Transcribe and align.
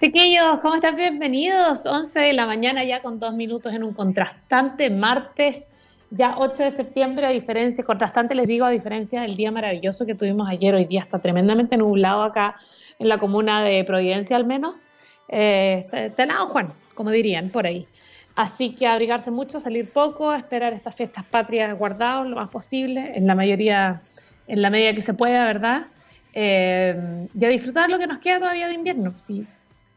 Chiquillos, 0.00 0.60
¿cómo 0.62 0.76
están? 0.76 0.94
Bienvenidos. 0.94 1.84
11 1.84 2.20
de 2.20 2.32
la 2.32 2.46
mañana 2.46 2.84
ya 2.84 3.02
con 3.02 3.18
dos 3.18 3.34
minutos 3.34 3.74
en 3.74 3.82
un 3.82 3.94
contrastante 3.94 4.90
martes, 4.90 5.66
ya 6.10 6.36
8 6.38 6.62
de 6.62 6.70
septiembre, 6.70 7.26
a 7.26 7.30
diferencia, 7.30 7.82
contrastante 7.82 8.36
les 8.36 8.46
digo, 8.46 8.64
a 8.64 8.70
diferencia 8.70 9.22
del 9.22 9.34
día 9.34 9.50
maravilloso 9.50 10.06
que 10.06 10.14
tuvimos 10.14 10.48
ayer, 10.48 10.72
hoy 10.72 10.84
día 10.84 11.00
está 11.00 11.18
tremendamente 11.18 11.76
nublado 11.76 12.22
acá 12.22 12.54
en 13.00 13.08
la 13.08 13.18
comuna 13.18 13.64
de 13.64 13.82
Providencia 13.82 14.36
al 14.36 14.46
menos. 14.46 14.76
Eh, 15.30 15.84
está 15.92 16.46
Juan, 16.46 16.72
como 16.94 17.10
dirían 17.10 17.50
por 17.50 17.66
ahí. 17.66 17.88
Así 18.36 18.76
que 18.76 18.86
abrigarse 18.86 19.32
mucho, 19.32 19.58
salir 19.58 19.90
poco, 19.90 20.32
esperar 20.32 20.74
estas 20.74 20.94
fiestas 20.94 21.24
patrias 21.24 21.76
guardados 21.76 22.28
lo 22.28 22.36
más 22.36 22.50
posible, 22.50 23.14
en 23.16 23.26
la 23.26 23.34
mayoría, 23.34 24.00
en 24.46 24.62
la 24.62 24.70
medida 24.70 24.94
que 24.94 25.00
se 25.00 25.12
pueda, 25.12 25.44
¿verdad? 25.44 25.86
Eh, 26.34 27.26
y 27.36 27.44
a 27.44 27.48
disfrutar 27.48 27.90
lo 27.90 27.98
que 27.98 28.06
nos 28.06 28.18
queda 28.18 28.38
todavía 28.38 28.68
de 28.68 28.74
invierno. 28.74 29.18
Sí, 29.18 29.44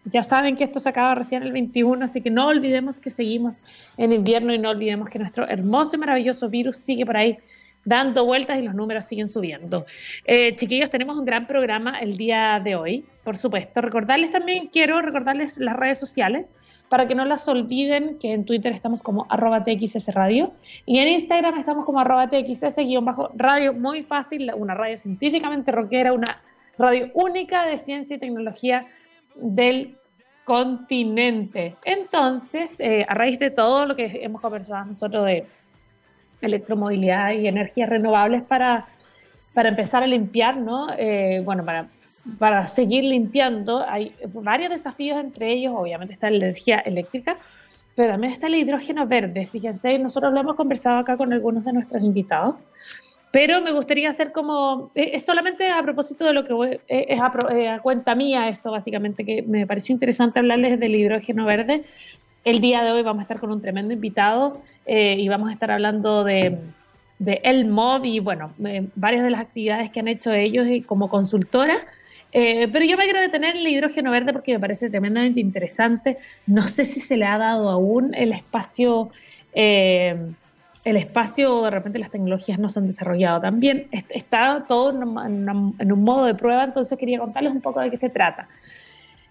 ya 0.06 0.24
saben 0.24 0.56
que 0.56 0.64
esto 0.64 0.80
se 0.80 0.90
acaba 0.90 1.16
recién 1.16 1.44
el 1.44 1.52
21, 1.52 2.06
así 2.06 2.22
que 2.22 2.30
no 2.30 2.48
olvidemos 2.48 3.00
que 3.00 3.10
seguimos 3.10 3.62
en 3.98 4.14
invierno 4.14 4.54
y 4.54 4.58
no 4.58 4.70
olvidemos 4.70 5.10
que 5.10 5.20
nuestro 5.20 5.48
hermoso 5.48 5.96
y 5.96 6.00
maravilloso 6.00 6.50
virus 6.50 6.78
sigue 6.78 7.06
por 7.06 7.18
ahí 7.18 7.38
dando 7.86 8.26
vueltas 8.26 8.60
y 8.60 8.62
los 8.62 8.76
números 8.76 9.06
siguen 9.06 9.28
subiendo. 9.28 9.86
Eh, 10.26 10.56
chiquillos, 10.56 10.90
tenemos 10.90 11.18
un 11.18 11.26
gran 11.26 11.48
programa 11.48 12.00
el 12.00 12.18
día 12.18 12.60
de 12.64 12.76
hoy, 12.76 13.06
por 13.24 13.38
supuesto. 13.38 13.82
Recordarles 13.82 14.32
también, 14.32 14.68
quiero 14.68 15.02
recordarles 15.02 15.58
las 15.58 15.76
redes 15.76 16.00
sociales 16.00 16.46
para 16.90 17.08
que 17.08 17.16
no 17.16 17.24
las 17.24 17.48
olviden, 17.48 18.20
que 18.20 18.34
en 18.34 18.44
Twitter 18.44 18.74
estamos 18.74 19.02
como 19.02 19.26
arroba 19.30 19.64
TXS 19.64 20.14
Radio 20.14 20.52
y 20.86 21.00
en 21.00 21.08
Instagram 21.08 21.58
estamos 21.58 21.86
como 21.86 22.02
arroba 22.02 22.30
TXS-radio, 22.30 23.74
muy 23.74 24.04
fácil, 24.04 24.52
una 24.56 24.74
radio 24.74 24.98
científicamente 24.98 25.72
rockera, 25.72 26.12
una 26.12 26.42
radio 26.78 27.10
única 27.14 27.66
de 27.66 27.78
ciencia 27.78 28.18
y 28.18 28.20
tecnología 28.20 28.88
del 29.36 29.96
continente. 30.46 31.76
Entonces, 31.86 32.76
eh, 32.80 33.06
a 33.08 33.14
raíz 33.14 33.40
de 33.40 33.52
todo 33.52 33.86
lo 33.86 33.96
que 33.96 34.20
hemos 34.24 34.42
conversado 34.42 34.86
nosotros 34.86 35.26
de 35.26 35.46
electromovilidad 36.42 37.32
y 37.32 37.48
energías 37.48 37.90
renovables 37.90 38.44
para, 38.44 38.88
para 39.54 39.70
empezar 39.70 40.04
a 40.04 40.08
limpiar, 40.08 40.58
¿no? 40.58 40.88
Eh, 40.98 41.42
bueno, 41.46 41.64
para, 41.64 41.88
para 42.40 42.68
seguir 42.68 43.04
limpiando, 43.04 43.86
hay 43.88 44.16
varios 44.34 44.72
desafíos 44.72 45.20
entre 45.20 45.52
ellos, 45.52 45.74
obviamente 45.76 46.14
está 46.14 46.30
la 46.30 46.38
energía 46.38 46.80
eléctrica, 46.80 47.38
pero 47.96 48.14
también 48.14 48.34
está 48.34 48.48
el 48.48 48.56
hidrógeno 48.56 49.06
verde. 49.06 49.46
Fíjense, 49.46 49.98
nosotros 50.00 50.34
lo 50.34 50.40
hemos 50.40 50.56
conversado 50.56 51.00
acá 51.00 51.18
con 51.18 51.34
algunos 51.34 51.64
de 51.64 51.74
nuestros 51.74 52.02
invitados. 52.02 52.56
Pero 53.32 53.62
me 53.62 53.72
gustaría 53.72 54.10
hacer 54.10 54.34
como, 54.34 54.92
eh, 54.94 55.12
es 55.14 55.26
solamente 55.26 55.70
a 55.70 55.82
propósito 55.82 56.26
de 56.26 56.34
lo 56.34 56.44
que 56.44 56.54
eh, 56.90 57.06
es 57.10 57.20
eh, 57.54 57.70
a, 57.70 57.80
cuenta 57.80 58.14
mía 58.14 58.50
esto 58.50 58.72
básicamente, 58.72 59.26
que 59.26 59.42
me 59.42 59.66
pareció 59.66 59.94
interesante 59.94 60.40
hablarles 60.40 60.80
del 60.80 60.96
hidrógeno 60.96 61.46
verde. 61.46 61.84
El 62.44 62.60
día 62.60 62.84
de 62.84 62.92
hoy 62.92 63.04
vamos 63.04 63.22
a 63.22 63.24
estar 63.24 63.40
con 63.40 63.52
un 63.52 63.62
tremendo 63.62 63.94
invitado 63.94 64.60
y 64.88 65.28
vamos 65.30 65.50
a 65.50 65.54
estar 65.54 65.70
hablando 65.70 66.24
de, 66.24 66.58
de 67.20 67.40
El 67.44 67.68
Mod 67.68 68.04
y 68.04 68.20
bueno, 68.20 68.52
varias 68.96 69.24
de 69.24 69.30
las 69.30 69.42
actividades 69.42 69.92
que 69.92 70.00
han 70.00 70.08
hecho 70.08 70.34
ellos 70.34 70.66
como 70.88 71.08
consultora. 71.08 71.86
pero 72.32 72.84
yo 72.84 72.98
me 72.98 73.04
quiero 73.04 73.22
detener 73.22 73.56
en 73.56 73.62
el 73.62 73.68
hidrógeno 73.68 74.10
verde 74.10 74.34
porque 74.34 74.54
me 74.54 74.60
parece 74.60 74.90
tremendamente 74.90 75.40
interesante. 75.40 76.18
No 76.48 76.64
sé 76.64 76.84
si 76.84 77.00
se 77.00 77.16
le 77.16 77.26
ha 77.26 77.38
dado 77.38 77.70
aún 77.70 78.16
el 78.16 78.34
espacio 78.34 79.12
el 80.84 80.98
espacio, 80.98 81.62
de 81.64 81.70
repente 81.70 82.00
las 82.00 82.10
tecnologías 82.10 82.58
no 82.58 82.70
se 82.70 82.80
han 82.80 82.88
desarrollado 82.88 83.42
tan 83.42 83.60
bien. 83.60 83.88
Está 83.92 84.66
todo 84.68 84.90
en, 84.92 85.92
un 85.92 86.04
modo 86.04 86.26
de 86.26 86.34
prueba, 86.34 86.64
entonces 86.64 86.98
quería 86.98 87.20
contarles 87.20 87.54
un 87.54 87.62
poco 87.62 87.80
de 87.80 87.90
qué 87.90 87.98
se 87.98 88.10
trata. 88.10 88.48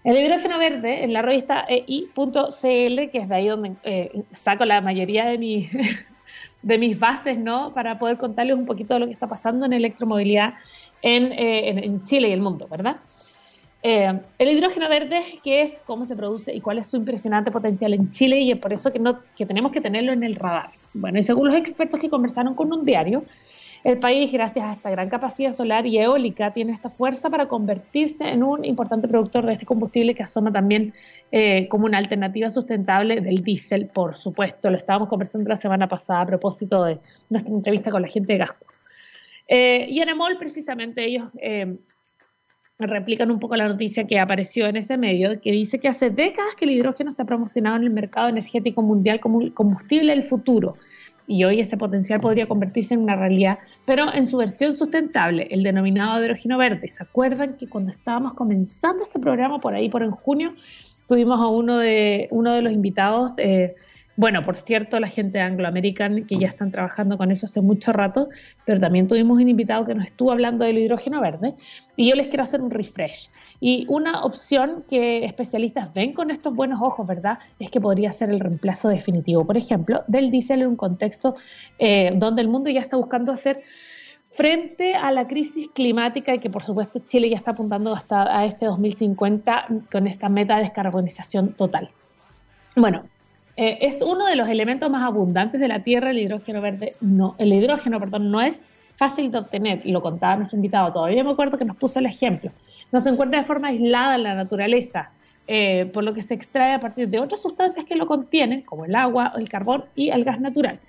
El 0.03 0.17
hidrógeno 0.17 0.57
verde, 0.57 1.03
en 1.03 1.13
la 1.13 1.21
revista 1.21 1.65
EI.cl, 1.67 3.09
que 3.11 3.17
es 3.19 3.29
de 3.29 3.35
ahí 3.35 3.47
donde 3.47 3.75
eh, 3.83 4.23
saco 4.31 4.65
la 4.65 4.81
mayoría 4.81 5.25
de, 5.25 5.37
de 6.61 6.77
mis 6.77 6.97
bases, 6.97 7.37
¿no? 7.37 7.71
Para 7.73 7.99
poder 7.99 8.17
contarles 8.17 8.55
un 8.55 8.65
poquito 8.65 8.95
de 8.95 9.01
lo 9.01 9.05
que 9.05 9.13
está 9.13 9.27
pasando 9.27 9.65
en 9.65 9.73
electromovilidad 9.73 10.55
en, 11.01 11.31
eh, 11.33 11.85
en 11.85 12.03
Chile 12.05 12.29
y 12.29 12.31
el 12.31 12.41
mundo, 12.41 12.67
¿verdad? 12.67 12.97
Eh, 13.83 14.19
el 14.37 14.49
hidrógeno 14.49 14.87
verde, 14.89 15.39
¿qué 15.43 15.63
es? 15.63 15.81
¿Cómo 15.85 16.05
se 16.05 16.15
produce? 16.15 16.53
¿Y 16.53 16.61
cuál 16.61 16.77
es 16.77 16.87
su 16.87 16.97
impresionante 16.97 17.49
potencial 17.49 17.93
en 17.93 18.11
Chile? 18.11 18.39
Y 18.39 18.51
es 18.51 18.59
por 18.59 18.73
eso 18.73 18.91
que, 18.91 19.45
tenemos 19.45 19.71
que 19.71 19.81
tenerlo 19.81 20.11
en 20.11 20.23
el 20.23 20.35
radar. 20.35 20.69
Bueno, 20.93 21.17
y 21.19 21.23
según 21.23 21.47
los 21.47 21.55
expertos 21.55 21.99
que 21.99 22.09
conversaron 22.09 22.53
con 22.53 22.71
un 22.71 22.85
diario, 22.85 23.23
el 23.83 23.97
país, 23.97 24.31
gracias 24.31 24.63
a 24.63 24.73
esta 24.73 24.91
gran 24.91 25.09
capacidad 25.09 25.53
solar 25.53 25.87
y 25.87 25.97
eólica, 25.97 26.53
tiene 26.53 26.73
esta 26.73 26.91
fuerza 26.91 27.31
para 27.31 27.47
convertirse 27.47 28.29
en 28.29 28.43
un 28.43 28.63
importante 28.63 29.07
productor 29.07 29.47
de 29.47 29.53
este 29.53 29.65
combustible 29.65 30.13
que 30.13 30.21
asoma 30.21 30.51
también 30.51 30.93
eh, 31.31 31.67
como 31.67 31.85
una 31.85 31.97
alternativa 31.97 32.51
sustentable 32.51 33.21
del 33.21 33.43
diésel, 33.43 33.87
por 33.87 34.15
supuesto. 34.15 34.69
Lo 34.69 34.77
estábamos 34.77 35.09
conversando 35.09 35.49
la 35.49 35.55
semana 35.55 35.87
pasada 35.87 36.21
a 36.21 36.25
propósito 36.27 36.83
de 36.83 36.99
nuestra 37.31 37.51
entrevista 37.51 37.89
con 37.89 38.03
la 38.03 38.07
gente 38.07 38.33
de 38.33 38.39
Gasco. 38.39 38.67
Eh, 39.47 39.87
y 39.89 39.99
en 39.99 40.09
EMOL, 40.09 40.37
precisamente, 40.37 41.03
ellos 41.03 41.29
replican 42.87 43.31
un 43.31 43.39
poco 43.39 43.55
la 43.55 43.67
noticia 43.67 44.05
que 44.05 44.19
apareció 44.19 44.67
en 44.67 44.75
ese 44.75 44.97
medio, 44.97 45.39
que 45.41 45.51
dice 45.51 45.79
que 45.79 45.87
hace 45.87 46.09
décadas 46.09 46.55
que 46.55 46.65
el 46.65 46.71
hidrógeno 46.71 47.11
se 47.11 47.21
ha 47.21 47.25
promocionado 47.25 47.77
en 47.77 47.83
el 47.83 47.91
mercado 47.91 48.29
energético 48.29 48.81
mundial 48.81 49.19
como 49.19 49.53
combustible 49.53 50.13
del 50.13 50.23
futuro. 50.23 50.75
Y 51.27 51.43
hoy 51.43 51.61
ese 51.61 51.77
potencial 51.77 52.19
podría 52.19 52.47
convertirse 52.47 52.93
en 52.93 53.01
una 53.01 53.15
realidad, 53.15 53.59
pero 53.85 54.13
en 54.13 54.25
su 54.25 54.37
versión 54.37 54.73
sustentable, 54.73 55.47
el 55.51 55.63
denominado 55.63 56.21
hidrógeno 56.23 56.57
verde. 56.57 56.87
¿Se 56.89 57.03
acuerdan 57.03 57.55
que 57.57 57.67
cuando 57.67 57.91
estábamos 57.91 58.33
comenzando 58.33 59.03
este 59.03 59.19
programa, 59.19 59.59
por 59.59 59.73
ahí 59.73 59.89
por 59.89 60.03
en 60.03 60.11
junio, 60.11 60.53
tuvimos 61.07 61.39
a 61.39 61.47
uno 61.47 61.77
de, 61.77 62.27
uno 62.31 62.53
de 62.53 62.61
los 62.61 62.73
invitados, 62.73 63.33
eh, 63.37 63.75
bueno, 64.21 64.43
por 64.43 64.55
cierto, 64.55 64.99
la 64.99 65.07
gente 65.07 65.39
de 65.39 65.43
Anglo 65.43 65.67
American, 65.67 66.25
que 66.27 66.37
ya 66.37 66.45
están 66.45 66.71
trabajando 66.71 67.17
con 67.17 67.31
eso 67.31 67.47
hace 67.47 67.59
mucho 67.59 67.91
rato, 67.91 68.29
pero 68.65 68.79
también 68.79 69.07
tuvimos 69.07 69.41
un 69.41 69.49
invitado 69.49 69.83
que 69.83 69.95
nos 69.95 70.05
estuvo 70.05 70.31
hablando 70.31 70.63
del 70.63 70.77
hidrógeno 70.77 71.19
verde, 71.19 71.55
y 71.95 72.07
yo 72.07 72.15
les 72.15 72.27
quiero 72.27 72.43
hacer 72.43 72.61
un 72.61 72.69
refresh. 72.69 73.31
Y 73.59 73.87
una 73.89 74.23
opción 74.23 74.83
que 74.87 75.25
especialistas 75.25 75.91
ven 75.95 76.13
con 76.13 76.29
estos 76.29 76.53
buenos 76.53 76.83
ojos, 76.83 77.07
¿verdad?, 77.07 77.39
es 77.57 77.71
que 77.71 77.81
podría 77.81 78.11
ser 78.11 78.29
el 78.29 78.39
reemplazo 78.39 78.89
definitivo, 78.89 79.43
por 79.43 79.57
ejemplo, 79.57 80.03
del 80.07 80.29
diésel 80.29 80.61
en 80.61 80.67
un 80.67 80.75
contexto 80.75 81.33
eh, 81.79 82.11
donde 82.15 82.43
el 82.43 82.47
mundo 82.47 82.69
ya 82.69 82.81
está 82.81 82.97
buscando 82.97 83.31
hacer 83.31 83.63
frente 84.25 84.93
a 84.93 85.11
la 85.11 85.25
crisis 85.25 85.67
climática 85.73 86.35
y 86.35 86.39
que 86.39 86.51
por 86.51 86.61
supuesto 86.61 86.99
Chile 86.99 87.27
ya 87.27 87.37
está 87.37 87.51
apuntando 87.51 87.91
hasta 87.95 88.37
a 88.37 88.45
este 88.45 88.67
2050 88.67 89.65
con 89.91 90.05
esta 90.05 90.29
meta 90.29 90.57
de 90.57 90.61
descarbonización 90.61 91.53
total. 91.53 91.89
Bueno, 92.75 93.03
eh, 93.57 93.79
es 93.81 94.01
uno 94.01 94.25
de 94.25 94.35
los 94.35 94.47
elementos 94.49 94.89
más 94.89 95.03
abundantes 95.03 95.59
de 95.59 95.67
la 95.67 95.79
Tierra, 95.79 96.11
el 96.11 96.19
hidrógeno 96.19 96.61
verde. 96.61 96.93
No, 97.01 97.35
el 97.37 97.51
hidrógeno, 97.53 97.99
perdón, 97.99 98.31
no 98.31 98.41
es 98.41 98.59
fácil 98.95 99.31
de 99.31 99.39
obtener, 99.39 99.81
lo 99.85 100.01
contaba 100.01 100.35
nuestro 100.35 100.57
invitado, 100.57 100.91
todavía 100.91 101.23
me 101.23 101.31
acuerdo 101.31 101.57
que 101.57 101.65
nos 101.65 101.75
puso 101.75 101.99
el 101.99 102.05
ejemplo. 102.05 102.51
No 102.91 102.99
se 102.99 103.09
encuentra 103.09 103.39
de 103.39 103.45
forma 103.45 103.69
aislada 103.69 104.15
en 104.15 104.23
la 104.23 104.35
naturaleza, 104.35 105.09
eh, 105.47 105.89
por 105.91 106.03
lo 106.03 106.13
que 106.13 106.21
se 106.21 106.35
extrae 106.35 106.73
a 106.75 106.79
partir 106.79 107.09
de 107.09 107.19
otras 107.19 107.41
sustancias 107.41 107.85
que 107.85 107.95
lo 107.95 108.05
contienen, 108.05 108.61
como 108.61 108.85
el 108.85 108.93
agua, 108.95 109.33
el 109.35 109.49
carbón 109.49 109.85
y 109.95 110.09
el 110.09 110.23
gas 110.23 110.39
natural. 110.39 110.79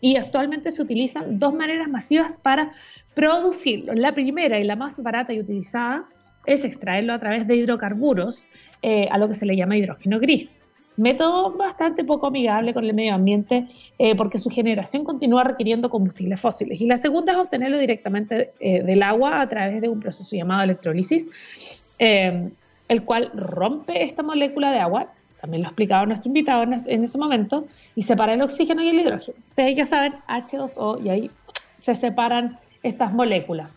Y 0.00 0.16
actualmente 0.16 0.72
se 0.72 0.82
utilizan 0.82 1.38
dos 1.38 1.54
maneras 1.54 1.88
masivas 1.88 2.36
para 2.36 2.72
producirlo. 3.14 3.94
La 3.94 4.10
primera 4.10 4.58
y 4.58 4.64
la 4.64 4.74
más 4.74 5.00
barata 5.00 5.32
y 5.32 5.38
utilizada 5.38 6.04
es 6.46 6.64
extraerlo 6.64 7.12
a 7.12 7.20
través 7.20 7.46
de 7.46 7.54
hidrocarburos, 7.54 8.40
eh, 8.82 9.06
a 9.12 9.18
lo 9.18 9.28
que 9.28 9.34
se 9.34 9.46
le 9.46 9.56
llama 9.56 9.76
hidrógeno 9.76 10.18
gris 10.18 10.58
método 10.96 11.52
bastante 11.52 12.04
poco 12.04 12.26
amigable 12.26 12.74
con 12.74 12.84
el 12.84 12.94
medio 12.94 13.14
ambiente 13.14 13.66
eh, 13.98 14.14
porque 14.14 14.38
su 14.38 14.50
generación 14.50 15.04
continúa 15.04 15.44
requiriendo 15.44 15.90
combustibles 15.90 16.40
fósiles. 16.40 16.80
Y 16.80 16.86
la 16.86 16.96
segunda 16.96 17.32
es 17.32 17.38
obtenerlo 17.38 17.78
directamente 17.78 18.52
eh, 18.60 18.82
del 18.82 19.02
agua 19.02 19.40
a 19.40 19.48
través 19.48 19.80
de 19.80 19.88
un 19.88 20.00
proceso 20.00 20.36
llamado 20.36 20.62
electrólisis, 20.62 21.26
eh, 21.98 22.50
el 22.88 23.04
cual 23.04 23.30
rompe 23.34 24.04
esta 24.04 24.22
molécula 24.22 24.70
de 24.70 24.78
agua, 24.78 25.12
también 25.40 25.62
lo 25.62 25.68
explicaba 25.68 26.06
nuestro 26.06 26.28
invitado 26.28 26.62
en, 26.62 27.04
ese 27.04 27.18
momento, 27.18 27.66
y 27.96 28.02
separa 28.02 28.34
el 28.34 28.42
oxígeno 28.42 28.82
y 28.82 28.88
el 28.90 29.00
hidrógeno. 29.00 29.36
Ustedes 29.48 29.76
ya 29.76 29.86
saben, 29.86 30.14
H2O, 30.28 31.04
y 31.04 31.08
ahí 31.08 31.30
se 31.76 31.94
separan 31.94 32.58
estas 32.82 33.12
moléculas 33.12 33.70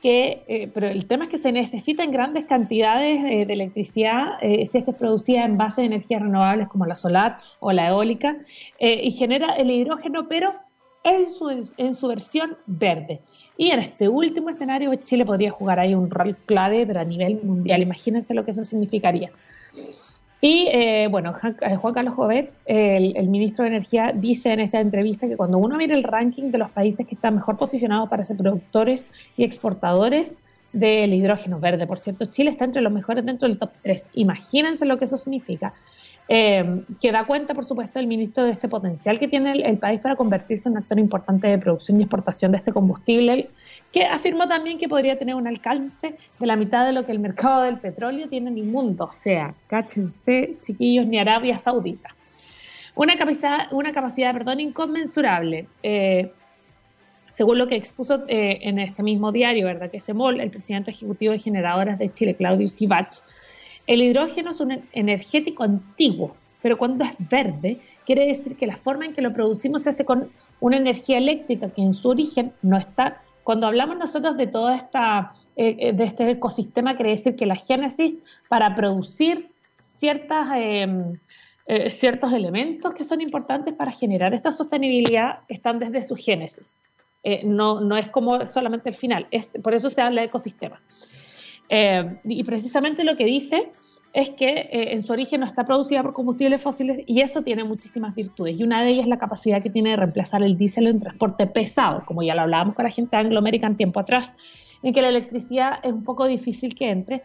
que, 0.00 0.42
eh, 0.48 0.70
pero 0.72 0.88
el 0.88 1.06
tema 1.06 1.24
es 1.24 1.30
que 1.30 1.38
se 1.38 1.52
necesitan 1.52 2.10
grandes 2.10 2.44
cantidades 2.46 3.22
de, 3.22 3.42
electricidad 3.42 4.38
eh, 4.40 4.64
si 4.66 4.78
es 4.78 4.84
que 4.84 4.90
es 4.92 4.96
producida 4.96 5.44
en 5.44 5.56
base 5.56 5.82
de 5.82 5.88
energías 5.88 6.22
renovables 6.22 6.68
como 6.68 6.86
la 6.86 6.96
solar 6.96 7.38
o 7.60 7.72
la 7.72 7.88
eólica 7.88 8.36
eh, 8.78 9.00
y 9.02 9.10
genera 9.10 9.54
el 9.54 9.70
hidrógeno, 9.70 10.28
pero 10.28 10.54
en 11.04 11.30
su, 11.30 11.50
en 11.76 11.94
su 11.94 12.08
versión 12.08 12.56
verde. 12.66 13.20
Y 13.56 13.70
en 13.70 13.80
este 13.80 14.08
último 14.08 14.50
escenario 14.50 14.94
Chile 14.96 15.26
podría 15.26 15.50
jugar 15.50 15.78
ahí 15.80 15.94
un 15.94 16.10
rol 16.10 16.36
clave, 16.46 16.86
pero 16.86 17.00
a 17.00 17.04
nivel 17.04 17.40
mundial. 17.42 17.82
Imagínense 17.82 18.34
lo 18.34 18.44
que 18.44 18.52
eso 18.52 18.64
significaría. 18.64 19.30
Y 20.40 20.68
eh, 20.72 21.08
bueno, 21.10 21.32
eh, 21.60 21.76
Juan 21.76 21.94
Carlos 21.94 22.14
Jovet, 22.14 22.50
el, 22.64 23.28
ministro 23.28 23.64
de 23.64 23.70
Energía, 23.70 24.12
dice 24.14 24.52
en 24.52 24.60
esta 24.60 24.80
entrevista 24.80 25.28
que 25.28 25.36
cuando 25.36 25.58
uno 25.58 25.76
mira 25.76 25.94
el 25.94 26.02
ranking 26.02 26.50
de 26.50 26.58
los 26.58 26.70
países 26.70 27.06
que 27.06 27.14
están 27.14 27.34
mejor 27.34 27.58
posicionados 27.58 28.08
para 28.08 28.24
ser 28.24 28.38
productores 28.38 29.06
y 29.36 29.44
exportadores 29.44 30.38
del 30.72 31.12
hidrógeno 31.12 31.60
verde. 31.60 31.86
Por 31.86 31.98
cierto, 31.98 32.24
Chile 32.24 32.50
está 32.50 32.64
entre 32.64 32.80
los 32.80 32.92
mejores 32.92 33.24
dentro 33.26 33.48
del 33.48 33.58
top 33.58 33.70
3. 33.82 34.06
Imagínense 34.14 34.86
lo 34.86 34.96
que 34.98 35.04
eso 35.04 35.18
significa. 35.18 35.74
Eh, 36.32 36.84
que 37.00 37.10
da 37.10 37.24
cuenta, 37.24 37.54
por 37.54 37.64
supuesto, 37.64 37.98
el 37.98 38.06
ministro 38.06 38.44
de 38.44 38.52
este 38.52 38.68
potencial 38.68 39.18
que 39.18 39.26
tiene 39.26 39.50
el, 39.50 39.78
país 39.78 40.00
para 40.00 40.14
convertirse 40.14 40.68
en 40.68 40.76
un 40.76 40.78
actor 40.78 41.00
importante 41.00 41.48
de 41.48 41.58
producción 41.58 41.98
y 41.98 42.04
exportación 42.04 42.52
de 42.52 42.58
este 42.58 42.72
combustible, 42.72 43.48
que 43.92 44.04
afirmó 44.04 44.46
también 44.46 44.78
que 44.78 44.88
podría 44.88 45.18
tener 45.18 45.34
un 45.34 45.46
alcance 45.46 46.14
de 46.38 46.46
la 46.46 46.56
mitad 46.56 46.86
de 46.86 46.92
lo 46.92 47.04
que 47.04 47.12
el 47.12 47.18
mercado 47.18 47.62
del 47.62 47.78
petróleo 47.78 48.28
tiene 48.28 48.50
en 48.50 48.58
el 48.58 48.64
mundo. 48.64 49.04
O 49.04 49.12
sea, 49.12 49.54
cáchense, 49.66 50.56
chiquillos, 50.60 51.06
ni 51.06 51.18
Arabia 51.18 51.58
Saudita. 51.58 52.14
Una 52.94 53.16
capacidad, 53.16 53.72
una 53.72 53.92
capacidad 53.92 54.32
perdón, 54.32 54.60
inconmensurable. 54.60 55.66
Eh, 55.82 56.30
según 57.34 57.58
lo 57.58 57.68
que 57.68 57.76
expuso 57.76 58.24
eh, 58.28 58.58
en 58.62 58.78
este 58.78 59.02
mismo 59.02 59.32
diario, 59.32 59.66
¿verdad? 59.66 59.90
Que 59.90 59.98
Semol, 59.98 60.40
el 60.40 60.50
presidente 60.50 60.90
ejecutivo 60.90 61.32
de 61.32 61.38
Generadoras 61.38 61.98
de 61.98 62.12
Chile, 62.12 62.34
Claudio 62.34 62.68
Sivach, 62.68 63.20
el 63.86 64.02
hidrógeno 64.02 64.50
es 64.50 64.60
un 64.60 64.82
energético 64.92 65.64
antiguo, 65.64 66.36
pero 66.62 66.76
cuando 66.76 67.04
es 67.04 67.12
verde, 67.18 67.78
quiere 68.04 68.26
decir 68.26 68.56
que 68.56 68.66
la 68.66 68.76
forma 68.76 69.06
en 69.06 69.14
que 69.14 69.22
lo 69.22 69.32
producimos 69.32 69.82
se 69.82 69.90
hace 69.90 70.04
con 70.04 70.28
una 70.60 70.76
energía 70.76 71.18
eléctrica 71.18 71.70
que 71.70 71.80
en 71.80 71.94
su 71.94 72.10
origen 72.10 72.52
no 72.62 72.76
está. 72.76 73.22
Cuando 73.50 73.66
hablamos 73.66 73.98
nosotros 73.98 74.36
de 74.36 74.46
todo 74.46 74.70
esta, 74.70 75.32
eh, 75.56 75.74
eh, 75.76 75.92
de 75.92 76.04
este 76.04 76.30
ecosistema, 76.30 76.94
quiere 76.94 77.10
decir 77.10 77.34
que 77.34 77.46
la 77.46 77.56
génesis 77.56 78.14
para 78.48 78.76
producir 78.76 79.50
ciertas, 79.96 80.46
em, 80.54 81.18
ciertos 81.88 82.32
elementos 82.32 82.94
que 82.94 83.02
son 83.02 83.20
importantes 83.20 83.74
para 83.74 83.90
generar 83.90 84.34
esta 84.34 84.52
sostenibilidad 84.52 85.40
están 85.48 85.80
desde 85.80 86.04
su 86.04 86.14
génesis. 86.14 86.64
Eh, 87.24 87.42
no, 87.44 87.80
no 87.80 87.96
es 87.96 88.08
como 88.08 88.46
solamente 88.46 88.88
el 88.88 88.94
final, 88.94 89.26
es, 89.32 89.50
por 89.60 89.74
eso 89.74 89.90
se 89.90 90.00
habla 90.00 90.20
de 90.20 90.28
ecosistema. 90.28 90.80
Eh, 91.68 92.18
y 92.24 92.42
precisamente 92.44 93.04
lo 93.04 93.16
que 93.16 93.24
dice 93.24 93.70
es 94.12 94.30
que 94.30 94.48
eh, 94.48 94.92
en 94.92 95.02
su 95.02 95.12
origen 95.12 95.40
no 95.40 95.46
está 95.46 95.64
producida 95.64 96.02
por 96.02 96.12
combustibles 96.12 96.60
fósiles 96.60 97.04
y 97.06 97.20
eso 97.20 97.42
tiene 97.42 97.64
muchísimas 97.64 98.14
virtudes. 98.14 98.58
Y 98.58 98.64
una 98.64 98.82
de 98.82 98.90
ellas 98.90 99.04
es 99.04 99.08
la 99.08 99.18
capacidad 99.18 99.62
que 99.62 99.70
tiene 99.70 99.90
de 99.90 99.96
reemplazar 99.96 100.42
el 100.42 100.56
diésel 100.56 100.88
en 100.88 100.98
transporte 100.98 101.46
pesado, 101.46 102.04
como 102.06 102.22
ya 102.22 102.34
lo 102.34 102.42
hablábamos 102.42 102.74
con 102.74 102.84
la 102.84 102.90
gente 102.90 103.16
de 103.16 103.22
Anglo 103.22 103.38
American 103.38 103.76
tiempo 103.76 104.00
atrás, 104.00 104.32
en 104.82 104.92
que 104.92 105.02
la 105.02 105.08
electricidad 105.08 105.78
es 105.82 105.92
un 105.92 106.02
poco 106.02 106.26
difícil 106.26 106.74
que 106.74 106.90
entre, 106.90 107.22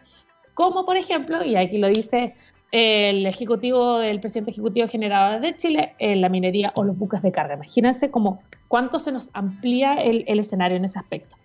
como 0.54 0.86
por 0.86 0.98
ejemplo, 0.98 1.44
y 1.44 1.56
aquí 1.56 1.78
lo 1.78 1.88
dice 1.88 2.36
el 2.72 3.26
ejecutivo, 3.26 4.02
el 4.02 4.20
presidente 4.20 4.52
ejecutivo 4.52 4.88
general 4.88 5.42
de 5.42 5.56
Chile, 5.56 5.94
en 5.98 6.22
la 6.22 6.30
minería 6.30 6.74
o 6.76 6.84
los 6.84 6.98
buques 6.98 7.22
de 7.22 7.32
carga. 7.32 7.56
Imagínense 7.56 8.12
como 8.12 8.42
cuánto 8.68 9.00
se 9.00 9.12
nos 9.12 9.30
amplía 9.34 9.96
el, 9.96 10.40
escenario 10.40 10.78
en 10.78 10.86
ese 10.86 11.00
aspecto. 11.00 11.38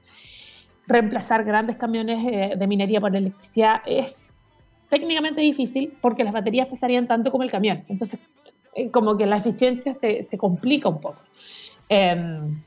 Reemplazar 0.87 1.45
grandes 1.45 1.77
camiones 1.77 2.25
eh, 2.27 2.57
de 2.59 2.67
minería 2.67 3.01
por 3.01 3.15
electricidad 3.15 3.77
es 3.87 4.27
técnicamente 4.91 5.41
difícil 5.41 5.95
porque 6.01 6.25
las 6.25 6.35
baterías 6.35 6.69
pesarían 6.69 7.07
tanto 7.07 7.31
como 7.31 7.45
el 7.45 7.51
camión. 7.51 7.85
Entonces, 7.89 8.21
eh, 8.75 8.91
como 8.91 9.17
que 9.17 9.25
la 9.25 9.37
eficiencia 9.37 9.95
se, 9.95 10.23
se 10.25 10.37
complica 10.37 10.89
un 10.89 11.01
poco. 11.01 11.23
Em, 11.89 12.63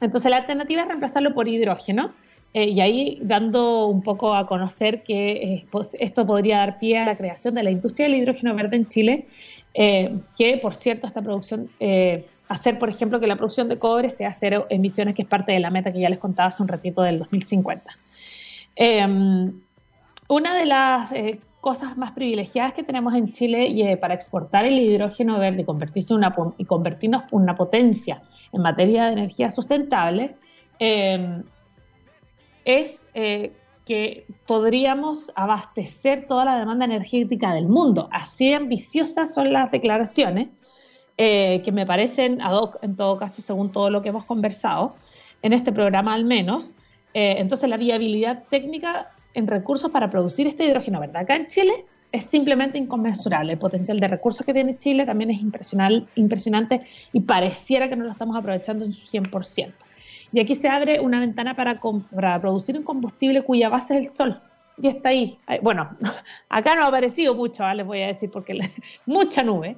entonces, 0.00 0.30
la 0.30 0.38
alternativa 0.38 0.82
es 0.82 0.88
reemplazarlo 0.88 1.34
por 1.34 1.46
hidrógeno 1.46 2.10
eh, 2.54 2.64
y 2.64 2.80
ahí 2.80 3.18
dando 3.22 3.86
un 3.86 4.02
poco 4.02 4.34
a 4.34 4.46
conocer 4.46 5.02
que 5.02 5.32
eh, 5.32 5.66
pues, 5.70 5.96
esto 6.00 6.26
podría 6.26 6.58
dar 6.58 6.78
pie 6.78 6.98
a 6.98 7.06
la 7.06 7.16
creación 7.16 7.54
de 7.54 7.62
la 7.62 7.70
industria 7.70 8.06
del 8.06 8.16
hidrógeno 8.16 8.54
verde 8.54 8.76
en 8.76 8.86
Chile, 8.86 9.26
que 9.74 10.58
por 10.60 10.74
cierto 10.74 11.06
esta 11.06 11.22
producción, 11.22 11.70
hacer 12.48 12.80
por 12.80 12.88
ejemplo 12.88 13.20
que 13.20 13.28
la 13.28 13.36
producción 13.36 13.68
de 13.68 13.78
cobre 13.78 14.10
sea 14.10 14.32
cero 14.32 14.64
emisiones, 14.70 15.14
que 15.14 15.22
es 15.22 15.28
parte 15.28 15.52
de 15.52 15.60
la 15.60 15.70
meta 15.70 15.92
que 15.92 16.00
ya 16.00 16.08
les 16.08 16.18
contaba 16.18 16.48
hace 16.48 16.62
un 16.64 16.68
ratito 16.68 17.02
del 17.02 17.20
2050. 17.20 17.96
Una 20.28 20.56
de 20.56 20.66
las 20.66 21.12
cosas 21.60 21.96
más 21.96 22.12
privilegiadas 22.12 22.72
que 22.72 22.82
tenemos 22.82 23.14
en 23.14 23.32
Chile 23.32 23.96
para 24.00 24.14
exportar 24.14 24.64
el 24.64 24.78
hidrógeno 24.78 25.38
verde 25.38 25.62
y, 25.62 25.64
convertirse 25.64 26.14
una, 26.14 26.32
y 26.56 26.64
convertirnos 26.64 27.24
en 27.32 27.40
una 27.40 27.56
potencia 27.56 28.22
en 28.52 28.62
materia 28.62 29.06
de 29.06 29.12
energía 29.12 29.50
sustentable, 29.50 30.36
em, 30.78 31.42
es 32.64 33.06
eh, 33.14 33.52
que 33.84 34.26
podríamos 34.46 35.32
abastecer 35.34 36.26
toda 36.26 36.44
la 36.44 36.58
demanda 36.58 36.84
energética 36.84 37.54
del 37.54 37.66
mundo. 37.66 38.08
Así 38.12 38.52
ambiciosas 38.52 39.32
son 39.32 39.52
las 39.52 39.70
declaraciones, 39.70 40.48
eh, 41.16 41.62
que 41.62 41.72
me 41.72 41.86
parecen 41.86 42.40
ad 42.42 42.54
hoc 42.54 42.76
en 42.82 42.94
todo 42.94 43.18
caso, 43.18 43.42
según 43.42 43.72
todo 43.72 43.90
lo 43.90 44.02
que 44.02 44.10
hemos 44.10 44.24
conversado, 44.24 44.94
en 45.42 45.52
este 45.52 45.72
programa 45.72 46.14
al 46.14 46.24
menos. 46.24 46.76
Eh, 47.14 47.36
entonces, 47.38 47.68
la 47.70 47.78
viabilidad 47.78 48.44
técnica 48.50 49.10
en 49.38 49.46
recursos 49.46 49.90
para 49.90 50.10
producir 50.10 50.46
este 50.46 50.64
hidrógeno, 50.64 51.00
¿verdad? 51.00 51.22
Acá 51.22 51.36
en 51.36 51.46
Chile 51.46 51.84
es 52.10 52.24
simplemente 52.24 52.76
inconmensurable. 52.76 53.52
El 53.52 53.58
potencial 53.58 54.00
de 54.00 54.08
recursos 54.08 54.44
que 54.44 54.52
tiene 54.52 54.76
Chile 54.76 55.06
también 55.06 55.30
es 55.30 55.40
impresionante 56.16 56.82
y 57.12 57.20
pareciera 57.20 57.88
que 57.88 57.96
no 57.96 58.04
lo 58.04 58.10
estamos 58.10 58.36
aprovechando 58.36 58.84
en 58.84 58.92
su 58.92 59.06
100%. 59.06 59.72
Y 60.32 60.40
aquí 60.40 60.54
se 60.54 60.68
abre 60.68 61.00
una 61.00 61.20
ventana 61.20 61.54
para, 61.54 61.80
producir 62.40 62.76
un 62.76 62.82
combustible 62.82 63.42
cuya 63.42 63.68
base 63.68 63.98
es 63.98 64.06
el 64.06 64.12
sol. 64.12 64.36
Y 64.76 64.88
está 64.88 65.10
ahí. 65.10 65.38
Bueno, 65.62 65.88
acá 66.48 66.74
no 66.74 66.84
ha 66.84 66.88
aparecido 66.88 67.34
mucho, 67.34 67.64
¿ah? 67.64 67.74
les 67.74 67.86
voy 67.86 68.02
a 68.02 68.08
decir, 68.08 68.30
porque 68.30 68.58
mucha 69.06 69.42
nube. 69.42 69.76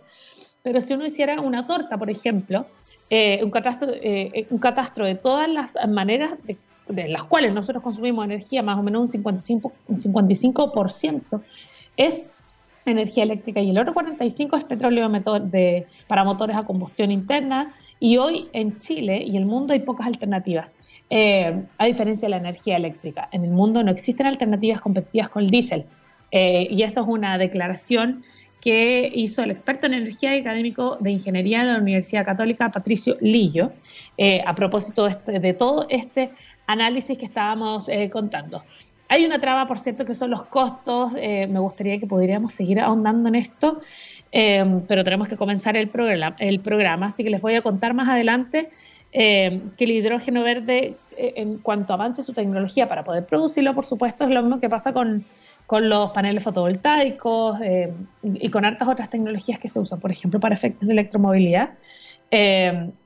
Pero 0.63 0.81
si 0.81 0.95
uno 0.95 1.05
hiciera 1.07 1.41
una 1.41 1.67
torta, 1.67 1.99
por 1.99 2.11
ejemplo, 2.11 2.67
eh, 3.11 3.41
un, 3.43 3.51
catastro, 3.51 3.93
eh, 3.93 4.47
un 4.51 4.59
catastro 4.59 5.05
de 5.05 5.17
todas 5.17 5.49
las 5.49 5.75
maneras 5.89 6.33
de, 6.45 6.57
las 6.89 7.25
cuales 7.25 7.53
nosotros 7.53 7.83
consumimos 7.83 8.25
energía, 8.25 8.63
más 8.63 8.79
o 8.79 8.83
menos 8.83 9.03
un 9.03 9.09
55, 9.09 9.73
un 9.89 9.97
55% 9.97 11.43
es 11.97 12.27
energía 12.87 13.25
eléctrica 13.25 13.61
y 13.61 13.71
el 13.71 13.79
otro 13.79 13.95
45 13.95 14.57
es 14.57 14.65
petróleo 14.65 15.09
de, 15.09 15.87
para 16.07 16.25
motores 16.25 16.57
a 16.57 16.63
combustión 16.63 17.11
interna 17.11 17.75
y 17.99 18.17
hoy 18.17 18.49
en 18.53 18.79
Chile 18.79 19.23
y 19.25 19.37
el 19.37 19.45
mundo 19.45 19.73
hay 19.73 19.81
pocas 19.81 20.07
alternativas. 20.07 20.69
Eh, 21.13 21.63
a 21.77 21.87
diferencia 21.87 22.27
de 22.27 22.31
la 22.31 22.37
energía 22.37 22.77
eléctrica, 22.77 23.29
en 23.33 23.45
el 23.45 23.51
mundo 23.51 23.83
no 23.83 23.91
existen 23.91 24.27
alternativas 24.27 24.81
competitivas 24.81 25.29
con 25.29 25.43
el 25.43 25.51
diésel. 25.51 25.85
Eh, 26.31 26.69
y 26.71 26.83
eso 26.83 27.01
es 27.01 27.09
una 27.09 27.37
declaración 27.37 28.23
que 28.61 29.11
hizo 29.15 29.43
el 29.43 29.51
experto 29.51 29.87
en 29.87 29.95
energía 29.95 30.37
y 30.37 30.41
académico 30.41 30.97
de 31.01 31.11
ingeniería 31.11 31.61
de 31.65 31.73
la 31.73 31.79
Universidad 31.79 32.25
Católica, 32.25 32.69
Patricio 32.69 33.17
Lillo, 33.21 33.73
eh, 34.19 34.43
a 34.47 34.55
propósito 34.55 35.05
de, 35.05 35.11
este, 35.11 35.41
de, 35.41 35.55
todo 35.55 35.87
este 35.89 36.31
análisis 36.73 37.19
que 37.19 37.27
estábamos 37.27 37.89
contando. 38.13 38.63
Hay 39.09 39.25
una 39.25 39.41
traba, 39.41 39.67
por 39.67 39.79
cierto, 39.79 40.05
que 40.05 40.15
son 40.15 40.31
los 40.31 40.45
costos. 40.45 41.13
me 41.13 41.59
gustaría 41.59 41.99
que 41.99 42.07
pudiéramos 42.07 42.53
seguir 42.53 42.81
ahondando 42.81 43.29
en 43.29 43.35
esto. 43.35 43.81
Em, 44.33 44.83
pero 44.83 45.03
tenemos 45.03 45.27
que 45.27 45.37
comenzar 45.37 45.77
el 45.77 45.89
programa, 45.89 46.37
el 46.39 46.61
programa, 46.61 47.07
así 47.07 47.25
que 47.25 47.31
les 47.31 47.43
voy 47.43 47.57
a 47.57 47.63
contar 47.63 47.95
más 47.95 48.09
adelante 48.09 48.71
que 49.13 49.85
el 49.85 49.91
hidrógeno 49.91 50.45
verde, 50.45 50.95
eh, 51.21 51.35
en 51.37 51.59
cuanto 51.59 51.93
avance 51.93 52.23
su 52.23 52.33
tecnología 52.33 52.89
para 52.89 53.05
poder 53.05 53.27
producirlo, 53.27 53.75
por 53.75 53.85
supuesto, 53.85 54.25
es 54.25 54.31
lo 54.31 54.43
mismo 54.43 54.59
que 54.59 54.71
pasa 54.71 54.93
con, 54.93 55.25
con 55.67 55.89
los 55.89 56.13
paneles 56.13 56.43
fotovoltaicos 56.43 57.59
y 58.23 58.49
con 58.49 58.65
hartas 58.65 58.89
otras 58.89 59.11
tecnologías 59.11 59.59
que 59.59 59.69
se 59.69 59.79
usan, 59.79 60.01
por 60.01 60.11
ejemplo, 60.11 60.41
para 60.41 60.55
efectos 60.55 60.87
de 60.87 60.95
electromovilidad. 60.95 61.71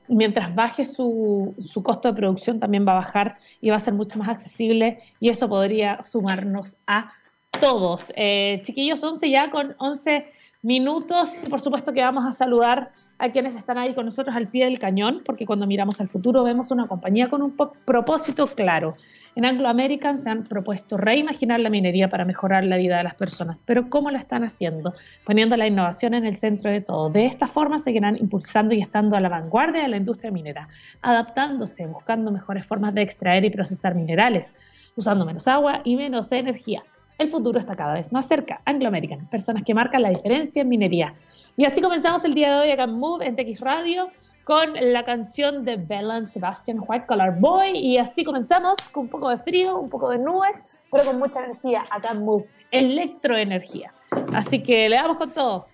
Mientras 0.07 0.53
baje 0.53 0.85
su, 0.85 1.55
su, 1.65 1.81
costo 1.81 2.09
de 2.09 2.15
producción, 2.15 2.59
también 2.59 2.87
va 2.87 2.93
a 2.93 2.95
bajar 2.95 3.37
y 3.59 3.69
va 3.69 3.77
a 3.77 3.79
ser 3.79 3.93
mucho 3.93 4.19
más 4.19 4.29
accesible 4.29 4.99
y 5.19 5.29
eso 5.29 5.49
podría 5.49 6.03
sumarnos 6.03 6.77
a 6.85 7.11
todos. 7.59 8.11
Eh, 8.15 8.61
chiquillos, 8.63 9.03
11 9.03 9.29
ya 9.29 9.49
con 9.49 9.75
11 9.79 10.25
minutos. 10.61 11.31
Y 11.43 11.49
por 11.49 11.61
supuesto 11.61 11.93
que 11.93 12.01
vamos 12.01 12.25
a 12.25 12.31
saludar 12.31 12.91
a 13.17 13.31
quienes 13.31 13.55
están 13.55 13.77
ahí 13.77 13.93
con 13.93 14.05
nosotros 14.05 14.35
al 14.35 14.47
pie 14.47 14.65
del 14.65 14.79
cañón, 14.79 15.21
porque 15.25 15.45
cuando 15.45 15.67
miramos 15.67 16.01
al 16.01 16.09
futuro 16.09 16.43
vemos 16.43 16.71
una 16.71 16.87
compañía 16.87 17.29
con 17.29 17.41
un 17.41 17.55
propósito 17.85 18.47
claro. 18.47 18.95
En 19.35 19.43
Anglo 19.43 19.67
American 19.67 20.17
se 20.17 20.29
han 20.29 20.45
propuesto 20.45 20.95
reimaginar 20.95 21.59
la 21.59 21.69
minería 21.69 22.07
para 22.07 22.23
mejorar 22.23 22.63
la 22.63 22.77
vida 22.77 22.95
de 22.95 23.03
las 23.03 23.15
personas, 23.15 23.63
pero 23.67 23.89
¿cómo 23.89 24.09
lo 24.09 24.17
están 24.17 24.45
haciendo? 24.45 24.93
Poniendo 25.25 25.57
la 25.57 25.67
innovación 25.67 26.13
en 26.13 26.25
el 26.25 26.35
centro 26.35 26.71
de 26.71 26.79
todo. 26.79 27.09
De 27.09 27.25
esta 27.25 27.45
forma 27.45 27.79
seguirán 27.79 28.15
impulsando 28.15 28.73
y 28.73 28.81
estando 28.81 29.17
a 29.17 29.19
la 29.19 29.27
vanguardia 29.27 29.81
de 29.81 29.89
la 29.89 29.97
industria 29.97 30.31
minera, 30.31 30.69
adaptándose, 31.01 31.85
buscando 31.85 32.31
mejores 32.31 32.65
formas 32.65 32.93
de 32.93 33.01
extraer 33.01 33.43
y 33.43 33.49
procesar 33.49 33.93
minerales, 33.93 34.49
usando 34.95 35.25
menos 35.25 35.49
agua 35.49 35.81
y 35.83 35.97
menos 35.97 36.31
energía. 36.31 36.81
El 37.17 37.29
futuro 37.29 37.59
está 37.59 37.75
cada 37.75 37.95
vez 37.95 38.13
más 38.13 38.29
cerca. 38.29 38.61
Anglo 38.63 38.87
American, 38.87 39.27
personas 39.27 39.63
que 39.65 39.73
marcan 39.73 40.01
la 40.01 40.11
diferencia 40.11 40.61
en 40.61 40.69
minería. 40.69 41.13
Y 41.57 41.65
así 41.65 41.81
comenzamos 41.81 42.23
el 42.23 42.33
día 42.33 42.53
de 42.53 42.61
hoy 42.61 42.71
acá 42.71 42.83
en 42.83 42.93
Move, 42.93 43.25
en 43.25 43.35
TX 43.35 43.59
Radio, 43.59 44.07
con 44.45 44.73
la 44.73 45.03
canción 45.03 45.65
de 45.65 45.75
Belen 45.75 46.25
Sebastian 46.25 46.79
White 46.87 47.07
Collar 47.07 47.39
Boy. 47.39 47.71
Y 47.77 47.97
así 47.97 48.23
comenzamos 48.23 48.77
con 48.91 49.05
un 49.05 49.09
poco 49.09 49.29
de 49.29 49.39
frío, 49.39 49.77
un 49.79 49.89
poco 49.89 50.09
de 50.09 50.19
nubes, 50.19 50.55
pero 50.91 51.03
con 51.03 51.19
mucha 51.19 51.43
energía 51.43 51.83
acá 51.89 52.11
en 52.11 52.23
Move. 52.23 52.47
Electroenergía. 52.71 53.91
Así 54.33 54.61
que 54.61 54.87
le 54.87 54.95
damos 54.95 55.17
con 55.17 55.31
todo. 55.31 55.67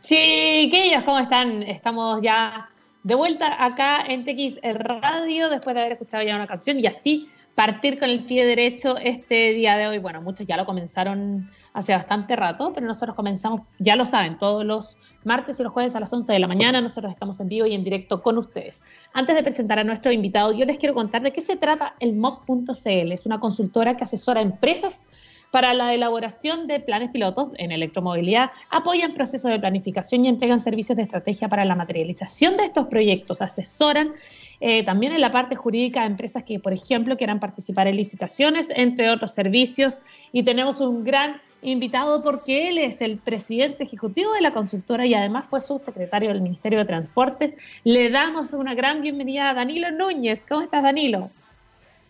Chiquillos, 0.00 1.02
¿cómo 1.04 1.18
están? 1.18 1.62
Estamos 1.62 2.20
ya 2.22 2.68
de 3.04 3.14
vuelta 3.14 3.64
acá 3.64 4.04
en 4.06 4.24
TX 4.24 4.60
Radio 4.74 5.48
después 5.48 5.74
de 5.74 5.80
haber 5.80 5.92
escuchado 5.92 6.22
ya 6.22 6.36
una 6.36 6.46
canción 6.46 6.78
y 6.78 6.86
así 6.86 7.30
partir 7.54 7.98
con 7.98 8.10
el 8.10 8.24
pie 8.24 8.44
derecho 8.44 8.98
este 8.98 9.52
día 9.52 9.78
de 9.78 9.88
hoy. 9.88 9.98
Bueno, 9.98 10.20
muchos 10.20 10.46
ya 10.46 10.58
lo 10.58 10.66
comenzaron 10.66 11.50
hace 11.72 11.92
bastante 11.92 12.36
rato, 12.36 12.72
pero 12.74 12.86
nosotros 12.86 13.14
comenzamos, 13.14 13.62
ya 13.78 13.96
lo 13.96 14.04
saben, 14.04 14.38
todos 14.38 14.64
los 14.64 14.96
martes 15.24 15.60
y 15.60 15.62
los 15.62 15.72
jueves 15.72 15.94
a 15.94 16.00
las 16.00 16.12
11 16.12 16.32
de 16.32 16.38
la 16.38 16.48
mañana. 16.48 16.80
Nosotros 16.80 17.12
estamos 17.12 17.38
en 17.40 17.48
vivo 17.48 17.66
y 17.66 17.74
en 17.74 17.84
directo 17.84 18.22
con 18.22 18.38
ustedes. 18.38 18.82
Antes 19.12 19.36
de 19.36 19.42
presentar 19.42 19.78
a 19.78 19.84
nuestro 19.84 20.12
invitado, 20.12 20.52
yo 20.52 20.64
les 20.64 20.78
quiero 20.78 20.94
contar 20.94 21.22
de 21.22 21.32
qué 21.32 21.40
se 21.40 21.56
trata 21.56 21.94
el 22.00 22.16
MOC.cl. 22.16 23.12
Es 23.12 23.26
una 23.26 23.40
consultora 23.40 23.96
que 23.96 24.04
asesora 24.04 24.40
empresas 24.40 25.02
para 25.50 25.74
la 25.74 25.94
elaboración 25.94 26.66
de 26.66 26.80
planes 26.80 27.10
pilotos 27.10 27.48
en 27.56 27.72
electromovilidad, 27.72 28.50
apoyan 28.70 29.14
procesos 29.14 29.50
de 29.50 29.58
planificación 29.58 30.24
y 30.24 30.28
entregan 30.28 30.60
servicios 30.60 30.96
de 30.96 31.02
estrategia 31.02 31.48
para 31.48 31.64
la 31.64 31.74
materialización 31.74 32.56
de 32.56 32.66
estos 32.66 32.86
proyectos, 32.86 33.42
asesoran 33.42 34.12
eh, 34.60 34.84
también 34.84 35.12
en 35.12 35.20
la 35.20 35.30
parte 35.30 35.56
jurídica 35.56 36.02
a 36.02 36.06
empresas 36.06 36.44
que, 36.44 36.60
por 36.60 36.72
ejemplo, 36.72 37.16
quieran 37.16 37.40
participar 37.40 37.88
en 37.88 37.96
licitaciones, 37.96 38.68
entre 38.70 39.10
otros 39.10 39.32
servicios. 39.32 40.02
Y 40.32 40.42
tenemos 40.42 40.80
un 40.80 41.02
gran 41.02 41.40
invitado 41.62 42.22
porque 42.22 42.68
él 42.68 42.78
es 42.78 43.00
el 43.00 43.18
presidente 43.18 43.84
ejecutivo 43.84 44.32
de 44.32 44.40
la 44.40 44.52
consultora 44.52 45.06
y 45.06 45.14
además 45.14 45.46
fue 45.48 45.60
subsecretario 45.60 46.30
del 46.30 46.40
Ministerio 46.40 46.78
de 46.78 46.84
Transportes. 46.84 47.54
Le 47.84 48.10
damos 48.10 48.52
una 48.52 48.74
gran 48.74 49.02
bienvenida 49.02 49.50
a 49.50 49.54
Danilo 49.54 49.90
Núñez. 49.90 50.44
¿Cómo 50.48 50.62
estás, 50.62 50.82
Danilo? 50.82 51.28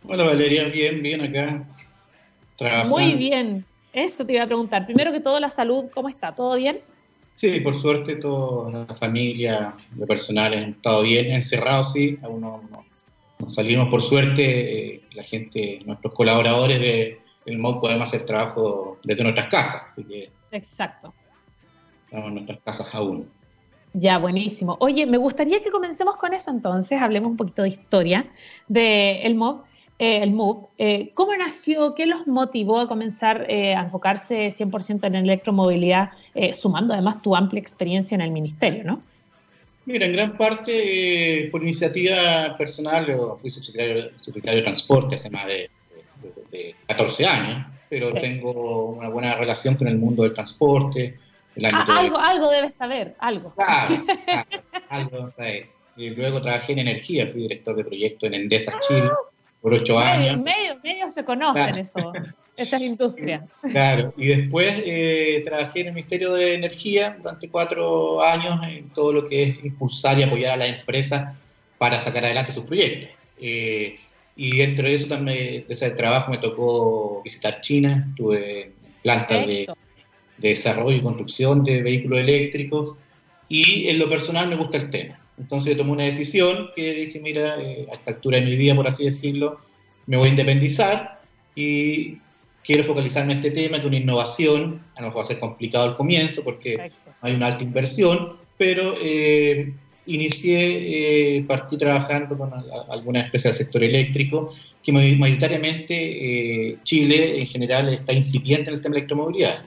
Hola, 0.07 0.25
Valeria. 0.25 0.65
Bien, 0.65 1.03
bien 1.03 1.21
acá. 1.23 1.65
Muy 2.87 3.15
bien. 3.15 3.65
Eso 3.93 4.25
te 4.25 4.35
iba 4.35 4.45
a 4.45 4.47
preguntar. 4.47 4.87
Primero 4.87 5.13
que 5.13 5.21
todo, 5.21 5.41
la 5.41 5.51
salud, 5.51 5.87
¿cómo 5.93 6.09
está? 6.09 6.33
¿Todo 6.33 6.57
bien? 6.57 6.81
Sí, 7.35 7.61
por 7.61 7.75
suerte 7.75 8.17
toda 8.17 8.87
la 8.87 8.95
familia, 8.95 9.75
de 9.93 10.07
personal 10.07 10.53
han 10.53 10.71
estado 10.73 11.03
bien, 11.03 11.33
encerrados 11.33 11.95
sí, 11.95 12.19
aún 12.23 12.43
no, 12.43 12.85
salimos 13.49 13.89
por 13.89 14.03
suerte, 14.03 14.95
eh, 14.97 15.01
la 15.15 15.23
gente, 15.23 15.81
nuestros 15.87 16.13
colaboradores 16.13 16.79
de, 16.79 17.20
del 17.47 17.59
MOD 17.59 17.81
podemos 17.81 18.09
hacer 18.09 18.27
trabajo 18.27 18.99
desde 19.05 19.23
nuestras 19.23 19.49
casas, 19.49 19.83
así 19.87 20.05
que... 20.05 20.31
Exacto. 20.53 21.15
Estamos 22.05 22.29
en 22.29 22.35
nuestras 22.35 22.59
casas 22.61 22.95
aún. 22.95 23.31
Ya, 23.93 24.19
buenísimo. 24.19 24.77
Oye, 24.81 25.07
me 25.07 25.17
gustaría 25.17 25.61
que 25.61 25.71
comencemos 25.71 26.17
con 26.17 26.33
eso 26.33 26.51
entonces, 26.51 27.01
hablemos 27.01 27.31
un 27.31 27.37
poquito 27.37 27.63
de 27.63 27.69
historia 27.69 28.29
del 28.69 29.19
el 29.25 29.35
MOB. 29.35 29.65
Eh, 29.99 30.23
el. 30.23 30.35
Eh, 30.79 31.11
¿Cómo 31.13 31.37
nació? 31.37 31.95
¿Qué 31.95 32.07
los 32.07 32.27
motivó 32.27 32.81
a 32.81 32.89
comenzar 32.89 33.47
eh, 33.51 33.75
a 33.75 33.83
enfocarse 33.83 34.49
100% 34.49 35.07
en 35.07 35.15
electromovilidad, 35.15 36.11
sumando 36.55 36.95
además 36.95 37.21
tu 37.21 37.37
amplia 37.37 37.61
experiencia 37.61 38.15
en 38.15 38.23
el 38.23 38.31
ministerio, 38.31 38.83
no? 38.83 39.03
Mira, 39.85 40.07
en 40.07 40.13
gran 40.13 40.37
parte 40.39 41.49
por 41.51 41.63
iniciativa 41.63 42.57
personal, 42.57 43.07
yo 43.07 43.39
fui 43.41 43.51
secretario, 43.51 44.11
de 44.15 44.63
Transporte 44.63 45.17
hace 45.17 45.31
más 45.31 45.47
de, 45.47 45.71
14 46.87 47.27
años, 47.27 47.67
pero 47.89 48.13
tengo 48.13 48.91
una 48.91 49.09
buena 49.09 49.35
relación 49.35 49.77
con 49.77 49.89
el 49.89 49.99
mundo 49.99 50.23
del 50.23 50.35
transporte. 50.35 51.19
Ah, 51.73 51.87
algo, 51.99 52.19
algo 52.19 52.51
debes 52.51 52.75
saber, 52.75 53.15
algo. 53.19 53.53
Claro, 53.55 54.05
algo 54.89 55.29
saber. 55.29 55.69
Y 55.97 56.11
luego 56.11 56.41
trabajé 56.41 56.73
en 56.73 56.81
energía, 56.81 57.27
fui 57.27 57.43
director 57.43 57.77
de 57.77 57.85
proyecto 57.85 58.27
en 58.27 58.35
Endesa 58.35 58.79
Chile 58.81 59.11
por 59.61 59.75
ocho 59.75 59.99
años. 59.99 60.39
Medio, 60.39 60.79
medio 60.83 61.11
se 61.11 61.25
conocen 61.25 61.77
eso, 61.77 62.13
esa 62.57 62.77
es 62.77 62.83
la 62.83 62.87
industria. 62.87 63.45
Claro, 63.71 64.15
y 64.17 64.29
después 64.29 64.73
eh, 64.85 65.43
trabajé 65.45 65.81
en 65.81 65.89
el 65.89 65.95
Ministerio 65.95 66.33
de 66.35 66.55
Energía 66.55 67.17
durante 67.19 67.49
cuatro 67.51 68.23
años 68.23 68.61
en 68.67 68.89
todo 68.91 69.13
lo 69.13 69.29
que 69.29 69.43
es 69.43 69.65
impulsar 69.65 70.19
y 70.19 70.23
apoyar 70.23 70.55
a 70.55 70.57
las 70.59 70.69
empresas 70.69 71.37
para 71.79 71.99
sacar 71.99 72.25
adelante 72.25 72.53
sus 72.53 72.65
proyectos. 72.65 73.11
Eh, 73.39 73.99
y 74.43 74.57
dentro 74.57 74.89
de 74.89 74.95
eso 74.95 75.07
también, 75.07 75.67
ese 75.69 75.91
trabajo 75.91 76.31
me 76.31 76.39
tocó 76.39 77.21
visitar 77.23 77.61
China, 77.61 78.11
tuve 78.17 78.73
plantas 79.03 79.47
de, 79.47 79.69
de 80.39 80.49
desarrollo 80.49 80.97
y 80.97 81.03
construcción 81.03 81.63
de 81.63 81.83
vehículos 81.83 82.21
eléctricos. 82.21 82.95
Y 83.51 83.89
en 83.89 83.99
lo 83.99 84.09
personal 84.09 84.49
me 84.49 84.57
gusta 84.57 84.79
el 84.79 84.89
tema. 84.89 85.21
Entonces 85.39 85.77
tomé 85.77 85.91
una 85.91 86.05
decisión 86.05 86.71
que 86.75 86.95
dije, 86.95 87.21
mira, 87.21 87.61
eh, 87.61 87.87
a 87.93 87.95
esta 87.95 88.13
altura 88.13 88.39
de 88.39 88.47
mi 88.47 88.57
vida, 88.57 88.75
por 88.75 88.89
así 88.89 89.05
decirlo, 89.05 89.61
me 90.07 90.17
voy 90.17 90.29
a 90.29 90.31
independizar 90.31 91.21
y 91.55 92.17
quiero 92.65 92.85
focalizarme 92.85 93.35
en 93.35 93.45
este 93.45 93.51
tema, 93.51 93.79
que 93.79 93.89
una 93.89 93.99
innovación, 93.99 94.81
a 94.95 95.03
lo 95.03 95.09
mejor 95.09 95.19
va 95.19 95.25
a 95.25 95.29
ser 95.29 95.39
complicado 95.39 95.85
al 95.85 95.97
comienzo 95.97 96.43
porque 96.43 96.91
hay 97.21 97.35
una 97.35 97.49
alta 97.49 97.63
inversión, 97.63 98.39
pero 98.57 98.95
eh, 99.03 99.75
inicié, 100.15 101.39
eh, 101.39 101.45
partí 101.47 101.77
trabajando 101.77 102.37
con 102.37 102.51
alguna 102.91 103.21
especie 103.21 103.51
del 103.51 103.59
sector 103.59 103.83
eléctrico, 103.83 104.55
que 104.83 104.93
mayoritariamente 104.93 106.79
Chile 106.85 107.41
en 107.41 107.47
general 107.47 107.89
está 107.91 108.13
incipiente 108.13 108.71
en 108.71 108.77
el 108.77 108.83
tema 108.83 108.95
de 108.95 109.01
electromovilidad, 109.01 109.63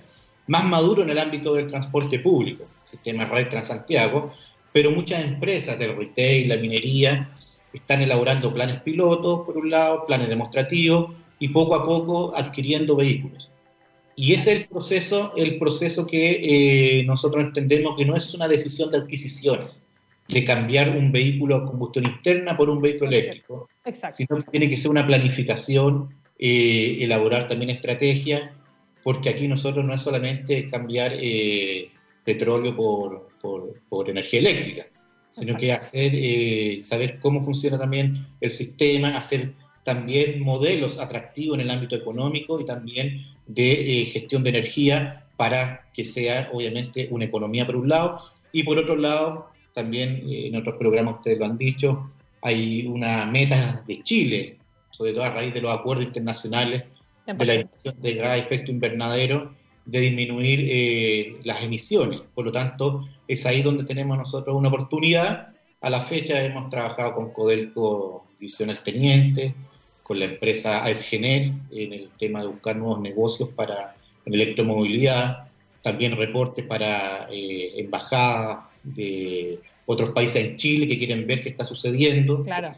más 0.47 0.65
maduro 0.65 1.03
en 1.03 1.09
el 1.09 1.19
ámbito 1.19 1.53
del 1.53 1.67
transporte 1.67 2.19
público, 2.19 2.65
sistema 2.83 3.25
Red 3.25 3.49
Transantiago, 3.49 4.33
pero 4.71 4.91
muchas 4.91 5.23
empresas 5.23 5.77
del 5.77 5.95
retail, 5.95 6.49
la 6.49 6.57
minería, 6.57 7.29
están 7.73 8.01
elaborando 8.01 8.53
planes 8.53 8.81
pilotos, 8.81 9.45
por 9.45 9.57
un 9.57 9.69
lado, 9.69 10.05
planes 10.05 10.29
demostrativos, 10.29 11.13
y 11.39 11.49
poco 11.49 11.75
a 11.75 11.85
poco 11.85 12.35
adquiriendo 12.35 12.95
vehículos. 12.95 13.49
Y 14.15 14.33
ese 14.33 14.51
es 14.53 14.59
el 14.61 14.67
proceso, 14.67 15.33
el 15.35 15.57
proceso 15.57 16.05
que 16.05 16.99
eh, 16.99 17.03
nosotros 17.05 17.43
entendemos 17.43 17.97
que 17.97 18.05
no 18.05 18.15
es 18.15 18.33
una 18.33 18.47
decisión 18.47 18.91
de 18.91 18.99
adquisiciones, 18.99 19.83
de 20.27 20.43
cambiar 20.45 20.97
un 20.97 21.11
vehículo 21.11 21.55
a 21.55 21.65
combustión 21.65 22.05
interna 22.05 22.55
por 22.55 22.69
un 22.69 22.81
vehículo 22.81 23.11
eléctrico, 23.11 23.69
sino 24.11 24.37
que 24.37 24.51
tiene 24.51 24.69
que 24.69 24.77
ser 24.77 24.91
una 24.91 25.05
planificación, 25.05 26.09
eh, 26.39 26.97
elaborar 27.01 27.47
también 27.47 27.69
estrategias, 27.71 28.51
porque 29.03 29.29
aquí 29.29 29.47
nosotros 29.47 29.83
no 29.85 29.93
es 29.93 30.01
solamente 30.01 30.67
cambiar 30.67 31.13
eh, 31.15 31.89
petróleo 32.23 32.75
por, 32.75 33.27
por, 33.89 34.09
energía 34.09 34.39
eléctrica, 34.39 34.87
sino 35.29 35.57
que 35.57 35.73
hacer, 35.73 36.11
eh, 36.15 36.79
saber 36.81 37.19
cómo 37.19 37.43
funciona 37.43 37.77
también 37.77 38.25
el 38.39 38.51
sistema, 38.51 39.17
hacer 39.17 39.53
también 39.83 40.41
modelos 40.41 40.97
atractivos 40.97 41.55
en 41.55 41.61
el 41.61 41.69
ámbito 41.69 41.95
económico 41.95 42.59
y 42.59 42.65
también 42.65 43.25
de 43.47 44.01
eh, 44.01 44.05
gestión 44.05 44.43
de 44.43 44.51
energía 44.51 45.25
para 45.35 45.89
que 45.93 46.05
sea 46.05 46.49
obviamente 46.53 47.07
una 47.11 47.25
economía 47.25 47.65
por 47.65 47.75
un 47.75 47.89
lado 47.89 48.21
y 48.51 48.63
por 48.63 48.77
otro 48.77 48.95
lado 48.95 49.49
también 49.73 50.23
eh, 50.29 50.47
en 50.47 50.55
otros 50.55 50.75
programas 50.77 51.15
ustedes 51.15 51.39
lo 51.39 51.45
han 51.45 51.57
dicho 51.57 52.11
hay 52.41 52.85
una 52.87 53.25
meta 53.25 53.83
de 53.87 54.03
Chile 54.03 54.57
sobre 54.93 55.13
todo 55.13 55.23
a 55.23 55.31
raíz 55.31 55.53
de 55.53 55.61
los 55.61 55.71
acuerdos 55.71 56.05
internacionales 56.05 56.83
de 57.25 57.45
la 57.45 57.53
emisión 57.53 57.95
de 58.01 58.13
gas 58.15 58.39
efecto 58.39 58.71
invernadero 58.71 59.53
de 59.85 59.99
disminuir 59.99 60.59
eh, 60.69 61.39
las 61.43 61.63
emisiones. 61.63 62.21
Por 62.33 62.45
lo 62.45 62.51
tanto, 62.51 63.07
es 63.27 63.45
ahí 63.45 63.61
donde 63.61 63.83
tenemos 63.83 64.17
nosotros 64.17 64.55
una 64.55 64.69
oportunidad. 64.69 65.49
A 65.81 65.89
la 65.89 66.01
fecha 66.01 66.41
hemos 66.43 66.69
trabajado 66.69 67.15
con 67.15 67.31
Codelco 67.31 68.25
Visiones 68.39 68.83
Teniente, 68.83 69.53
con 70.03 70.19
la 70.19 70.25
empresa 70.25 70.83
AESGENER 70.83 71.51
en 71.71 71.93
el 71.93 72.09
tema 72.17 72.41
de 72.41 72.47
buscar 72.47 72.75
nuevos 72.75 73.01
negocios 73.01 73.49
para 73.49 73.95
electromovilidad, 74.25 75.47
también 75.81 76.15
reportes 76.15 76.65
para 76.65 77.27
eh, 77.29 77.73
embajadas 77.77 78.65
de 78.83 79.59
otros 79.85 80.11
países 80.11 80.45
en 80.45 80.57
Chile 80.57 80.87
que 80.87 80.97
quieren 80.97 81.25
ver 81.25 81.41
qué 81.41 81.49
está 81.49 81.65
sucediendo. 81.65 82.43
Claro. 82.43 82.71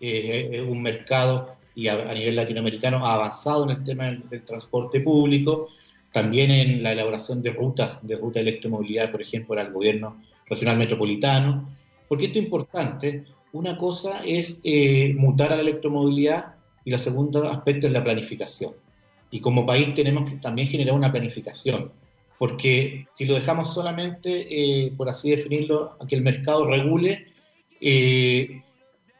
Eh, 0.00 0.50
es 0.52 0.62
un 0.62 0.80
mercado 0.82 1.56
y 1.74 1.88
a, 1.88 2.12
nivel 2.14 2.36
latinoamericano 2.36 3.04
ha 3.04 3.14
avanzado 3.14 3.64
en 3.64 3.76
el 3.76 3.84
tema 3.84 4.06
del 4.06 4.44
transporte 4.44 5.00
público 5.00 5.68
también 6.12 6.50
en 6.50 6.82
la 6.82 6.92
elaboración 6.92 7.42
de 7.42 7.50
rutas, 7.50 7.98
de 8.02 8.16
ruta 8.16 8.40
de 8.40 8.48
electromovilidad, 8.48 9.10
por 9.10 9.22
ejemplo, 9.22 9.58
al 9.60 9.72
gobierno 9.72 10.20
regional 10.48 10.76
metropolitano. 10.76 11.68
Porque 12.08 12.26
esto 12.26 12.38
es 12.38 12.46
importante. 12.46 13.24
Una 13.52 13.76
cosa 13.76 14.22
es 14.24 14.60
eh, 14.64 15.14
mutar 15.16 15.52
a 15.52 15.56
la 15.56 15.62
electromovilidad 15.62 16.54
y 16.84 16.90
la 16.90 16.98
segunda 16.98 17.52
aspecto 17.52 17.86
es 17.86 17.92
la 17.92 18.02
planificación. 18.02 18.72
Y 19.30 19.40
como 19.40 19.64
país 19.64 19.94
tenemos 19.94 20.28
que 20.28 20.36
también 20.36 20.66
generar 20.66 20.94
una 20.94 21.12
planificación, 21.12 21.92
porque 22.40 23.06
si 23.12 23.26
lo 23.26 23.34
dejamos 23.34 23.74
solamente, 23.74 24.30
eh, 24.48 24.94
por 24.96 25.10
así 25.10 25.28
definirlo, 25.28 25.98
a 26.00 26.06
que 26.06 26.16
el 26.16 26.22
mercado 26.22 26.66
regule, 26.66 27.26
eh, 27.82 28.62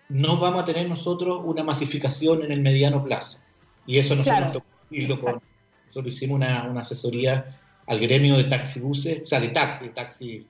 no 0.09 0.39
vamos 0.39 0.63
a 0.63 0.65
tener 0.65 0.89
nosotros 0.89 1.43
una 1.45 1.63
masificación 1.63 2.43
en 2.43 2.51
el 2.51 2.63
mediano 2.63 3.05
plazo. 3.05 3.41
Y 3.87 3.99
eso 3.99 4.17
nosotros 4.17 4.63
claro. 4.89 5.21
con 5.21 5.43
nosotros 5.89 6.15
hicimos 6.15 6.37
una, 6.37 6.67
una 6.71 6.81
asesoría 6.81 7.61
al 7.87 8.01
gremio 8.01 8.39
de 8.39 8.45
taxibuses, 8.45 9.25
o 9.25 9.27
sea, 9.27 9.39
de 9.39 9.49
taxi, 9.49 9.91
taxi. 9.91 10.47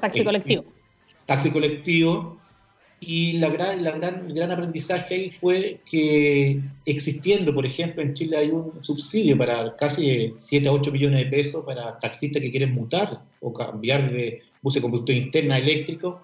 taxi 0.00 0.24
colectivo. 0.24 0.64
Taxi 1.26 1.50
colectivo. 1.50 2.40
Y 3.00 3.34
la 3.34 3.48
gran, 3.48 3.84
la 3.84 3.92
gran, 3.92 4.26
el 4.26 4.34
gran 4.34 4.50
aprendizaje 4.50 5.14
ahí 5.14 5.30
fue 5.30 5.80
que 5.88 6.60
existiendo, 6.84 7.54
por 7.54 7.64
ejemplo, 7.64 8.02
en 8.02 8.14
Chile 8.14 8.36
hay 8.36 8.50
un 8.50 8.72
subsidio 8.82 9.38
para 9.38 9.76
casi 9.76 10.32
7 10.36 10.66
a 10.66 10.72
8 10.72 10.90
millones 10.90 11.20
de 11.20 11.26
pesos 11.26 11.64
para 11.64 11.98
taxistas 12.00 12.42
que 12.42 12.50
quieren 12.50 12.74
mutar 12.74 13.22
o 13.40 13.52
cambiar 13.52 14.10
de 14.10 14.42
bus 14.62 14.74
de 14.74 14.80
combustión 14.80 15.18
interna 15.18 15.54
a 15.54 15.58
eléctrico, 15.58 16.22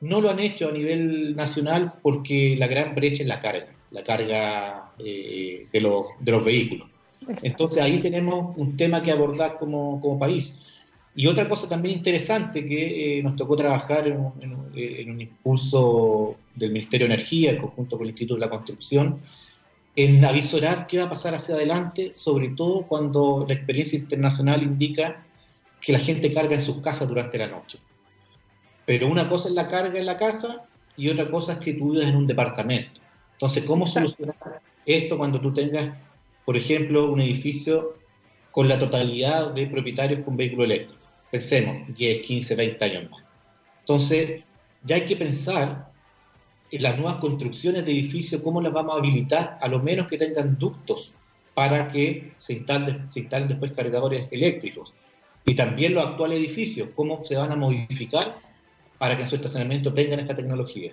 no 0.00 0.20
lo 0.20 0.30
han 0.30 0.40
hecho 0.40 0.68
a 0.68 0.72
nivel 0.72 1.34
nacional 1.34 1.94
porque 2.02 2.56
la 2.56 2.66
gran 2.66 2.94
brecha 2.94 3.22
es 3.22 3.28
la 3.28 3.40
carga. 3.40 3.68
la 3.90 4.04
carga 4.04 4.92
eh, 4.98 5.66
de, 5.72 5.80
los, 5.80 6.06
de 6.20 6.32
los 6.32 6.44
vehículos. 6.44 6.88
Entonces 7.42 7.82
ahí 7.82 7.98
tenemos 7.98 8.56
un 8.56 8.76
tema 8.76 9.02
que 9.02 9.12
abordar 9.12 9.58
como, 9.58 10.00
como 10.00 10.18
país. 10.18 10.62
Y 11.14 11.26
otra 11.26 11.48
cosa 11.48 11.68
también 11.68 11.96
interesante 11.96 12.66
que 12.66 13.18
eh, 13.18 13.22
nos 13.22 13.36
tocó 13.36 13.54
trabajar 13.54 14.06
en 14.08 14.16
un, 14.16 15.20
impulso 15.20 16.36
del 16.54 16.72
Ministerio 16.72 17.06
de 17.06 17.14
Energía, 17.14 17.50
en 17.50 17.58
conjunto 17.58 17.98
con 17.98 18.06
el 18.06 18.10
Instituto 18.10 18.34
de 18.36 18.46
la 18.46 18.50
Construcción, 18.50 19.18
en 19.94 20.24
avisorar 20.24 20.86
qué 20.86 20.98
va 20.98 21.04
a 21.04 21.10
pasar 21.10 21.34
hacia 21.34 21.54
adelante, 21.54 22.14
sobre 22.14 22.48
todo 22.48 22.86
cuando 22.86 23.44
la 23.46 23.54
experiencia 23.54 23.98
internacional 23.98 24.62
indica 24.62 25.22
que 25.82 25.92
la 25.92 25.98
gente 25.98 26.32
carga 26.32 26.54
en 26.54 26.60
sus 26.60 26.80
casas 26.80 27.08
durante 27.08 27.36
la 27.36 27.48
noche. 27.48 27.78
Pero 28.86 29.08
una 29.08 29.28
cosa 29.28 29.48
es 29.48 29.54
la 29.54 29.68
carga 29.68 29.98
en 29.98 30.06
la 30.06 30.16
casa 30.16 30.64
y 30.96 31.10
otra 31.10 31.30
cosa 31.30 31.54
es 31.54 31.58
que 31.58 31.74
tú 31.74 31.92
vives 31.92 32.08
en 32.08 32.16
un 32.16 32.26
departamento. 32.26 33.00
Entonces, 33.34 33.64
¿cómo 33.64 33.86
solucionar 33.86 34.36
esto 34.86 35.18
cuando 35.18 35.40
tú 35.40 35.52
tengas, 35.52 35.94
por 36.46 36.56
ejemplo, 36.56 37.10
un 37.10 37.20
edificio 37.20 37.98
con 38.50 38.68
la 38.68 38.78
totalidad 38.78 39.52
de 39.52 39.66
propietarios 39.66 40.24
con 40.24 40.36
vehículo 40.36 40.64
eléctrico? 40.64 41.01
Pensemos, 41.32 41.96
10, 41.96 42.26
15, 42.26 42.54
20 42.54 42.84
años 42.84 43.10
más. 43.10 43.22
Entonces, 43.80 44.44
ya 44.84 44.96
hay 44.96 45.06
que 45.06 45.16
pensar 45.16 45.90
en 46.70 46.82
las 46.82 46.98
nuevas 46.98 47.20
construcciones 47.20 47.86
de 47.86 47.90
edificios, 47.90 48.42
cómo 48.42 48.60
las 48.60 48.70
vamos 48.70 48.94
a 48.94 48.98
habilitar, 48.98 49.58
a 49.62 49.66
lo 49.68 49.78
menos 49.78 50.08
que 50.08 50.18
tengan 50.18 50.58
ductos 50.58 51.10
para 51.54 51.90
que 51.90 52.34
se 52.36 52.52
instalen, 52.52 53.08
después 53.48 53.72
cargadores 53.72 54.28
eléctricos. 54.30 54.92
Y 55.46 55.54
también 55.54 55.94
los 55.94 56.04
actuales 56.04 56.38
edificios, 56.38 56.90
cómo 56.94 57.24
se 57.24 57.34
van 57.34 57.50
a 57.50 57.56
modificar 57.56 58.36
para 58.98 59.16
que 59.16 59.22
en 59.22 59.28
su 59.28 59.36
estacionamiento 59.36 59.92
tengan 59.94 60.20
esta 60.20 60.36
tecnología. 60.36 60.92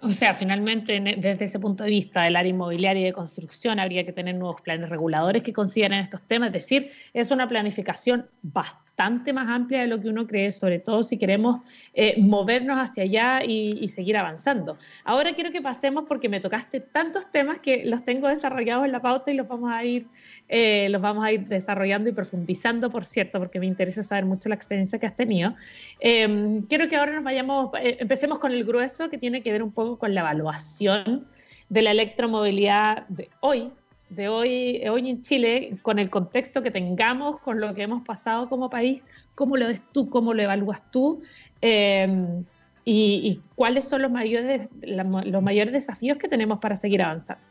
O 0.00 0.10
sea, 0.10 0.32
finalmente, 0.32 0.98
desde 0.98 1.44
ese 1.44 1.58
punto 1.58 1.84
de 1.84 1.90
vista 1.90 2.22
del 2.22 2.36
área 2.36 2.50
inmobiliaria 2.50 3.02
y 3.02 3.04
de 3.04 3.12
construcción, 3.12 3.78
habría 3.78 4.06
que 4.06 4.12
tener 4.12 4.34
nuevos 4.34 4.62
planes 4.62 4.88
reguladores 4.88 5.42
que 5.42 5.52
consideren 5.52 5.98
estos 5.98 6.22
temas. 6.22 6.48
Es 6.48 6.54
decir, 6.54 6.90
es 7.12 7.30
una 7.30 7.46
planificación 7.48 8.30
bastante 8.40 8.83
más 9.32 9.48
amplia 9.48 9.80
de 9.80 9.86
lo 9.86 10.00
que 10.00 10.08
uno 10.08 10.26
cree, 10.26 10.52
sobre 10.52 10.78
todo 10.78 11.02
si 11.02 11.18
queremos 11.18 11.58
eh, 11.94 12.14
movernos 12.20 12.78
hacia 12.78 13.02
allá 13.02 13.44
y, 13.44 13.88
seguir 13.88 14.16
avanzando. 14.16 14.76
Ahora 15.04 15.34
quiero 15.34 15.52
que 15.52 15.60
pasemos, 15.60 16.04
porque 16.08 16.28
me 16.28 16.40
tocaste 16.40 16.80
tantos 16.80 17.30
temas 17.30 17.58
que 17.58 17.84
los 17.84 18.04
tengo 18.04 18.28
desarrollados 18.28 18.86
en 18.86 18.92
la 18.92 19.00
pauta 19.00 19.30
y 19.30 19.34
los 19.34 19.46
vamos 19.46 19.70
a 19.72 19.84
ir, 19.84 20.06
eh, 20.48 20.88
los 20.88 21.00
vamos 21.00 21.24
a 21.24 21.32
ir 21.32 21.46
desarrollando 21.46 22.08
y 22.08 22.12
profundizando, 22.12 22.90
por 22.90 23.04
cierto, 23.04 23.38
porque 23.38 23.60
me 23.60 23.66
interesa 23.66 24.02
saber 24.02 24.24
mucho 24.24 24.48
la 24.48 24.54
experiencia 24.54 24.98
que 24.98 25.06
has 25.06 25.16
tenido. 25.16 25.54
Em, 26.00 26.62
quiero 26.62 26.88
que 26.88 26.96
ahora 26.96 27.12
nos 27.12 27.24
vayamos, 27.24 27.70
eh, 27.80 27.98
empecemos 28.00 28.38
con 28.38 28.52
el 28.52 28.64
grueso 28.64 29.10
que 29.10 29.18
tiene 29.18 29.42
que 29.42 29.52
ver 29.52 29.62
un 29.62 29.72
poco 29.72 29.98
con 29.98 30.14
la 30.14 30.20
evaluación 30.20 31.26
de 31.68 31.82
la 31.82 31.90
electromovilidad 31.92 33.06
de 33.08 33.30
hoy, 33.40 33.70
de 34.10 34.28
hoy, 34.28 34.82
hoy 34.88 35.10
en 35.10 35.22
Chile, 35.22 35.76
con 35.82 35.98
el 35.98 36.10
contexto 36.10 36.62
que 36.62 36.70
tengamos, 36.70 37.40
con 37.40 37.60
lo 37.60 37.74
que 37.74 37.82
hemos 37.82 38.04
pasado 38.04 38.48
como 38.48 38.70
país, 38.70 39.02
¿cómo 39.34 39.56
lo 39.56 39.66
ves 39.66 39.82
tú? 39.92 40.08
¿Cómo 40.08 40.34
lo 40.34 40.42
evalúas 40.42 40.90
tú? 40.90 41.22
Em, 41.60 42.44
y, 42.84 43.40
cuáles 43.54 43.84
son 43.84 44.02
los 44.02 44.10
mayores, 44.10 44.68
los 44.82 45.42
mayores 45.42 45.72
desafíos 45.72 46.18
que 46.18 46.28
tenemos 46.28 46.58
para 46.58 46.76
seguir 46.76 47.02
avanzando? 47.02 47.42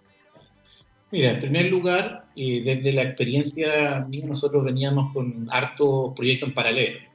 Mira, 1.12 1.32
en 1.32 1.40
primer 1.40 1.66
lugar, 1.66 2.26
desde 2.36 2.92
la 2.92 3.04
experiencia 3.04 4.06
mía, 4.08 4.26
nosotros 4.28 4.64
veníamos 4.64 5.12
con 5.14 5.48
harto 5.52 6.14
proyectos 6.16 6.50
en 6.50 6.56
paralelo 6.56 7.14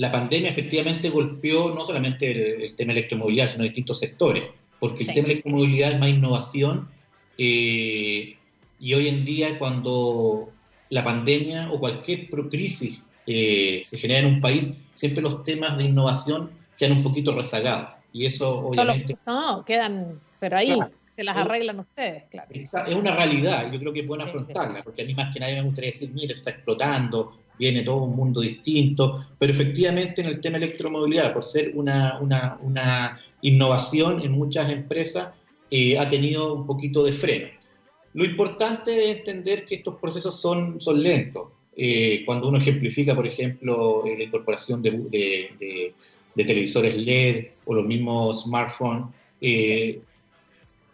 la 0.00 0.10
pandemia 0.10 0.48
efectivamente 0.48 1.10
golpeó 1.10 1.74
no 1.74 1.84
solamente 1.84 2.64
el, 2.64 2.74
tema 2.74 2.94
de 2.94 3.00
electromovilidad, 3.00 3.48
sino 3.48 3.64
distintos 3.64 3.98
sectores, 3.98 4.44
porque 4.78 5.02
el 5.02 5.12
tema 5.12 5.26
de 5.26 5.32
electromovilidad 5.34 5.92
es 5.92 6.00
más 6.00 6.08
innovación 6.08 6.88
eh, 7.36 8.36
y 8.80 8.94
hoy 8.94 9.08
en 9.08 9.24
día 9.24 9.58
cuando 9.58 10.48
la 10.88 11.04
pandemia 11.04 11.70
o 11.70 11.78
cualquier 11.78 12.28
crisis 12.48 13.02
eh, 13.26 13.82
se 13.84 13.98
genera 13.98 14.20
en 14.20 14.34
un 14.34 14.40
país, 14.40 14.82
siempre 14.94 15.22
los 15.22 15.44
temas 15.44 15.76
de 15.78 15.84
innovación 15.84 16.50
quedan 16.76 16.98
un 16.98 17.02
poquito 17.02 17.34
rezagados. 17.34 17.90
Y 18.12 18.26
eso 18.26 18.58
obviamente... 18.58 19.16
No, 19.26 19.64
quedan, 19.64 20.18
pero 20.40 20.56
ahí 20.56 20.76
se 21.04 21.22
las 21.22 21.36
arreglan 21.36 21.80
ustedes, 21.80 22.24
claro. 22.30 22.48
Es 22.50 22.94
una 22.94 23.14
realidad, 23.14 23.70
yo 23.70 23.78
creo 23.78 23.92
que 23.92 24.00
es 24.00 24.06
bueno 24.06 24.24
afrontarla, 24.24 24.82
porque 24.82 25.02
a 25.02 25.04
mí 25.04 25.14
más 25.14 25.32
que 25.32 25.40
nadie 25.40 25.56
me 25.56 25.62
gustaría 25.62 25.90
decir, 25.90 26.10
mire, 26.12 26.34
está 26.34 26.50
explotando, 26.50 27.38
viene 27.58 27.82
todo 27.82 28.04
un 28.04 28.16
mundo 28.16 28.40
distinto, 28.40 29.26
pero 29.38 29.52
efectivamente 29.52 30.22
en 30.22 30.28
el 30.28 30.40
tema 30.40 30.56
electromovilidad, 30.56 31.34
por 31.34 31.44
ser 31.44 31.72
una, 31.74 32.18
una, 32.18 33.20
innovación 33.42 34.22
en 34.22 34.32
muchas 34.32 34.70
empresas, 34.70 35.32
eh, 35.70 35.98
ha 35.98 36.08
tenido 36.10 36.54
un 36.54 36.66
poquito 36.66 37.04
de 37.04 37.12
freno. 37.12 37.59
Lo 38.14 38.24
importante 38.24 39.10
es 39.10 39.18
entender 39.18 39.64
que 39.66 39.76
estos 39.76 39.96
procesos 39.96 40.40
son, 40.40 40.80
son 40.80 41.02
lentos. 41.02 41.48
Eh, 41.76 42.24
cuando 42.26 42.48
uno 42.48 42.58
ejemplifica, 42.58 43.14
por 43.14 43.26
ejemplo, 43.26 44.02
la 44.04 44.24
incorporación 44.24 44.82
de, 44.82 45.94
televisores 46.34 46.96
LED 46.96 47.46
o 47.66 47.74
los 47.74 47.86
mismos 47.86 48.44
smartphones, 48.44 49.14
eh, 49.40 50.00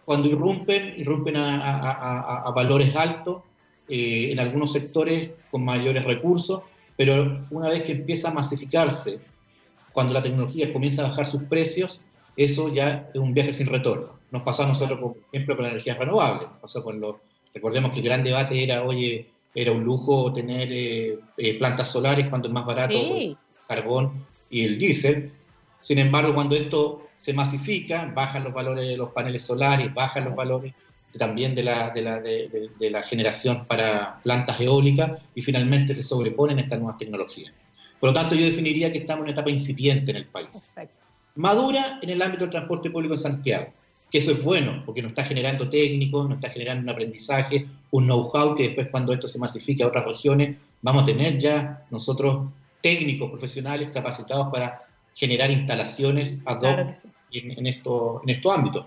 cuando 0.04 0.28
irrumpen, 0.28 0.94
irrumpen 0.96 1.36
a, 1.36 2.52
valores 2.54 2.94
altos, 2.94 3.42
eh, 3.88 4.30
en 4.32 4.40
algunos 4.40 4.72
sectores 4.72 5.30
con 5.50 5.64
mayores 5.64 6.04
recursos, 6.04 6.62
pero 6.96 7.44
una 7.50 7.68
vez 7.68 7.82
que 7.84 7.92
empieza 7.92 8.30
a 8.30 8.34
masificarse, 8.34 9.18
cuando 9.92 10.12
la 10.12 10.22
tecnología 10.22 10.72
comienza 10.72 11.04
a 11.04 11.08
bajar 11.08 11.26
sus 11.26 11.42
precios, 11.44 12.00
eso 12.36 12.72
ya 12.72 13.08
es 13.14 13.20
un 13.20 13.32
viaje 13.32 13.52
sin 13.52 13.66
retorno. 13.66 14.15
Nos 14.30 14.42
pasó 14.42 14.64
a 14.64 14.68
nosotros, 14.68 14.98
por 14.98 15.16
ejemplo, 15.32 15.56
con 15.56 15.64
la 15.64 15.70
energía 15.70 15.94
renovable. 15.94 16.48
pasó 16.60 16.82
con 16.82 17.00
los, 17.00 17.16
recordemos 17.54 17.92
que 17.92 17.98
el 17.98 18.04
gran 18.04 18.24
debate 18.24 18.62
era, 18.62 18.82
oye, 18.84 19.26
era 19.54 19.72
un 19.72 19.84
lujo 19.84 20.32
tener 20.32 20.68
eh, 20.70 21.18
eh, 21.38 21.58
plantas 21.58 21.88
solares 21.88 22.28
cuando 22.28 22.48
es 22.48 22.54
más 22.54 22.66
barato 22.66 22.94
el 22.94 23.36
carbón 23.66 24.26
y 24.50 24.64
el 24.64 24.78
diésel. 24.78 25.32
Sin 25.78 25.98
embargo, 25.98 26.34
cuando 26.34 26.56
esto 26.56 27.08
se 27.16 27.32
masifica, 27.32 28.12
bajan 28.14 28.44
los 28.44 28.52
valores 28.52 28.86
de 28.86 28.96
los 28.96 29.10
paneles 29.10 29.42
solares, 29.42 29.92
bajan 29.94 30.24
los 30.24 30.36
valores 30.36 30.74
también 31.16 31.54
de 31.54 31.62
la, 31.62 31.90
de 31.90 32.02
la, 32.02 32.20
de, 32.20 32.70
la 32.90 33.02
generación 33.02 33.64
para 33.66 34.20
plantas 34.22 34.60
eólicas 34.60 35.12
y 35.34 35.42
finalmente 35.42 35.94
se 35.94 36.02
sobreponen 36.02 36.58
estas 36.58 36.78
nuevas 36.78 36.98
tecnologías. 36.98 37.52
Por 37.98 38.10
lo 38.10 38.14
tanto, 38.14 38.34
yo 38.34 38.44
definiría 38.44 38.92
que 38.92 38.98
estamos 38.98 39.20
en 39.20 39.30
una 39.30 39.32
etapa 39.32 39.50
incipiente 39.50 40.10
en 40.10 40.18
el 40.18 40.26
país. 40.26 40.62
Madura 41.34 41.98
en 42.02 42.10
el 42.10 42.20
ámbito 42.22 42.44
del 42.44 42.50
transporte 42.50 42.90
público 42.90 43.14
en 43.14 43.20
Santiago, 43.20 43.72
que 44.16 44.22
eso 44.22 44.32
es 44.32 44.42
bueno, 44.42 44.82
porque 44.86 45.02
nos 45.02 45.10
está 45.10 45.24
generando 45.24 45.68
técnicos, 45.68 46.26
nos 46.26 46.36
está 46.36 46.48
generando 46.48 46.84
un 46.84 46.88
aprendizaje, 46.88 47.66
un 47.90 48.06
know-how 48.06 48.54
que 48.56 48.62
después 48.68 48.88
cuando 48.90 49.12
esto 49.12 49.28
se 49.28 49.38
masifique 49.38 49.82
a 49.82 49.88
otras 49.88 50.06
regiones, 50.06 50.56
vamos 50.80 51.02
a 51.02 51.06
tener 51.06 51.38
ya 51.38 51.84
nosotros 51.90 52.48
técnicos 52.80 53.28
profesionales 53.30 53.90
capacitados 53.92 54.48
para 54.50 54.80
generar 55.14 55.50
instalaciones 55.50 56.40
ad 56.46 56.62
hoc 56.62 56.96
en, 57.30 57.58
en, 57.58 57.66
esto, 57.66 58.22
en 58.22 58.30
estos 58.30 58.56
ámbitos. 58.56 58.86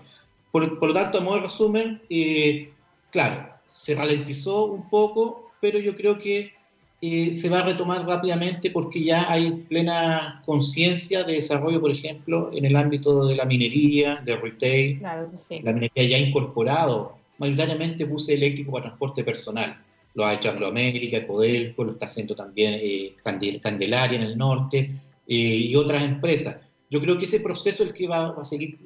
Por, 0.50 0.84
lo 0.84 0.92
tanto, 0.92 1.18
a 1.18 1.20
modo 1.20 1.36
de 1.36 1.42
resumen, 1.42 2.02
eh, 2.10 2.72
claro, 3.12 3.50
se 3.70 3.94
ralentizó 3.94 4.64
un 4.64 4.88
poco, 4.88 5.52
pero 5.60 5.78
yo 5.78 5.94
creo 5.94 6.18
que 6.18 6.54
eh, 7.00 7.32
se 7.32 7.48
va 7.48 7.60
a 7.60 7.64
retomar 7.64 8.06
rápidamente 8.06 8.70
porque 8.70 9.02
ya 9.02 9.30
hay 9.30 9.50
plena 9.68 10.42
conciencia 10.44 11.24
de 11.24 11.34
desarrollo, 11.34 11.80
por 11.80 11.90
ejemplo, 11.90 12.50
en 12.52 12.64
el 12.64 12.76
ámbito 12.76 13.26
de 13.26 13.36
la 13.36 13.44
minería, 13.44 14.16
del 14.16 14.40
retail. 14.40 14.98
Claro, 14.98 15.30
sí. 15.36 15.60
La 15.62 15.72
minería 15.72 16.04
ya 16.04 16.16
ha 16.16 16.28
incorporado 16.28 17.16
mayoritariamente 17.38 18.04
buses 18.04 18.36
eléctricos 18.36 18.72
para 18.72 18.84
transporte 18.86 19.24
personal. 19.24 19.78
Lo 20.14 20.26
ha 20.26 20.34
hecho 20.34 20.50
Anglo 20.50 20.66
América, 20.66 21.26
Codelco, 21.26 21.84
lo 21.84 21.92
está 21.92 22.06
haciendo 22.06 22.34
también 22.34 22.74
eh, 22.82 23.14
Candelaria 23.62 24.18
en 24.18 24.24
el 24.24 24.36
norte 24.36 24.90
y 25.26 25.76
otras 25.76 26.02
empresas. 26.02 26.60
Yo 26.90 27.00
creo 27.00 27.16
que 27.16 27.24
ese 27.24 27.38
proceso 27.38 27.84
es 27.84 27.90
el 27.90 27.94
que 27.94 28.08
va, 28.08 28.32
va 28.32 28.42
a 28.42 28.44
seguir 28.44 28.76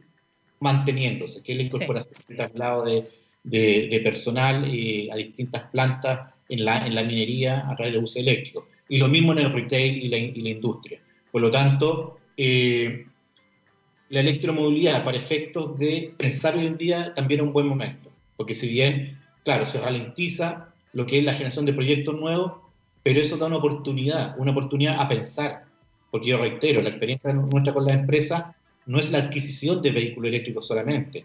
manteniéndose, 0.60 1.42
que 1.42 1.52
es 1.52 1.58
la 1.58 1.64
incorporación 1.64 2.14
y 2.28 2.34
traslado 2.34 2.84
de, 2.84 3.08
de, 3.44 4.00
personal 4.02 4.64
eh, 4.66 5.08
a 5.12 5.16
distintas 5.16 5.64
plantas 5.70 6.33
en 6.48 6.64
la, 6.64 6.86
en 6.86 6.94
la 6.94 7.02
minería 7.02 7.68
a 7.68 7.76
través 7.76 7.92
de 7.92 8.00
buses 8.00 8.22
eléctricos. 8.22 8.64
Y 8.88 8.98
lo 8.98 9.08
mismo 9.08 9.32
en 9.32 9.38
el 9.38 9.52
retail 9.52 10.02
y 10.02 10.08
la, 10.08 10.18
y 10.18 10.40
la 10.42 10.50
industria. 10.50 11.00
Por 11.32 11.40
lo 11.40 11.50
tanto, 11.50 12.18
eh, 12.36 13.06
la 14.10 14.20
electromovilidad 14.20 15.04
para 15.04 15.16
efectos 15.16 15.78
de 15.78 16.14
pensar 16.16 16.56
hoy 16.56 16.66
en 16.66 16.76
día 16.76 17.12
también 17.14 17.40
es 17.40 17.46
un 17.46 17.52
buen 17.52 17.66
momento, 17.66 18.10
porque 18.36 18.54
si 18.54 18.68
bien, 18.68 19.18
claro, 19.44 19.66
se 19.66 19.80
ralentiza 19.80 20.72
lo 20.92 21.06
que 21.06 21.18
es 21.18 21.24
la 21.24 21.32
generación 21.32 21.66
de 21.66 21.72
proyectos 21.72 22.14
nuevos, 22.14 22.52
pero 23.02 23.20
eso 23.20 23.36
da 23.36 23.46
una 23.46 23.56
oportunidad, 23.56 24.38
una 24.38 24.52
oportunidad 24.52 25.00
a 25.00 25.08
pensar, 25.08 25.64
porque 26.10 26.28
yo 26.28 26.38
reitero, 26.38 26.80
la 26.80 26.90
experiencia 26.90 27.32
nuestra 27.32 27.74
con 27.74 27.86
las 27.86 27.96
empresas 27.96 28.54
no 28.86 28.98
es 28.98 29.10
la 29.10 29.18
adquisición 29.18 29.82
de 29.82 29.90
vehículos 29.90 30.28
eléctricos 30.28 30.68
solamente, 30.68 31.24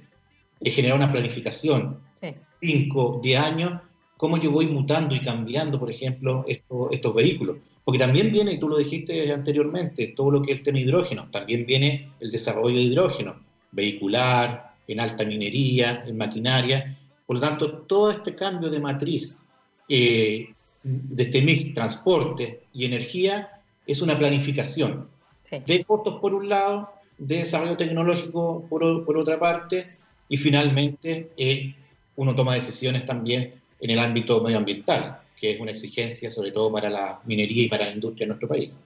es 0.59 0.73
generar 0.73 0.97
una 0.97 1.11
planificación. 1.11 1.99
Sí. 2.15 2.29
Cinco, 2.61 3.19
diez 3.21 3.39
años, 3.39 3.81
cómo 4.19 4.35
yo 4.35 4.51
voy 4.51 4.67
mutando 4.67 5.15
y 5.15 5.21
cambiando, 5.21 5.79
por 5.79 5.89
ejemplo, 5.89 6.43
estos 6.45 7.15
vehículos. 7.15 7.55
Porque 7.85 7.99
también 7.99 8.33
viene, 8.33 8.51
y 8.51 8.59
tú 8.59 8.67
lo 8.67 8.77
dijiste 8.77 9.31
anteriormente, 9.31 10.07
todo 10.07 10.29
lo 10.29 10.41
que 10.41 10.51
es 10.51 10.59
el 10.59 10.65
tema 10.65 10.79
hidrógeno, 10.79 11.29
también 11.31 11.65
viene 11.65 12.11
el 12.19 12.29
desarrollo 12.29 12.75
de 12.75 12.81
hidrógeno, 12.81 13.39
vehicular, 13.71 14.75
en 14.89 14.99
alta 14.99 15.23
minería, 15.23 16.03
en 16.05 16.17
maquinaria, 16.17 16.97
Por 17.25 17.37
lo 17.37 17.41
tanto, 17.41 17.71
todo 17.83 18.11
este 18.11 18.35
cambio 18.35 18.69
de 18.69 18.79
matriz 18.79 19.39
eh, 19.87 20.49
de 20.83 21.23
este 21.23 21.41
mix 21.41 21.73
transporte 21.73 22.63
y 22.73 22.83
energía 22.83 23.61
es 23.87 24.01
una 24.01 24.17
planificación 24.17 25.07
de 25.49 25.83
costos 25.85 26.19
por 26.19 26.33
un 26.33 26.49
lado, 26.49 26.91
de 27.17 27.37
desarrollo 27.37 27.77
tecnológico 27.77 28.65
por, 28.69 29.05
por 29.05 29.17
otra 29.17 29.39
parte, 29.39 29.85
y 30.27 30.35
finalmente 30.35 31.31
eh, 31.37 31.73
uno 32.17 32.35
toma 32.35 32.55
decisiones 32.55 33.05
también 33.05 33.59
en 33.79 33.89
el 33.89 33.99
ámbito 33.99 34.41
medioambiental, 34.41 35.21
que 35.39 35.51
es 35.51 35.59
una 35.59 35.71
exigencia 35.71 36.31
sobre 36.31 36.51
todo 36.51 36.71
para 36.71 36.89
la 36.89 37.21
minería 37.25 37.63
y 37.63 37.69
para 37.69 37.85
la 37.85 37.93
industria 37.93 38.25
en 38.25 38.29
nuestro 38.29 38.47
país. 38.47 38.79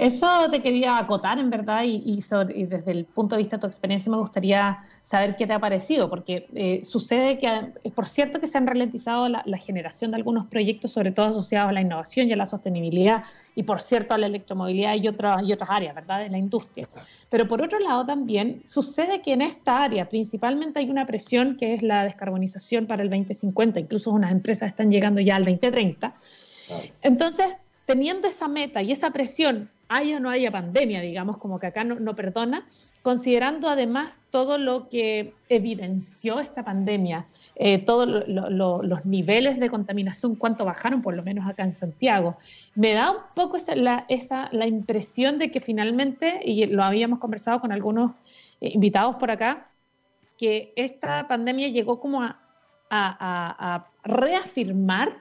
Eso 0.00 0.48
te 0.50 0.62
quería 0.62 0.96
acotar, 0.96 1.38
en 1.38 1.50
verdad, 1.50 1.82
y, 1.84 2.16
desde 2.16 2.90
el 2.90 3.04
punto 3.04 3.36
de 3.36 3.42
vista 3.42 3.58
de 3.58 3.60
tu 3.60 3.66
experiencia 3.66 4.10
me 4.10 4.16
gustaría 4.16 4.78
saber 5.02 5.36
qué 5.36 5.46
te 5.46 5.52
ha 5.52 5.58
parecido, 5.58 6.08
porque 6.08 6.48
eh, 6.54 6.80
sucede 6.84 7.38
que, 7.38 7.46
eh, 7.84 7.90
por 7.90 8.06
cierto, 8.06 8.40
que 8.40 8.46
se 8.46 8.56
han 8.56 8.66
ralentizado 8.66 9.28
la, 9.28 9.58
generación 9.58 10.12
de 10.12 10.16
algunos 10.16 10.46
proyectos, 10.46 10.92
sobre 10.92 11.12
todo 11.12 11.26
asociados 11.26 11.68
a 11.68 11.72
la 11.72 11.82
innovación 11.82 12.30
y 12.30 12.32
a 12.32 12.36
la 12.36 12.46
sostenibilidad, 12.46 13.24
y 13.54 13.64
por 13.64 13.78
cierto 13.78 14.14
a 14.14 14.18
la 14.18 14.24
electromovilidad 14.24 14.94
y, 14.94 15.06
otras 15.06 15.46
y 15.46 15.52
otras 15.52 15.68
áreas, 15.68 15.94
¿verdad?, 15.94 16.20
de 16.20 16.30
la 16.30 16.38
industria. 16.38 16.88
Pero 17.28 17.46
por 17.46 17.60
otro 17.60 17.78
lado 17.78 18.06
también 18.06 18.62
sucede 18.64 19.20
que 19.20 19.34
en 19.34 19.42
esta 19.42 19.82
área 19.82 20.08
principalmente 20.08 20.78
hay 20.78 20.88
una 20.88 21.04
presión 21.04 21.58
que 21.58 21.74
es 21.74 21.82
la 21.82 22.04
descarbonización 22.04 22.86
para 22.86 23.02
el 23.02 23.10
2050, 23.10 23.80
incluso 23.80 24.12
unas 24.12 24.32
empresas 24.32 24.70
están 24.70 24.90
llegando 24.90 25.20
ya 25.20 25.36
al 25.36 25.44
2030. 25.44 26.14
Entonces, 27.02 27.48
teniendo 27.84 28.28
esa 28.28 28.48
meta 28.48 28.80
y 28.80 28.92
esa 28.92 29.10
presión 29.10 29.68
haya 29.90 30.18
o 30.18 30.20
no 30.20 30.30
haya 30.30 30.52
pandemia, 30.52 31.00
digamos, 31.00 31.36
como 31.36 31.58
que 31.58 31.66
acá 31.66 31.82
no, 31.82 32.14
perdona, 32.14 32.64
considerando 33.02 33.68
además 33.68 34.20
todo 34.30 34.56
lo 34.56 34.88
que 34.88 35.34
evidenció 35.48 36.38
esta 36.38 36.64
pandemia, 36.64 37.26
eh, 37.56 37.78
todos 37.78 38.08
los 38.28 39.04
niveles 39.04 39.58
de 39.58 39.68
contaminación, 39.68 40.36
cuánto 40.36 40.64
bajaron, 40.64 41.02
por 41.02 41.14
lo 41.14 41.24
menos 41.24 41.48
acá 41.48 41.64
en 41.64 41.74
Santiago, 41.74 42.36
me 42.76 42.92
da 42.92 43.10
un 43.10 43.18
poco 43.34 43.56
esa, 43.56 43.74
la, 43.74 44.04
esa, 44.08 44.48
la 44.52 44.68
impresión 44.68 45.38
de 45.38 45.50
que 45.50 45.58
finalmente, 45.58 46.40
y 46.44 46.66
lo 46.66 46.84
habíamos 46.84 47.18
conversado 47.18 47.60
con 47.60 47.72
algunos 47.72 48.12
eh, 48.60 48.70
invitados 48.72 49.16
por 49.16 49.32
acá, 49.32 49.66
que 50.38 50.72
esta 50.76 51.26
pandemia 51.26 51.66
llegó 51.66 51.98
como 51.98 52.22
a, 52.22 52.38
a, 52.88 53.74
a 53.74 53.86
reafirmar 54.04 55.16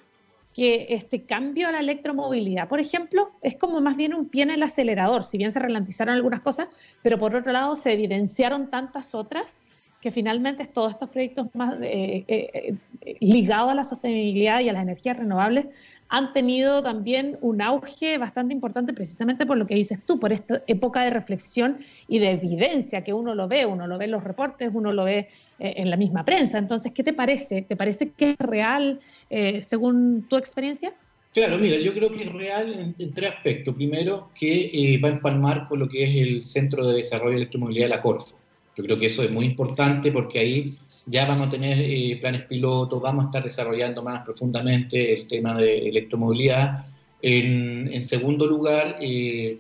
que 0.54 0.88
este 0.90 1.24
cambio 1.24 1.68
a 1.68 1.72
la 1.72 1.80
electromovilidad, 1.80 2.68
por 2.68 2.80
ejemplo, 2.80 3.32
es 3.42 3.56
como 3.56 3.82
más 3.82 3.96
bien 3.96 4.14
un 4.14 4.30
pie 4.30 4.44
en 4.44 4.52
el 4.52 4.64
acelerador, 4.64 5.24
si 5.24 5.38
bien 5.38 5.52
se 5.52 5.60
ralentizaron 5.60 6.16
algunas 6.16 6.42
cosas, 6.42 6.68
pero 7.02 7.18
por 7.18 7.36
otro 7.36 7.52
lado 7.52 7.76
se 7.76 7.94
evidenciaron 7.94 8.70
tantas 8.70 9.14
otras 9.14 9.62
que 10.02 10.12
finalmente 10.12 10.66
todos 10.66 10.94
estos 10.94 11.10
proyectos 11.10 11.48
más 11.54 11.76
eh, 11.82 12.24
eh, 12.28 12.76
eh, 13.02 13.18
ligados 13.20 13.72
a 13.72 13.76
la 13.76 13.84
sostenibilidad 13.84 14.62
y 14.62 14.70
a 14.70 14.74
las 14.74 14.84
energías 14.84 15.18
renovables 15.18 15.68
han 16.10 16.34
tenido 16.34 16.82
también 16.82 17.38
un 17.41 17.62
auge 17.62 18.17
bastante 18.17 18.54
importante 18.54 18.93
precisamente 18.93 19.45
por 19.45 19.58
lo 19.58 19.67
que 19.67 19.76
dices 19.76 20.00
tú, 20.06 20.19
por 20.19 20.34
esta 20.34 20.63
época 20.65 21.04
de 21.04 21.12
reflexión 21.12 21.78
y 22.08 22.17
de 22.17 22.32
evidencia 22.32 23.04
que 23.04 23.13
uno 23.13 23.36
lo 23.36 23.48
ve, 23.48 23.67
uno 23.67 23.86
lo 23.86 23.98
ve 24.00 24.06
en 24.06 24.12
los 24.12 24.24
reportes, 24.24 24.72
uno 24.74 24.91
lo 24.91 25.04
ve 25.04 25.28
eh, 25.60 25.74
en 25.78 25.89
la 25.89 25.98
misma 25.98 26.26
prensa. 26.26 26.58
Entonces, 26.58 26.91
¿qué 26.93 27.04
te 27.04 27.13
parece? 27.13 27.62
¿Te 27.62 27.76
parece 27.76 28.12
que 28.12 28.32
es 28.32 28.38
real 28.39 29.00
eh, 29.30 29.62
según 29.62 30.26
tu 30.28 30.38
experiencia? 30.38 30.93
Claro, 31.32 31.60
mira, 31.60 31.78
yo 31.78 31.93
creo 31.93 32.12
que 32.12 32.24
es 32.24 32.34
real 32.34 32.95
en, 32.98 33.13
tres 33.13 33.30
aspectos. 33.30 33.76
Primero, 33.76 34.32
que 34.34 34.72
eh, 34.74 35.00
va 35.00 35.10
a 35.10 35.12
empalmar 35.12 35.67
con 35.67 35.80
lo 35.80 35.88
que 35.88 36.04
es 36.04 36.28
el 36.28 36.43
Centro 36.43 36.88
de 36.88 36.98
Desarrollo 36.98 37.32
de 37.32 37.38
Electromovilidad 37.38 37.86
de 37.86 37.95
la 37.95 38.02
Corfo. 38.02 38.36
Yo 38.76 38.84
creo 38.84 38.98
que 38.98 39.06
eso 39.06 39.22
es 39.24 39.30
muy 39.30 39.45
importante 39.45 40.12
porque 40.12 40.39
ahí 40.39 40.78
ya 41.10 41.26
vamos 41.26 41.48
a 41.48 41.52
tener 41.52 41.80
eh, 41.80 42.17
planes 42.22 42.43
pilotos, 42.43 43.02
vamos 43.02 43.26
a 43.26 43.28
estar 43.30 43.43
desarrollando 43.43 44.04
más 44.04 44.24
profundamente 44.24 45.13
el 45.13 45.28
tema 45.28 45.58
de 45.58 45.89
electromovilidad. 45.89 46.86
En, 47.22 48.04
segundo 48.04 48.45
lugar, 48.45 48.98
eh, 49.02 49.58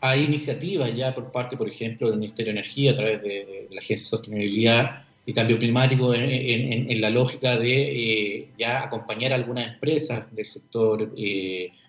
hay 0.00 0.24
iniciativas 0.24 0.94
ya 0.94 1.14
por 1.14 1.32
parte, 1.32 1.56
por 1.56 1.68
ejemplo, 1.68 2.08
del 2.08 2.20
Ministerio 2.20 2.52
de 2.52 2.60
Energía 2.60 2.92
a 2.92 2.96
través 2.96 3.22
de, 3.22 3.68
la 3.70 3.80
Agencia 3.80 4.04
de 4.04 4.10
Sostenibilidad 4.10 5.02
y 5.26 5.32
Cambio 5.32 5.58
Climático 5.58 6.14
en, 6.14 7.00
la 7.00 7.10
lógica 7.10 7.56
de 7.56 7.74
eh, 7.74 8.48
ya 8.56 8.84
acompañar 8.84 9.32
a 9.32 9.34
algunas 9.34 9.66
empresas 9.66 10.32
del 10.34 10.46
sector 10.46 11.12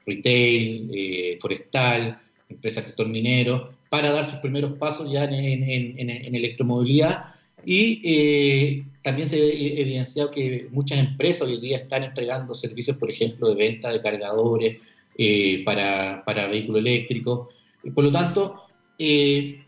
retail, 0.07 1.37
forestal, 1.39 2.19
empresas 2.49 2.83
del 2.83 2.87
sector 2.87 3.07
minero, 3.07 3.73
para 3.89 4.11
dar 4.11 4.25
sus 4.25 4.39
primeros 4.39 4.73
pasos 4.77 5.09
ya 5.11 5.25
en 5.25 6.35
electromovilidad 6.35 7.36
y 7.69 7.99
eh, 8.01 8.85
también 9.03 9.27
se 9.27 9.35
ha 9.35 9.43
evidenciado 9.43 10.31
que 10.31 10.69
muchas 10.71 10.99
empresas 10.99 11.49
hoy 11.49 11.57
día 11.57 11.79
están 11.79 12.01
entregando 12.01 12.55
servicios, 12.55 12.95
por 12.95 13.11
ejemplo, 13.11 13.49
de 13.49 13.55
venta 13.55 13.91
de 13.91 13.99
cargadores 13.99 14.77
eh, 15.17 15.63
para, 15.65 16.23
para, 16.23 16.47
vehículos 16.47 16.79
eléctricos. 16.79 17.53
Por 17.93 18.05
lo 18.05 18.11
tanto, 18.13 18.63
eh, 18.97 19.65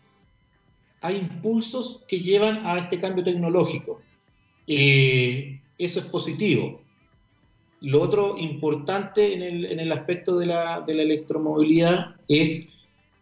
hay 1.02 1.16
impulsos 1.16 2.00
que 2.08 2.20
llevan 2.20 2.64
a 2.64 2.78
este 2.78 2.98
cambio 2.98 3.22
tecnológico. 3.22 4.00
eso 4.66 6.00
es 6.00 6.06
positivo. 6.06 6.80
Lo 7.82 8.00
otro 8.00 8.38
importante 8.38 9.34
en 9.34 9.42
el, 9.42 9.66
en 9.66 9.78
el 9.78 9.92
aspecto 9.92 10.38
de 10.38 10.46
la, 10.46 10.80
de 10.80 10.94
la 10.94 11.02
electromovilidad 11.02 12.16
es 12.28 12.70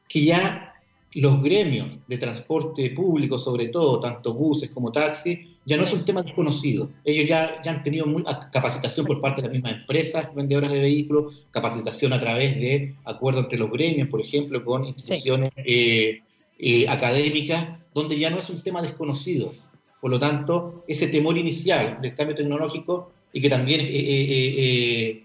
que 0.09 0.23
ya 0.23 0.68
los 1.13 1.43
gremios 1.43 1.89
de 2.07 2.19
transporte 2.19 2.91
público, 2.91 3.39
sobre 3.39 3.69
todo, 3.69 4.01
tanto 4.01 4.35
buses 4.35 4.71
como 4.71 4.93
taxis, 4.93 5.39
ya 5.65 5.77
no 5.77 5.85
es 5.85 5.93
un 5.93 6.05
tema 6.05 6.23
desconocido. 6.23 6.91
Ellos 7.05 7.27
ya, 7.29 7.61
ya 7.63 7.73
han 7.73 7.83
tenido 7.83 8.07
capacitación 8.53 9.07
por 9.07 9.21
parte 9.21 9.43
de 9.43 9.49
las 9.49 9.53
mismas 9.53 9.73
empresas 9.73 10.35
vendedoras 10.35 10.73
de 10.73 10.81
vehículos, 10.81 11.45
capacitación 11.51 12.13
a 12.13 12.21
través 12.21 12.57
de 12.57 12.95
acuerdos 13.05 13.45
entre 13.45 13.59
los 13.59 13.71
gremios, 13.71 14.09
por 14.09 14.21
ejemplo, 14.21 14.65
con 14.65 14.85
instituciones 14.85 15.51
eh, 15.57 16.23
eh, 16.59 16.89
académicas, 16.89 17.67
donde 17.95 18.19
ya 18.19 18.31
no 18.31 18.39
es 18.39 18.49
un 18.51 18.63
tema 18.63 18.83
desconocido. 18.83 19.55
Por 20.01 20.11
lo 20.11 20.19
tanto, 20.19 20.85
ese 20.87 21.09
temor 21.09 21.37
inicial 21.37 21.99
del 22.01 22.15
cambio 22.15 22.37
tecnológico 22.37 23.13
y 23.33 23.41
que 23.41 23.51
también 23.51 23.81
eh, 23.85 25.25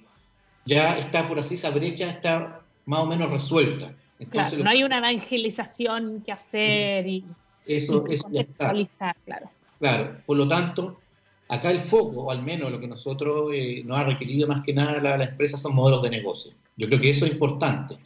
ya 0.65 0.97
está, 0.97 1.27
por 1.27 1.39
así, 1.39 1.55
esa 1.55 1.69
brecha 1.69 2.09
está 2.09 2.61
más 2.85 2.99
o 3.01 3.05
menos 3.05 3.29
resuelta 3.29 3.93
no 4.19 4.69
hay 4.69 4.83
una 4.83 4.97
evangelización 4.97 6.21
que 6.25 6.31
hacer 6.31 7.07
y, 7.07 7.25
eso, 7.65 8.05
es 8.07 8.23
claro. 8.57 9.49
Claro, 9.79 10.17
por 10.25 10.37
lo 10.37 10.47
tanto, 10.47 10.99
acá 11.47 11.71
el 11.71 11.81
foco, 11.81 12.23
o 12.23 12.31
al 12.31 12.43
menos 12.43 12.71
lo 12.71 12.79
que 12.79 12.87
nosotros 12.87 13.51
eh, 13.53 13.83
nos 13.85 13.97
ha 13.97 14.03
requerido 14.03 14.47
más 14.47 14.63
que 14.63 14.73
nada 14.73 14.99
la, 14.99 15.17
la, 15.17 15.25
empresa 15.25 15.57
son 15.57 15.75
modelos 15.75 16.01
de 16.03 16.09
negocio. 16.09 16.53
Yo 16.77 16.87
creo 16.87 16.99
que 16.99 17.09
eso 17.09 17.25
es 17.25 17.33
importante, 17.33 17.97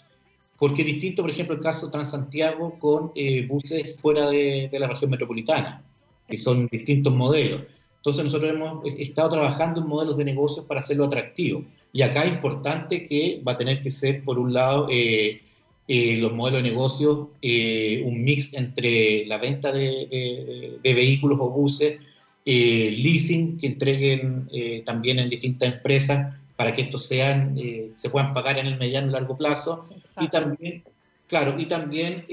porque 0.60 0.82
es 0.82 0.88
distinto, 0.88 1.22
por 1.22 1.32
ejemplo, 1.32 1.56
el 1.56 1.62
caso 1.62 1.90
Transantiago 1.90 2.78
con 2.80 3.12
eh, 3.16 3.46
buses 3.48 3.96
fuera 4.02 4.30
de, 4.30 4.70
de, 4.72 4.80
la 4.80 4.88
región 4.88 5.10
metropolitana, 5.10 5.84
que 6.28 6.38
son 6.38 6.68
distintos 6.68 7.14
modelos. 7.14 7.64
Entonces 7.98 8.24
nosotros 8.26 8.54
hemos 8.54 8.86
estado 8.86 9.32
trabajando 9.32 9.82
en 9.82 9.88
modelos 9.88 10.18
de 10.18 10.26
negocios 10.26 10.66
para 10.66 10.80
hacerlo 10.80 11.06
atractivo. 11.06 11.64
Y 11.94 12.02
acá 12.02 12.24
es 12.24 12.34
importante 12.34 13.08
que 13.08 13.42
va 13.48 13.54
a 13.54 13.58
tener 13.58 13.82
que 13.82 13.92
ser, 13.92 14.24
por 14.24 14.40
un 14.40 14.54
lado, 14.54 14.88
eh, 14.90 15.42
eh, 15.90 16.18
los 16.18 16.34
modelos 16.34 16.64
de 16.64 16.70
negocio, 16.70 17.32
eh, 17.42 18.04
un 18.06 18.22
mix 18.22 18.54
entre 18.56 19.26
la 19.26 19.38
venta 19.38 19.72
de, 19.72 20.80
vehículos 20.84 21.38
o 21.40 21.50
buses, 21.50 22.02
eh, 22.46 22.92
leasing 22.92 23.58
que 23.58 23.68
entreguen 23.68 24.50
también 24.86 25.20
en 25.20 25.30
distintas 25.30 25.74
empresas 25.74 26.36
para 26.58 26.76
que 26.76 26.82
estos 26.82 27.06
sean, 27.06 27.58
se 27.96 28.10
puedan 28.10 28.34
pagar 28.34 28.58
en 28.58 28.68
el 28.68 28.78
mediano 28.78 29.08
y 29.08 29.12
largo 29.12 29.38
plazo. 29.38 29.88
Y 30.20 30.28
también, 30.28 30.84
claro, 31.28 31.58
y 31.58 31.68
también 31.68 32.24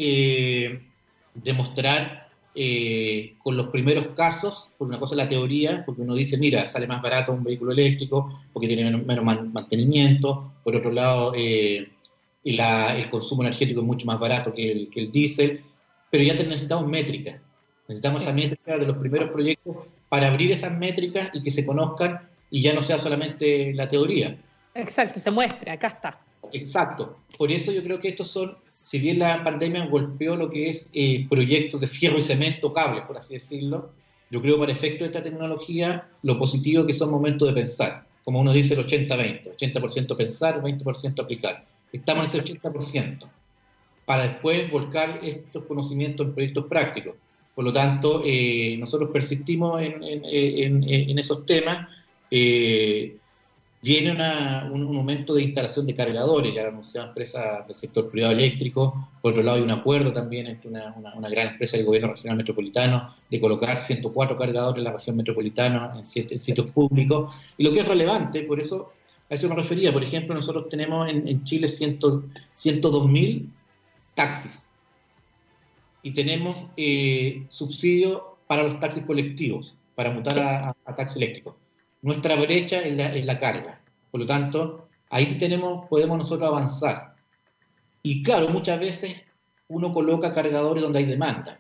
demostrar 1.35 2.29
con 3.39 3.57
los 3.57 3.69
primeros 3.69 4.09
casos, 4.17 4.69
por 4.79 4.89
una 4.89 4.99
cosa 4.99 5.15
la 5.15 5.29
teoría, 5.29 5.85
porque 5.85 6.03
uno 6.03 6.15
dice, 6.15 6.39
mira, 6.39 6.67
sale 6.67 6.89
más 6.89 7.03
barato 7.03 7.33
un 7.33 7.45
vehículo 7.45 7.73
eléctrico 7.73 8.41
porque 8.53 8.67
tiene 8.67 8.91
menos, 8.97 9.25
mantenimiento, 9.53 10.55
por 10.65 10.75
otro 10.75 10.91
lado, 10.91 11.35
y 12.45 12.61
el 12.61 13.09
consumo 13.09 13.43
energético 13.43 13.81
es 13.81 13.87
mucho 13.87 14.07
más 14.07 14.21
barato 14.21 14.53
que 14.53 14.71
el, 14.71 14.91
que 14.91 15.01
el 15.01 15.11
diésel, 15.11 15.65
pero 16.11 16.23
ya 16.23 16.35
necesitamos 16.35 16.87
métricas. 16.87 17.41
Necesitamos 17.89 18.23
esa 18.23 18.33
métrica 18.33 18.79
de 18.79 18.87
los 18.87 18.99
primeros 18.99 19.31
proyectos 19.31 19.77
para 20.09 20.29
abrir 20.29 20.53
esas 20.53 20.77
métricas 20.79 21.31
y 21.33 21.43
que 21.43 21.51
se 21.51 21.67
conozcan 21.67 22.29
y 22.51 22.63
ya 22.63 22.73
no 22.75 22.83
sea 22.83 22.99
solamente 22.99 23.73
la 23.73 23.89
teoría. 23.89 24.39
Exacto, 24.75 25.19
se 25.19 25.31
muestre, 25.31 25.71
acá 25.71 25.89
está. 25.89 26.21
Exacto. 26.53 27.19
Por 27.37 27.51
eso 27.51 27.73
yo 27.73 27.83
creo 27.83 28.01
que 28.01 28.09
estos 28.09 28.29
son, 28.29 28.57
si 28.83 28.99
bien 28.99 29.19
la 29.19 29.43
pandemia 29.43 29.87
golpeó 29.87 30.37
lo 30.37 30.51
que 30.51 30.69
es 30.69 30.91
eh, 30.95 31.27
proyectos 31.29 31.81
de 31.81 31.89
fierro 31.89 32.19
y 32.19 32.23
cemento, 32.23 32.73
cables, 32.73 33.05
por 33.05 33.17
así 33.17 33.35
decirlo, 33.35 33.91
yo 34.31 34.41
creo 34.43 34.59
para 34.59 34.73
efecto 34.73 35.05
de 35.05 35.09
esta 35.09 35.23
tecnología, 35.23 36.09
lo 36.23 36.39
positivo 36.39 36.87
que 36.87 36.95
son 36.95 37.11
momentos 37.11 37.49
de 37.49 37.55
pensar. 37.55 38.07
Como 38.25 38.41
uno 38.41 38.53
dice 38.53 38.75
el 38.75 38.87
80-20, 38.87 39.57
80%, 39.57 40.17
pensar, 40.17 40.63
20% 40.63 41.23
aplicar. 41.23 41.65
Estamos 41.95 42.35
en 42.35 42.41
ese 42.41 42.59
80%, 42.59 43.29
para 44.05 44.25
después 44.25 44.69
volcar 44.69 45.21
estos 45.23 45.65
conocimientos 45.65 46.27
en 46.27 46.35
proyectos 46.35 46.67
prácticos. 46.67 47.15
Por 47.55 47.65
lo 47.65 47.73
tanto, 47.73 48.23
eh, 48.25 48.77
nosotros 48.81 49.11
persistimos 49.13 49.81
en, 49.81 51.19
esos 51.19 51.47
temas 51.47 51.89
eh, 52.33 53.17
viene 53.81 54.11
un, 54.11 54.97
aumento 54.97 55.35
de 55.35 55.45
instalación 55.45 55.87
de 55.87 55.95
cargadores, 55.95 56.53
ya 56.53 56.65
lo 56.65 56.71
anunciado 56.71 57.07
empresas 57.07 57.65
del 57.69 57.77
sector 57.77 58.11
privado 58.11 58.33
eléctrico. 58.33 59.11
Por 59.23 59.31
otro 59.31 59.45
lado, 59.45 59.59
hay 59.59 59.63
un 59.63 59.71
acuerdo 59.71 60.13
también 60.13 60.49
entre 60.49 60.71
una, 60.71 61.29
gran 61.31 61.49
empresa 61.53 61.77
del 61.77 61.87
gobierno 61.87 62.13
regional 62.13 62.37
metropolitano 62.37 63.15
de 63.31 63.41
colocar 63.41 63.79
104 63.79 64.37
cargadores 64.37 64.79
en 64.79 64.85
la 64.85 64.93
región 64.95 65.17
metropolitana 65.17 65.93
en, 65.97 66.05
sitios 66.05 66.71
públicos. 66.73 67.33
Y 67.57 67.63
lo 67.63 67.73
que 67.73 67.81
es 67.81 67.87
relevante, 67.87 68.43
por 68.43 68.59
eso 68.59 68.94
a 69.31 69.35
eso 69.35 69.49
me 69.49 69.55
refería, 69.55 69.93
por 69.93 70.05
ejemplo, 70.05 70.35
nosotros 70.35 70.69
tenemos 70.69 71.09
en, 71.09 71.45
Chile 71.45 71.67
102.000 71.67 73.49
taxis 74.15 74.69
y 76.03 76.13
tenemos 76.13 76.57
eh, 76.77 77.45
subsidios 77.49 78.23
para 78.47 78.65
los 78.65 78.79
taxis 78.81 79.05
colectivos, 79.05 79.75
para 79.95 80.11
mutar 80.11 80.39
a 80.39 80.97
taxi 80.97 81.19
eléctrico 81.19 81.57
nuestra 82.05 82.37
brecha 82.37 82.81
es 82.81 83.25
la, 83.25 83.39
carga. 83.39 83.81
Por 84.11 84.21
lo 84.21 84.27
tanto, 84.27 84.89
ahí 85.09 85.27
sí 85.27 85.39
tenemos, 85.39 85.89
podemos 85.89 86.19
nosotros 86.19 86.47
avanzar. 86.47 87.15
Y 88.03 88.23
claro, 88.23 88.51
muchas 88.51 88.79
veces 88.79 89.23
uno 89.69 89.95
coloca 89.95 90.35
cargadores 90.35 90.83
donde 90.83 90.99
hay 90.99 91.07
demanda. 91.07 91.59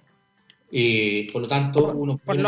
Eh, 0.71 1.29
por 1.33 1.41
lo 1.41 1.49
tanto, 1.49 1.95
uno 1.95 2.19
puede 2.19 2.43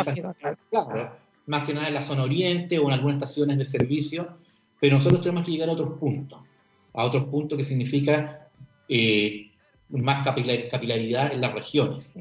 claro, 0.68 1.16
más 1.46 1.64
que 1.64 1.72
nada 1.72 1.88
en 1.88 1.94
la 1.94 2.02
zona 2.02 2.24
oriente 2.24 2.78
o 2.78 2.86
en 2.88 2.92
algunas 2.92 3.14
estaciones 3.14 3.56
de 3.56 3.64
servicio, 3.64 4.36
pero 4.80 4.96
nosotros 4.96 5.22
tenemos 5.22 5.44
que 5.44 5.52
llegar 5.52 5.68
a 5.68 5.72
otros 5.72 5.98
puntos, 5.98 6.40
a 6.92 7.04
otros 7.04 7.24
puntos 7.24 7.56
que 7.56 7.64
significa 7.64 8.48
eh, 8.88 9.50
más 9.90 10.26
capilaridad 10.26 11.32
en 11.32 11.40
las 11.40 11.52
regiones. 11.52 12.14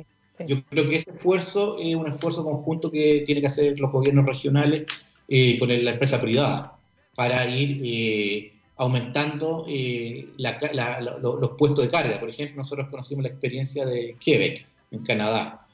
Yo 0.47 0.63
creo 0.65 0.89
que 0.89 0.97
ese 0.97 1.11
esfuerzo 1.11 1.77
es 1.79 1.95
un 1.95 2.07
esfuerzo 2.07 2.43
conjunto 2.43 2.91
que 2.91 3.23
tienen 3.25 3.41
que 3.41 3.47
hacer 3.47 3.79
los 3.79 3.91
gobiernos 3.91 4.25
regionales 4.25 4.85
eh, 5.27 5.57
con 5.57 5.69
la 5.69 5.91
empresa 5.91 6.19
privada 6.19 6.77
para 7.15 7.47
ir 7.47 7.81
eh, 7.83 8.53
aumentando 8.75 9.65
los 9.67 11.51
puestos 11.57 11.85
de 11.85 11.89
carga. 11.91 12.19
Por 12.19 12.29
ejemplo, 12.29 12.57
nosotros 12.57 12.89
conocimos 12.89 13.23
la 13.23 13.29
experiencia 13.29 13.85
de 13.85 14.17
Quebec, 14.19 14.65
en 14.91 15.03
Canadá, 15.03 15.65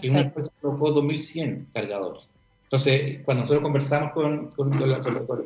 que 0.00 0.10
una 0.10 0.20
empresa 0.20 0.50
colocó 0.60 1.00
2.100 1.02 1.66
cargadores. 1.72 2.31
Entonces, 2.72 3.20
cuando 3.26 3.42
nosotros 3.42 3.62
conversamos 3.64 4.12
con, 4.12 4.50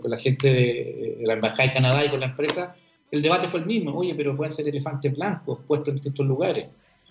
la, 0.05 0.17
gente 0.17 0.49
de, 0.49 1.19
la 1.25 1.35
Embajada 1.35 1.65
de 1.65 1.75
Canadá 1.75 2.05
y 2.05 2.09
con 2.09 2.21
la 2.21 2.27
empresa, 2.27 2.77
el 3.11 3.21
debate 3.21 3.49
fue 3.49 3.59
el 3.59 3.67
mismo. 3.67 3.99
Oye, 3.99 4.15
pero 4.15 4.37
pueden 4.37 4.53
ser 4.53 4.69
elefantes 4.69 5.17
blancos 5.17 5.59
puestos 5.67 5.89
en 5.89 5.95
distintos 5.97 6.25
lugares. 6.25 6.69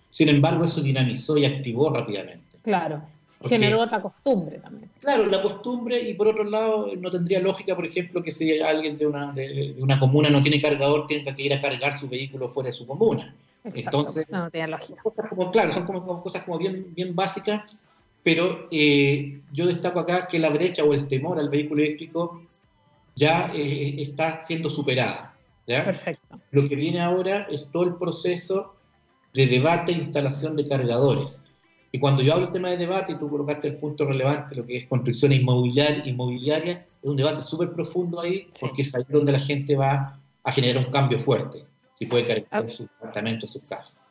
Sin 0.09 0.29
embargo, 0.29 0.63
eso 0.63 0.79
dinamizó 0.81 1.37
y 1.37 1.43
activó 1.43 1.89
rápidamente. 1.89 2.45
Claro. 2.61 3.01
Generó 3.43 3.81
otra 3.81 4.01
costumbre 4.01 4.59
también. 4.59 4.89
Claro, 5.01 5.25
la 5.25 5.41
costumbre, 5.41 5.99
y 5.99 6.13
por 6.13 6.29
otro 6.29 6.45
lado, 6.45 6.91
no 6.97 7.11
tendría 7.11 7.41
lógica, 7.41 7.75
por 7.75 7.85
ejemplo, 7.85 8.23
que 8.23 8.31
si 8.31 8.61
alguien 8.61 8.97
de 8.97 9.07
una, 9.07 9.33
de, 9.33 9.75
una 9.79 9.99
comuna 9.99 10.29
no 10.29 10.41
tiene 10.41 10.61
cargador, 10.61 11.07
tenga 11.07 11.35
que 11.35 11.43
ir 11.43 11.53
a 11.53 11.59
cargar 11.59 11.99
su 11.99 12.07
vehículo 12.07 12.47
fuera 12.47 12.67
de 12.67 12.73
su 12.73 12.87
comuna. 12.87 13.35
Entonces, 13.65 14.27
no, 14.29 14.49
tiene 14.49 14.69
lógica. 14.69 15.01
como, 15.29 15.51
claro, 15.51 15.73
son 15.73 15.85
como, 15.85 16.23
cosas 16.23 16.43
como 16.43 16.57
bien, 16.57 16.93
bien 16.95 17.13
básicas, 17.13 17.63
pero 18.25 18.67
eh, 18.71 19.39
yo 19.53 19.67
destaco 19.67 19.99
acá 19.99 20.27
que 20.27 20.39
la 20.39 20.49
brecha 20.49 20.83
o 20.83 20.95
el 20.95 21.07
temor 21.07 21.37
al 21.37 21.47
vehículo 21.47 21.83
eléctrico 21.83 22.41
ya 23.15 23.51
eh, 23.53 24.01
está 24.01 24.41
siendo 24.41 24.67
superada. 24.67 25.35
Perfecto. 25.67 26.39
Lo 26.49 26.67
que 26.67 26.75
viene 26.75 27.01
ahora 27.01 27.47
es 27.51 27.69
todo 27.69 27.83
el 27.83 27.95
proceso 27.97 28.73
de 29.31 29.45
debate 29.45 29.91
e 29.91 29.97
instalación 29.97 30.55
de 30.55 30.67
cargadores. 30.67 31.43
Y 31.91 31.99
cuando 31.99 32.23
yo 32.23 32.33
hablo 32.33 32.45
del 32.45 32.53
tema 32.53 32.71
de 32.71 32.77
debate, 32.77 33.13
y 33.13 33.15
tú 33.15 33.29
colocaste 33.29 33.67
el 33.67 33.77
punto 33.77 34.05
relevante, 34.05 34.55
lo 34.55 34.65
que 34.65 34.77
es 34.77 34.87
construcción 34.87 35.31
inmobiliaria, 35.31 36.03
inmobiliaria 36.07 36.87
es 37.03 37.09
un 37.09 37.17
debate 37.17 37.43
súper 37.43 37.73
profundo 37.73 38.21
ahí, 38.21 38.47
porque 38.59 38.81
es 38.81 38.95
ahí 38.95 39.05
donde 39.07 39.33
la 39.33 39.39
gente 39.39 39.75
va 39.75 40.19
a 40.43 40.51
generar 40.51 40.83
un 40.83 40.91
cambio 40.91 41.19
fuerte, 41.19 41.63
si 41.93 42.07
puede 42.07 42.25
cargar 42.25 42.71
su 42.71 42.89
apartamento, 42.97 43.47
su 43.47 43.63
casa. 43.67 44.01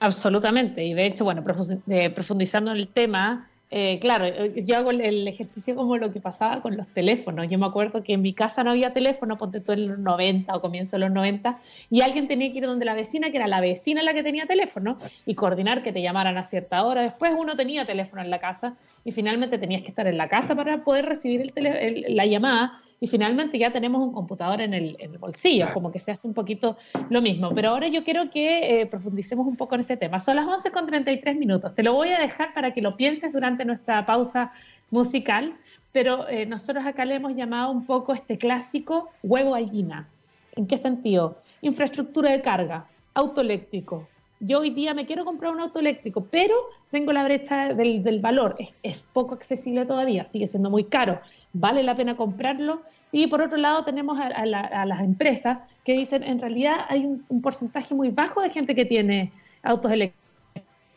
Absolutamente, 0.00 0.84
y 0.84 0.92
de 0.92 1.06
hecho, 1.06 1.24
bueno, 1.24 1.42
eh, 1.88 2.10
profundizando 2.10 2.70
en 2.70 2.76
el 2.76 2.88
tema, 2.88 3.50
eh, 3.70 3.98
claro, 4.00 4.24
eh, 4.24 4.52
yo 4.64 4.76
hago 4.76 4.90
el, 4.90 5.26
ejercicio 5.26 5.74
como 5.74 5.96
lo 5.96 6.12
que 6.12 6.20
pasaba 6.20 6.60
con 6.62 6.76
los 6.76 6.86
teléfonos. 6.88 7.48
Yo 7.48 7.58
me 7.58 7.66
acuerdo 7.66 8.02
que 8.02 8.12
en 8.12 8.22
mi 8.22 8.32
casa 8.32 8.62
no 8.62 8.70
había 8.70 8.92
teléfono, 8.92 9.36
ponte 9.36 9.60
tú 9.60 9.72
en 9.72 9.88
los 9.88 9.98
90 9.98 10.54
o 10.54 10.60
comienzo 10.60 10.92
de 10.92 11.00
los 11.00 11.10
90, 11.10 11.58
y 11.90 12.02
alguien 12.02 12.28
tenía 12.28 12.52
que 12.52 12.58
ir 12.58 12.66
donde 12.66 12.84
la 12.84 12.94
vecina, 12.94 13.30
que 13.30 13.38
era 13.38 13.48
la 13.48 13.60
vecina 13.60 14.02
la 14.02 14.14
que 14.14 14.22
tenía 14.22 14.46
teléfono, 14.46 14.98
y 15.26 15.34
coordinar 15.34 15.82
que 15.82 15.92
te 15.92 16.02
llamaran 16.02 16.36
a 16.36 16.42
cierta 16.42 16.84
hora. 16.84 17.02
Después 17.02 17.32
uno 17.36 17.56
tenía 17.56 17.84
teléfono 17.84 18.22
en 18.22 18.30
la 18.30 18.38
casa 18.38 18.76
y 19.04 19.12
finalmente 19.12 19.58
tenías 19.58 19.82
que 19.82 19.88
estar 19.88 20.06
en 20.06 20.18
la 20.18 20.28
casa 20.28 20.54
para 20.54 20.84
poder 20.84 21.06
recibir 21.06 21.52
la 21.56 22.26
llamada 22.26 22.80
y 23.00 23.06
finalmente 23.06 23.58
ya 23.58 23.70
tenemos 23.70 24.02
un 24.02 24.12
computador 24.12 24.60
en 24.60 24.74
el, 24.74 24.96
bolsillo, 25.18 25.72
como 25.72 25.92
que 25.92 25.98
se 25.98 26.10
hace 26.10 26.26
un 26.26 26.34
poquito 26.34 26.76
lo 27.10 27.20
mismo. 27.20 27.54
Pero 27.54 27.70
ahora 27.70 27.88
yo 27.88 28.04
quiero 28.04 28.30
que 28.30 28.80
eh, 28.80 28.86
profundicemos 28.86 29.46
un 29.46 29.56
poco 29.56 29.74
en 29.74 29.82
ese 29.82 29.96
tema. 29.96 30.20
Son 30.20 30.36
las 30.36 30.46
11 30.46 30.70
con 30.70 30.86
33 30.86 31.36
minutos. 31.36 31.74
Te 31.74 31.82
lo 31.82 31.92
voy 31.92 32.10
a 32.10 32.20
dejar 32.20 32.54
para 32.54 32.72
que 32.72 32.80
lo 32.80 32.96
pienses 32.96 33.32
durante 33.32 33.64
nuestra 33.64 34.06
pausa 34.06 34.52
musical, 34.90 35.54
pero 35.92 36.28
eh, 36.28 36.46
nosotros 36.46 36.84
acá 36.86 37.04
le 37.04 37.16
hemos 37.16 37.34
llamado 37.36 37.70
un 37.70 37.86
poco 37.86 38.14
este 38.14 38.38
clásico 38.38 39.10
huevo 39.22 39.52
gallina. 39.52 40.08
¿En 40.56 40.66
qué 40.66 40.76
sentido? 40.76 41.38
Infraestructura 41.62 42.30
de 42.30 42.40
carga, 42.40 42.86
auto 43.12 43.40
eléctrico. 43.40 44.08
Yo 44.40 44.60
hoy 44.60 44.70
día 44.70 44.94
me 44.94 45.06
quiero 45.06 45.24
comprar 45.24 45.52
un 45.52 45.60
auto 45.60 45.78
eléctrico, 45.78 46.26
pero 46.30 46.54
tengo 46.90 47.12
la 47.12 47.24
brecha 47.24 47.72
del, 47.72 48.20
valor. 48.20 48.56
es, 48.82 49.08
poco 49.12 49.34
accesible 49.34 49.86
todavía, 49.86 50.24
sigue 50.24 50.48
siendo 50.48 50.70
muy 50.70 50.84
caro. 50.84 51.20
¿Vale 51.54 51.82
la 51.82 51.94
pena 51.94 52.16
comprarlo? 52.16 52.82
Y 53.12 53.28
por 53.28 53.40
otro 53.40 53.56
lado 53.56 53.84
tenemos 53.84 54.18
a, 54.18 54.44
las 54.44 55.00
empresas 55.00 55.58
que 55.84 55.92
dicen, 55.92 56.24
en 56.24 56.40
realidad 56.40 56.84
hay 56.88 57.06
un, 57.06 57.40
porcentaje 57.40 57.94
muy 57.94 58.10
bajo 58.10 58.42
de 58.42 58.50
gente 58.50 58.74
que 58.74 58.84
tiene 58.84 59.30
autos 59.62 59.92
eléctricos. 59.92 60.24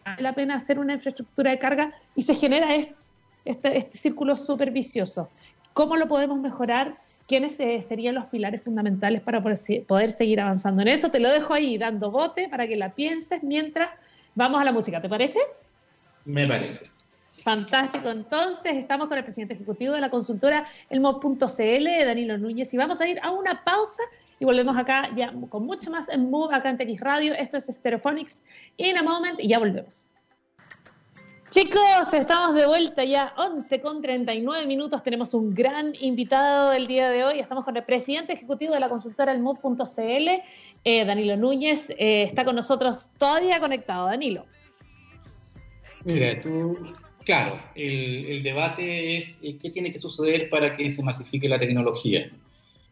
Vale 0.03 0.21
la 0.23 0.33
pena 0.33 0.55
hacer 0.55 0.79
una 0.79 0.93
infraestructura 0.93 1.51
de 1.51 1.59
carga 1.59 1.93
y 2.15 2.23
se 2.23 2.33
genera 2.33 2.73
este, 2.75 2.95
este, 3.45 3.77
este 3.77 3.97
círculo 3.99 4.35
súper 4.35 4.71
vicioso. 4.71 5.29
¿Cómo 5.73 5.95
lo 5.95 6.07
podemos 6.07 6.39
mejorar? 6.39 6.97
¿Quiénes 7.27 7.59
eh, 7.59 7.83
serían 7.87 8.15
los 8.15 8.25
pilares 8.25 8.63
fundamentales 8.63 9.21
para 9.21 9.43
poder 9.43 10.09
seguir 10.09 10.41
avanzando 10.41 10.81
en 10.81 10.87
eso? 10.87 11.11
Te 11.11 11.19
lo 11.19 11.29
dejo 11.29 11.53
ahí 11.53 11.77
dando 11.77 12.09
bote 12.09 12.49
para 12.49 12.67
que 12.67 12.77
la 12.77 12.93
pienses 12.93 13.43
mientras 13.43 13.89
vamos 14.33 14.59
a 14.59 14.63
la 14.63 14.71
música. 14.71 15.01
¿Te 15.01 15.09
parece? 15.09 15.39
Me 16.25 16.47
parece. 16.47 16.96
Fantástico. 17.47 18.09
Entonces, 18.09 18.75
estamos 18.75 19.07
con 19.07 19.17
el 19.17 19.23
presidente 19.23 19.53
ejecutivo 19.53 19.93
de 19.93 20.01
la 20.01 20.09
consultora 20.09 20.67
Elmo.cl, 20.89 22.05
Danilo 22.05 22.37
Núñez, 22.37 22.73
y 22.73 22.77
vamos 22.77 22.99
a 22.99 23.07
ir 23.07 23.21
a 23.23 23.31
una 23.31 23.63
pausa 23.63 24.03
y 24.37 24.43
volvemos 24.43 24.75
acá 24.77 25.09
ya 25.15 25.31
con 25.47 25.65
mucho 25.65 25.89
más 25.89 26.09
en 26.09 26.29
Move, 26.29 26.53
acá 26.53 26.69
en 26.69 26.77
TX 26.77 26.99
Radio. 26.99 27.33
Esto 27.33 27.55
es 27.55 27.67
Stereophonics 27.67 28.43
in 28.75 28.97
a 28.97 29.01
moment 29.01 29.39
y 29.39 29.47
ya 29.47 29.59
volvemos. 29.59 30.09
Chicos, 31.49 32.11
estamos 32.11 32.53
de 32.53 32.67
vuelta 32.67 33.05
ya, 33.05 33.33
11 33.37 33.79
con 33.79 34.01
39 34.01 34.65
minutos. 34.65 35.01
Tenemos 35.01 35.33
un 35.33 35.55
gran 35.55 35.93
invitado 36.01 36.73
el 36.73 36.85
día 36.85 37.09
de 37.09 37.23
hoy. 37.23 37.39
Estamos 37.39 37.63
con 37.63 37.77
el 37.77 37.85
presidente 37.85 38.33
ejecutivo 38.33 38.73
de 38.73 38.81
la 38.81 38.89
consultora 38.89 39.31
Elmove.cl, 39.31 40.27
eh, 40.83 41.05
Danilo 41.05 41.37
Núñez. 41.37 41.91
Eh, 41.91 42.23
está 42.23 42.43
con 42.43 42.57
nosotros 42.57 43.09
todavía 43.17 43.61
conectado. 43.61 44.07
Danilo. 44.07 44.45
Mira, 46.03 46.41
tú 46.41 46.75
Claro, 47.27 47.59
el, 47.75 48.41
debate 48.41 49.17
es 49.17 49.39
eh, 49.43 49.57
qué 49.61 49.69
tiene 49.69 49.91
que 49.91 49.99
suceder 49.99 50.49
para 50.49 50.77
que 50.77 50.89
se 50.89 51.03
masifique 51.03 51.49
la 51.49 51.59
tecnología. 51.59 52.31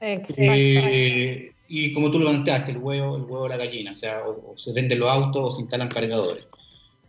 Eh, 0.02 1.54
y 1.70 1.94
como 1.94 2.12
tú 2.12 2.20
lo 2.20 2.26
planteaste, 2.30 2.72
el 2.72 2.80
huevo, 2.80 3.16
el 3.16 3.22
huevo 3.22 3.48
la 3.48 3.56
gallina, 3.56 3.92
o 3.92 3.94
sea, 3.94 4.28
o, 4.28 4.54
se 4.58 4.74
venden 4.74 5.00
los 5.00 5.08
autos 5.08 5.42
o 5.42 5.52
se 5.54 5.62
instalan 5.62 5.88
cargadores. 5.88 6.44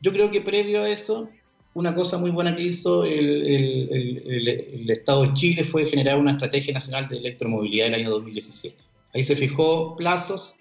Yo 0.01 0.13
creo 0.13 0.31
que 0.31 0.41
previo 0.41 0.83
a 0.83 0.89
eso, 0.89 1.29
una 1.75 1.97
cosa 1.97 2.17
muy 2.17 2.31
buena 2.31 2.55
que 2.55 2.63
hizo 2.63 3.05
el, 3.05 4.87
Estado 4.89 5.25
de 5.25 5.35
Chile 5.35 5.65
fue 5.65 5.91
generar 5.91 6.21
una 6.21 6.31
estrategia 6.31 6.75
nacional 6.75 7.09
de 7.09 7.17
electromovilidad 7.17 7.89
en 7.89 7.95
el 7.95 8.01
año 8.03 8.11
2017. 8.11 8.77
Ahí 9.15 9.25
se 9.25 9.35
fijó 9.35 9.97
plazos, 9.97 10.55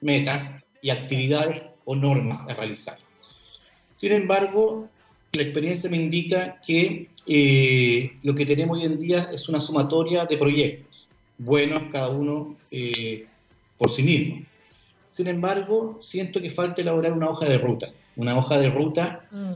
metas 0.00 0.54
y 0.82 0.90
actividades 0.90 1.68
o 1.84 1.96
normas 1.96 2.48
a 2.48 2.54
realizar. 2.54 2.96
Sin 3.96 4.12
embargo, 4.12 4.88
la 5.32 5.42
experiencia 5.42 5.88
me 5.88 5.96
indica 5.96 6.60
que 6.60 7.08
eh, 7.26 8.12
lo 8.22 8.34
que 8.34 8.44
tenemos 8.44 8.76
hoy 8.76 8.84
en 8.84 9.00
día 9.00 9.30
es 9.32 9.48
una 9.48 9.60
sumatoria 9.60 10.26
de 10.26 10.36
proyectos, 10.36 11.08
buenos 11.38 11.84
cada 11.90 12.10
uno 12.10 12.56
eh, 12.70 13.26
por 13.78 13.90
sí 13.90 14.02
mismo. 14.02 14.42
Sin 15.10 15.28
embargo, 15.28 15.98
siento 16.02 16.40
que 16.40 16.50
falta 16.50 16.82
elaborar 16.82 17.14
una 17.14 17.30
hoja 17.30 17.46
de 17.46 17.56
ruta, 17.56 17.92
una 18.16 18.36
hoja 18.36 18.58
de 18.58 18.68
ruta 18.68 19.24
mm. 19.30 19.52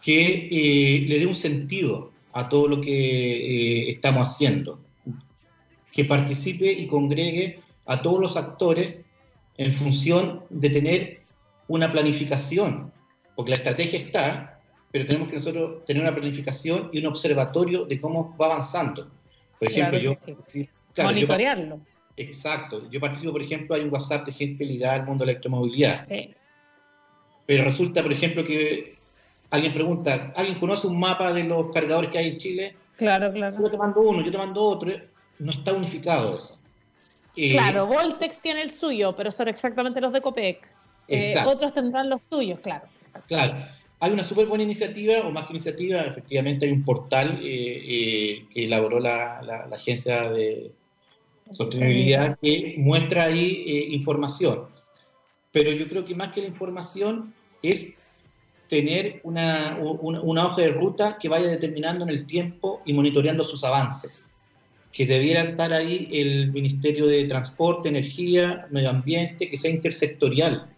que 0.00 0.48
eh, 0.50 1.06
le 1.08 1.18
dé 1.18 1.26
un 1.26 1.34
sentido 1.34 2.12
a 2.32 2.48
todo 2.48 2.68
lo 2.68 2.80
que 2.80 3.90
estamos 3.90 4.28
haciendo, 4.28 4.78
que 5.90 6.04
participe 6.04 6.70
y 6.70 6.86
congregue 6.86 7.60
a 7.86 8.00
todos 8.00 8.20
los 8.20 8.36
actores 8.36 9.06
en 9.56 9.72
función 9.72 10.44
de 10.50 10.70
tener 10.70 11.20
una 11.66 11.90
planificación, 11.90 12.92
porque 13.34 13.50
la 13.50 13.56
estrategia 13.56 13.98
está, 13.98 14.55
pero 14.96 15.08
tenemos 15.08 15.28
que 15.28 15.34
nosotros 15.34 15.84
tener 15.84 16.02
una 16.02 16.14
planificación 16.14 16.88
y 16.90 17.00
un 17.00 17.06
observatorio 17.08 17.84
de 17.84 18.00
cómo 18.00 18.34
va 18.40 18.46
avanzando. 18.46 19.10
Por 19.58 19.70
ejemplo, 19.70 19.98
yo... 19.98 20.12
Monitorearlo. 20.96 21.80
exacto. 22.16 22.90
Yo 22.90 22.98
participo, 22.98 23.32
por 23.32 23.42
ejemplo, 23.42 23.76
hay 23.76 23.82
un 23.82 23.92
WhatsApp 23.92 24.24
de 24.24 24.32
gente 24.32 24.64
ligada 24.64 24.94
al 24.94 25.04
mundo 25.04 25.22
de 25.22 25.26
la 25.26 25.32
electromovilidad. 25.32 26.08
Pero 27.44 27.64
resulta, 27.64 28.02
por 28.02 28.10
ejemplo, 28.10 28.42
que 28.42 28.96
alguien 29.50 29.74
pregunta, 29.74 30.32
¿alguien 30.34 30.58
conoce 30.58 30.86
un 30.86 30.98
mapa 30.98 31.30
de 31.30 31.44
los 31.44 31.70
cargadores 31.74 32.08
que 32.08 32.16
hay 32.16 32.28
en 32.28 32.38
Chile? 32.38 32.74
Claro, 32.96 33.30
claro. 33.34 33.58
Yo 33.60 33.70
te 33.70 33.76
mando 33.76 34.00
uno, 34.00 34.22
yo 34.22 34.32
te 34.32 34.38
mando 34.38 34.62
otro. 34.62 34.92
No 35.38 35.50
está 35.50 35.74
unificado 35.74 36.38
eso. 36.38 36.58
Eh, 37.36 37.52
claro, 37.52 37.84
Voltex 37.86 38.40
tiene 38.40 38.62
el 38.62 38.70
suyo, 38.70 39.14
pero 39.14 39.30
son 39.30 39.48
exactamente 39.48 40.00
los 40.00 40.10
de 40.14 40.22
Copec. 40.22 40.66
Eh, 41.06 41.34
otros 41.44 41.74
tendrán 41.74 42.08
los 42.08 42.22
suyos, 42.22 42.60
claro. 42.60 42.86
Claro. 43.28 43.76
Hay 43.98 44.12
una 44.12 44.24
súper 44.24 44.46
buena 44.46 44.64
iniciativa, 44.64 45.20
o 45.26 45.30
más 45.30 45.46
que 45.46 45.54
iniciativa, 45.54 46.00
efectivamente 46.02 46.66
hay 46.66 46.72
un 46.72 46.84
portal 46.84 47.40
eh, 47.42 48.44
que 48.52 48.64
elaboró 48.64 49.00
la, 49.00 49.38
Agencia 49.72 50.28
de 50.30 50.70
Sostenibilidad 51.50 52.38
que 52.40 52.74
muestra 52.78 53.24
ahí 53.24 53.88
información. 53.92 54.66
Pero 55.50 55.70
yo 55.72 55.88
creo 55.88 56.04
que 56.04 56.14
más 56.14 56.32
que 56.32 56.42
la 56.42 56.48
información 56.48 57.32
es 57.62 57.96
tener 58.68 59.20
una, 59.22 59.78
una, 59.80 60.46
hoja 60.46 60.62
de 60.62 60.68
ruta 60.68 61.18
que 61.20 61.28
vaya 61.28 61.48
determinando 61.48 62.04
en 62.04 62.10
el 62.10 62.26
tiempo 62.26 62.82
y 62.84 62.92
monitoreando 62.92 63.44
sus 63.44 63.64
avances. 63.64 64.28
Que 64.92 65.06
debiera 65.06 65.42
estar 65.42 65.72
ahí 65.72 66.08
el 66.12 66.52
Ministerio 66.52 67.06
de 67.06 67.24
Transporte, 67.24 67.88
Energía, 67.88 68.66
Medio 68.70 68.90
Ambiente, 68.90 69.48
que 69.48 69.58
sea 69.58 69.70
intersectorial, 69.70 70.68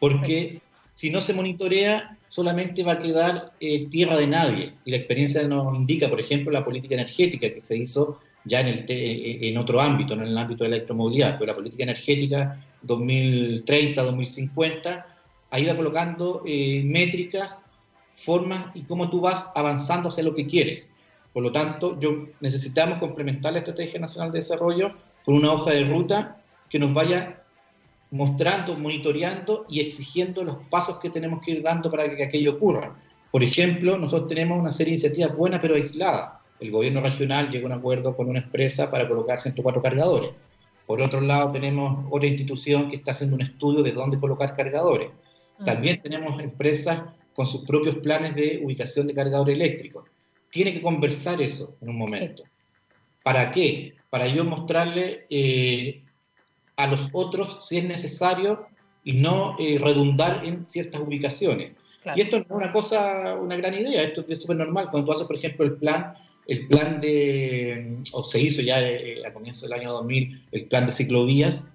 porque 0.00 0.60
si 0.96 1.10
no 1.10 1.20
se 1.20 1.34
monitorea, 1.34 2.16
solamente 2.30 2.82
va 2.82 2.92
a 2.92 2.98
quedar 2.98 3.52
eh, 3.60 3.86
tierra 3.90 4.16
de 4.16 4.26
nadie. 4.26 4.72
Y 4.86 4.92
la 4.92 4.96
experiencia 4.96 5.46
nos 5.46 5.76
indica, 5.76 6.08
por 6.08 6.18
ejemplo, 6.18 6.50
la 6.50 6.64
política 6.64 6.94
energética 6.94 7.52
que 7.52 7.60
se 7.60 7.76
hizo 7.76 8.18
ya 8.46 8.62
en, 8.62 8.68
el 8.68 8.86
en 8.88 9.58
otro 9.58 9.78
ámbito, 9.78 10.16
no 10.16 10.22
en 10.22 10.30
el 10.30 10.38
ámbito 10.38 10.64
de 10.64 10.70
la 10.70 10.76
electromovilidad, 10.76 11.38
pero 11.38 11.52
la 11.52 11.54
política 11.54 11.82
energética 11.82 12.64
2030, 12.80 14.02
2050 14.02 15.06
ha 15.50 15.60
ido 15.60 15.76
colocando 15.76 16.42
eh, 16.46 16.82
métricas, 16.82 17.66
formas 18.14 18.68
y 18.72 18.80
cómo 18.84 19.10
tú 19.10 19.20
vas 19.20 19.50
avanzando 19.54 20.08
hacia 20.08 20.24
lo 20.24 20.34
que 20.34 20.46
quieres. 20.46 20.92
Por 21.34 21.42
lo 21.42 21.52
tanto, 21.52 22.00
yo 22.00 22.28
necesitamos 22.40 22.96
complementar 23.00 23.52
la 23.52 23.58
Estrategia 23.58 24.00
Nacional 24.00 24.32
de 24.32 24.38
Desarrollo 24.38 24.94
con 25.26 25.34
una 25.34 25.52
hoja 25.52 25.72
de 25.72 25.84
ruta 25.84 26.42
que 26.70 26.78
nos 26.78 26.94
vaya 26.94 27.35
mostrando, 28.16 28.76
monitoreando 28.76 29.66
y 29.68 29.80
exigiendo 29.80 30.42
los 30.42 30.56
pasos 30.70 30.98
que 30.98 31.10
tenemos 31.10 31.42
que 31.42 31.52
ir 31.52 31.62
dando 31.62 31.90
para 31.90 32.14
que 32.14 32.24
aquello 32.24 32.52
ocurra. 32.52 32.96
Por 33.30 33.42
ejemplo, 33.42 33.98
nosotros 33.98 34.28
tenemos 34.28 34.58
una 34.58 34.72
serie 34.72 34.92
de 34.92 35.00
iniciativas 35.00 35.36
buenas 35.36 35.60
pero 35.60 35.74
aisladas. 35.74 36.32
El 36.58 36.70
gobierno 36.70 37.00
regional 37.00 37.50
llegó 37.50 37.66
a 37.66 37.72
un 37.72 37.78
acuerdo 37.78 38.16
con 38.16 38.28
una 38.28 38.38
empresa 38.38 38.90
para 38.90 39.06
colocar 39.06 39.38
104 39.38 39.82
cargadores. 39.82 40.30
Por 40.86 41.02
otro 41.02 41.20
lado, 41.20 41.52
tenemos 41.52 42.06
otra 42.10 42.28
institución 42.28 42.88
que 42.88 42.96
está 42.96 43.10
haciendo 43.10 43.36
un 43.36 43.42
estudio 43.42 43.82
de 43.82 43.92
dónde 43.92 44.18
colocar 44.18 44.54
cargadores. 44.54 45.10
También 45.64 46.00
tenemos 46.00 46.40
empresas 46.40 47.02
con 47.34 47.46
sus 47.46 47.64
propios 47.64 47.96
planes 47.96 48.34
de 48.34 48.60
ubicación 48.64 49.06
de 49.06 49.14
cargador 49.14 49.50
eléctrico. 49.50 50.04
Tiene 50.50 50.72
que 50.72 50.80
conversar 50.80 51.42
eso 51.42 51.76
en 51.82 51.90
un 51.90 51.98
momento. 51.98 52.44
¿Para 53.22 53.50
qué? 53.50 53.94
Para 54.08 54.28
yo 54.28 54.44
mostrarle 54.44 55.26
eh, 55.28 56.02
a 56.76 56.86
los 56.86 57.08
otros 57.12 57.56
si 57.60 57.78
es 57.78 57.84
necesario 57.84 58.66
y 59.04 59.14
no 59.14 59.56
eh, 59.58 59.78
redundar 59.80 60.42
en 60.44 60.68
ciertas 60.68 61.00
ubicaciones. 61.00 61.72
Y 62.14 62.20
esto 62.20 62.38
no 62.38 62.44
es 62.44 62.50
una 62.50 62.72
cosa, 62.72 63.34
una 63.34 63.56
gran 63.56 63.74
idea, 63.74 64.02
esto 64.02 64.24
es 64.28 64.40
súper 64.40 64.56
normal. 64.58 64.88
Cuando 64.90 65.06
tú 65.06 65.12
haces, 65.12 65.26
por 65.26 65.36
ejemplo, 65.36 65.64
el 65.64 65.72
plan, 65.72 66.14
el 66.46 66.68
plan 66.68 67.00
de, 67.00 67.98
o 68.12 68.22
se 68.22 68.40
hizo 68.40 68.62
ya 68.62 68.80
eh, 68.80 69.26
a 69.26 69.32
comienzo 69.32 69.66
del 69.66 69.80
año 69.80 69.92
2000, 69.92 70.46
el 70.52 70.66
plan 70.66 70.86
de 70.86 70.92
ciclovías, 70.92 71.68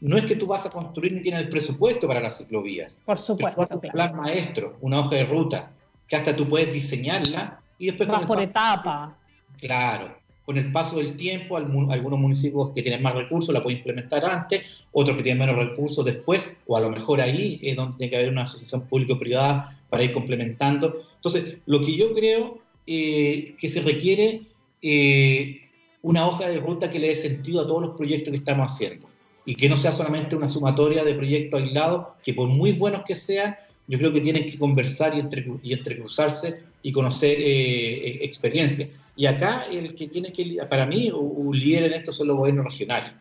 no 0.00 0.16
es 0.16 0.26
que 0.26 0.36
tú 0.36 0.46
vas 0.46 0.66
a 0.66 0.70
construir 0.70 1.12
ni 1.12 1.22
tienes 1.22 1.40
el 1.40 1.48
presupuesto 1.48 2.06
para 2.06 2.20
las 2.20 2.38
ciclovías. 2.38 3.00
Por 3.04 3.18
supuesto. 3.18 3.66
un 3.70 3.80
plan 3.80 4.14
maestro, 4.14 4.76
una 4.80 5.00
hoja 5.00 5.16
de 5.16 5.24
ruta, 5.24 5.72
que 6.06 6.16
hasta 6.16 6.36
tú 6.36 6.48
puedes 6.48 6.72
diseñarla 6.72 7.60
y 7.78 7.86
después... 7.86 8.08
Vas 8.08 8.26
por 8.26 8.40
etapa. 8.40 9.16
Claro. 9.58 10.16
Con 10.48 10.56
el 10.56 10.72
paso 10.72 10.96
del 10.96 11.14
tiempo, 11.14 11.58
algunos 11.58 12.18
municipios 12.18 12.70
que 12.74 12.80
tienen 12.80 13.02
más 13.02 13.14
recursos 13.14 13.52
la 13.52 13.62
pueden 13.62 13.80
implementar 13.80 14.24
antes, 14.24 14.62
otros 14.92 15.14
que 15.18 15.22
tienen 15.22 15.46
menos 15.46 15.62
recursos 15.62 16.02
después, 16.06 16.56
o 16.66 16.74
a 16.74 16.80
lo 16.80 16.88
mejor 16.88 17.20
ahí 17.20 17.60
es 17.62 17.76
donde 17.76 17.98
tiene 17.98 18.08
que 18.08 18.16
haber 18.16 18.30
una 18.30 18.44
asociación 18.44 18.88
público-privada 18.88 19.78
para 19.90 20.04
ir 20.04 20.14
complementando. 20.14 21.02
Entonces, 21.16 21.58
lo 21.66 21.84
que 21.84 21.94
yo 21.94 22.14
creo 22.14 22.60
eh, 22.86 23.56
que 23.60 23.68
se 23.68 23.82
requiere 23.82 24.40
eh, 24.80 25.60
una 26.00 26.26
hoja 26.26 26.48
de 26.48 26.60
ruta 26.60 26.90
que 26.90 26.98
le 26.98 27.08
dé 27.08 27.14
sentido 27.14 27.60
a 27.60 27.66
todos 27.66 27.82
los 27.82 27.96
proyectos 27.98 28.30
que 28.30 28.38
estamos 28.38 28.72
haciendo 28.72 29.06
y 29.44 29.54
que 29.54 29.68
no 29.68 29.76
sea 29.76 29.92
solamente 29.92 30.34
una 30.34 30.48
sumatoria 30.48 31.04
de 31.04 31.12
proyectos 31.12 31.62
aislados, 31.62 32.06
que 32.24 32.32
por 32.32 32.48
muy 32.48 32.72
buenos 32.72 33.02
que 33.06 33.16
sean, 33.16 33.54
yo 33.86 33.98
creo 33.98 34.14
que 34.14 34.22
tienen 34.22 34.50
que 34.50 34.58
conversar 34.58 35.14
y, 35.14 35.20
entre, 35.20 35.46
y 35.62 35.74
entrecruzarse 35.74 36.62
y 36.82 36.90
conocer 36.90 37.38
eh, 37.38 38.08
eh, 38.08 38.18
experiencias. 38.22 38.88
Y 39.18 39.26
acá 39.26 39.64
el 39.68 39.96
que 39.96 40.06
tiene 40.06 40.32
que, 40.32 40.58
para 40.70 40.86
mí, 40.86 41.10
un 41.10 41.58
líder 41.58 41.92
en 41.92 41.94
esto 41.94 42.12
son 42.12 42.28
los 42.28 42.36
gobiernos 42.36 42.66
regionales, 42.66 43.14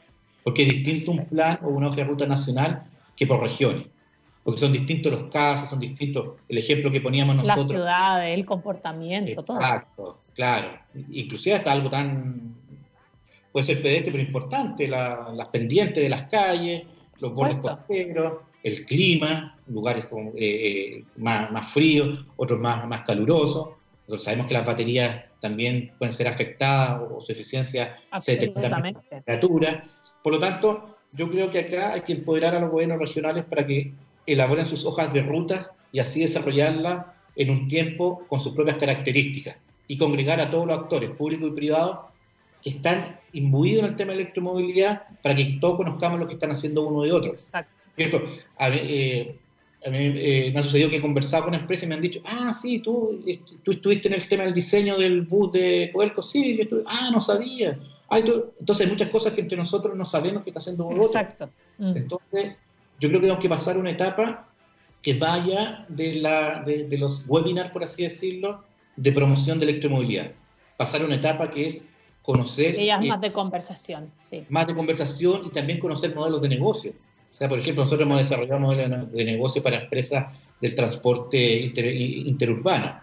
porque 0.44 0.62
es 0.62 0.70
distinto 0.70 1.10
un 1.10 1.26
plan 1.26 1.58
o 1.64 1.70
una 1.70 1.88
hoja 1.88 1.96
de 1.96 2.04
ruta 2.04 2.28
nacional 2.28 2.84
que 3.16 3.26
por 3.26 3.42
regiones, 3.42 3.88
porque 4.44 4.60
son 4.60 4.74
distintos 4.74 5.12
los 5.12 5.32
casos, 5.32 5.72
son 5.72 5.80
distintos, 5.80 6.36
el 6.50 6.60
ejemplo 6.60 6.92
que 6.92 7.02
poníamos 7.02 7.38
nosotros. 7.38 7.64
La 7.64 7.68
ciudad, 7.68 8.32
el 8.32 8.46
comportamiento, 8.46 9.42
todo. 9.42 9.58
Exacto, 9.58 10.20
claro. 10.36 10.68
Inclusive 11.10 11.56
hasta 11.56 11.72
algo 11.72 11.90
tan 11.90 12.54
puede 13.52 13.66
ser 13.66 13.82
pedestre 13.82 14.12
pero 14.12 14.24
importante, 14.24 14.88
las 14.88 15.48
pendientes 15.52 16.04
de 16.04 16.10
las 16.10 16.30
calles, 16.30 16.84
los 17.20 17.34
bordes 17.34 17.56
costeros, 17.56 18.34
el 18.62 18.86
clima, 18.86 19.58
lugares 19.66 20.06
como, 20.06 20.30
eh, 20.36 20.42
eh, 20.42 21.04
más, 21.16 21.52
más, 21.52 21.74
fríos, 21.74 22.24
otros 22.36 22.60
más, 22.60 22.88
más 22.88 23.04
calurosos. 23.04 23.77
Nosotros 24.08 24.24
sabemos 24.24 24.48
que 24.48 24.54
las 24.54 24.66
baterías 24.66 25.26
también 25.42 25.92
pueden 25.98 26.14
ser 26.14 26.28
afectadas 26.28 27.02
o 27.12 27.20
su 27.20 27.32
eficiencia 27.32 27.98
se 28.22 28.38
determina 28.38 28.70
por 28.70 28.86
la 28.86 29.02
temperatura. 29.02 29.84
Por 30.24 30.34
lo 30.34 30.40
tanto, 30.40 30.98
yo 31.12 31.30
creo 31.30 31.52
que 31.52 31.60
acá 31.60 31.94
hay 31.94 32.02
que 32.02 32.14
empoderar 32.14 32.56
a 32.56 32.60
los 32.62 32.72
gobiernos 32.72 33.00
regionales 33.00 33.44
para 33.46 33.68
que 33.68 33.94
elaboren 34.26 34.66
sus 34.66 34.86
hojas 34.86 35.12
de 35.12 35.22
ruta 35.22 35.72
y 35.92 36.00
así 36.00 36.22
desarrollarlas 36.22 37.06
en 37.36 37.50
un 37.50 37.68
tiempo 37.68 38.26
con 38.30 38.40
sus 38.40 38.54
propias 38.54 38.78
características 38.78 39.58
y 39.88 39.98
congregar 39.98 40.40
a 40.40 40.50
todos 40.50 40.68
los 40.68 40.80
actores, 40.80 41.12
públicos 41.12 41.50
y 41.50 41.56
privados, 41.56 42.00
que 42.62 42.72
están 42.72 43.20
imbuidos 43.34 43.84
en 43.84 43.90
el 43.90 43.96
tema 43.96 44.14
de 44.14 44.22
electromovilidad 44.22 45.04
para 45.22 45.36
que 45.36 45.58
todos 45.60 45.78
conozcamos 45.78 46.20
lo 46.20 46.28
que 46.28 46.34
están 46.34 46.52
haciendo 46.52 46.88
uno 46.88 47.04
de 47.04 47.12
otro. 47.12 47.32
Exacto. 47.32 47.72
A 48.58 48.70
mí, 49.90 49.98
eh, 50.00 50.52
me 50.54 50.60
ha 50.60 50.64
sucedido 50.64 50.90
que 50.90 50.98
he 50.98 51.02
conversado 51.02 51.46
con 51.46 51.54
empresas 51.54 51.84
y 51.84 51.88
me 51.88 51.96
han 51.96 52.02
dicho, 52.02 52.20
ah, 52.26 52.52
sí, 52.52 52.80
tú, 52.80 53.24
tú 53.64 53.72
estuviste 53.72 54.08
en 54.08 54.16
el 54.16 54.28
tema 54.28 54.44
del 54.44 54.54
diseño 54.54 54.98
del 54.98 55.22
bus 55.22 55.52
de 55.52 55.92
Coelco, 55.94 56.22
sí, 56.22 56.60
ah, 56.86 57.10
no 57.14 57.22
sabía. 57.22 57.80
Entonces 58.10 58.86
hay 58.86 58.92
muchas 58.92 59.10
cosas 59.10 59.34
que 59.34 59.42
entre 59.42 59.58
nosotros 59.58 59.96
no 59.96 60.06
sabemos 60.06 60.44
que 60.44 60.50
está 60.50 60.60
haciendo 60.60 60.88
otro. 60.88 61.06
Exacto. 61.06 61.50
Mm. 61.78 61.98
Entonces, 61.98 62.56
yo 63.00 63.10
creo 63.10 63.22
que 63.22 63.28
tenemos 63.28 63.42
que 63.42 63.50
pasar 63.50 63.78
una 63.78 63.92
etapa 63.92 64.50
que 65.02 65.14
vaya 65.14 65.86
de, 65.90 66.16
la, 66.16 66.64
de, 66.64 66.86
de 66.86 66.98
los 66.98 67.24
webinars, 67.28 67.72
por 67.72 67.84
así 67.84 68.04
decirlo, 68.04 68.64
de 68.96 69.12
promoción 69.12 69.60
de 69.60 69.66
electromovilidad. 69.66 70.32
Pasar 70.76 71.06
una 71.06 71.16
etapa 71.16 71.52
que 71.52 71.68
es 71.68 71.90
conocer... 72.24 72.76
Ellas 72.80 73.06
más 73.06 73.22
de 73.22 73.32
conversación, 73.32 74.12
sí. 74.28 74.44
Más 74.50 74.68
de 74.68 74.76
conversación 74.76 75.46
y 75.46 75.50
también 75.50 75.80
conocer 75.80 76.16
modelos 76.16 76.42
de 76.42 76.50
negocio. 76.50 76.94
O 77.32 77.36
sea, 77.36 77.48
por 77.48 77.60
ejemplo, 77.60 77.84
nosotros 77.84 78.08
hemos 78.08 78.18
desarrollado 78.18 78.60
modelos 78.60 79.12
de 79.12 79.26
negocio 79.26 79.62
para 79.62 79.84
empresas 79.84 80.34
del 80.60 80.76
transporte 80.76 81.72
interurbano. 82.26 83.00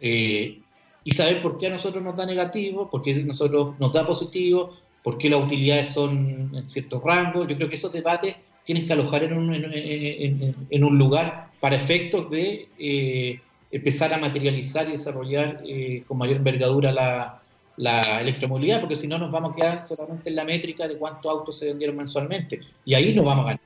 Eh, 0.00 0.58
y 1.04 1.12
saber 1.12 1.40
por 1.40 1.58
qué 1.58 1.68
a 1.68 1.70
nosotros 1.70 2.02
nos 2.02 2.16
da 2.16 2.26
negativo, 2.26 2.90
por 2.90 3.02
qué 3.02 3.14
a 3.14 3.18
nosotros 3.18 3.78
nos 3.78 3.92
da 3.92 4.06
positivo, 4.06 4.76
por 5.02 5.18
qué 5.18 5.30
las 5.30 5.42
utilidades 5.42 5.88
son 5.88 6.50
en 6.54 6.68
cierto 6.68 7.00
rango. 7.00 7.46
Yo 7.46 7.56
creo 7.56 7.68
que 7.68 7.76
esos 7.76 7.92
debates 7.92 8.36
tienen 8.64 8.86
que 8.86 8.92
alojar 8.92 9.24
en 9.24 9.32
un, 9.32 9.54
en, 9.54 10.84
un 10.84 10.98
lugar 10.98 11.48
para 11.60 11.76
efectos 11.76 12.30
de 12.30 12.68
eh, 12.78 13.40
empezar 13.70 14.12
a 14.12 14.18
materializar 14.18 14.88
y 14.88 14.92
desarrollar 14.92 15.62
eh, 15.66 16.02
con 16.06 16.18
mayor 16.18 16.36
envergadura 16.36 16.92
la, 16.92 17.39
la 17.80 18.20
electromovilidad, 18.20 18.80
porque 18.80 18.94
si 18.94 19.06
no 19.06 19.18
nos 19.18 19.30
vamos 19.30 19.52
a 19.52 19.54
quedar 19.56 19.86
solamente 19.86 20.28
en 20.28 20.36
la 20.36 20.44
métrica 20.44 20.86
de 20.86 20.98
cuántos 20.98 21.32
autos 21.32 21.58
se 21.58 21.66
vendieron 21.66 21.96
mensualmente. 21.96 22.60
Y 22.84 22.92
ahí 22.92 23.14
no 23.14 23.24
vamos 23.24 23.44
a 23.44 23.48
ganar. 23.48 23.60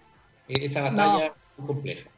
Esa 0.47 0.83
batalla 0.83 1.27
es 1.27 1.59
muy 1.59 1.67
compleja. 1.67 2.09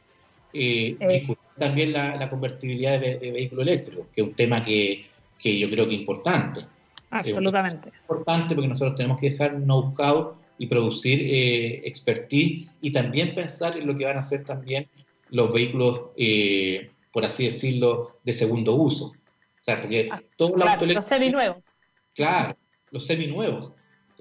Eh, 0.53 0.97
eh. 1.01 1.27
también 1.59 1.95
la, 1.95 2.29
convertibilidad 2.29 3.01
de, 3.01 3.17
vehículos 3.17 3.67
eléctricos, 3.67 4.07
que 4.15 4.21
es 4.21 4.27
un 4.27 4.35
tema 4.35 4.63
que, 4.63 5.07
que 5.39 5.59
yo 5.59 5.71
creo 5.71 5.89
que 5.89 5.95
es 5.95 6.01
importante. 6.01 6.67
Absolutamente. 7.09 7.89
Es 7.89 8.01
importante 8.03 8.55
porque 8.55 8.69
nosotros 8.69 8.97
tenemos 8.97 9.19
que 9.19 9.31
dejar 9.31 9.57
know-how 9.57 10.35
y 10.59 10.67
producir 10.67 11.19
eh, 11.23 11.81
expertise 11.87 12.69
y 12.83 12.93
también 12.93 13.35
pensar 13.35 13.75
en 13.75 13.87
lo 13.87 13.97
que 13.97 14.05
van 14.05 14.17
a 14.17 14.21
hacer 14.21 14.45
también 14.45 14.87
los 15.31 15.51
vehículos, 15.51 16.11
eh, 16.19 16.91
por 17.11 17.25
así 17.25 17.47
decirlo, 17.47 18.19
de 18.23 18.35
segundo 18.35 18.75
uso. 18.75 19.07
O 19.07 19.65
sea, 19.65 19.81
porque 19.81 20.11
ah, 20.13 20.21
todo 20.37 20.57
el 20.57 20.63
auto 20.63 20.85
eléctrico... 20.85 21.01
Los 21.01 21.05
seminuevos 21.07 21.76
Claro, 22.17 22.57
los 22.91 23.07
seminuevos. 23.07 23.73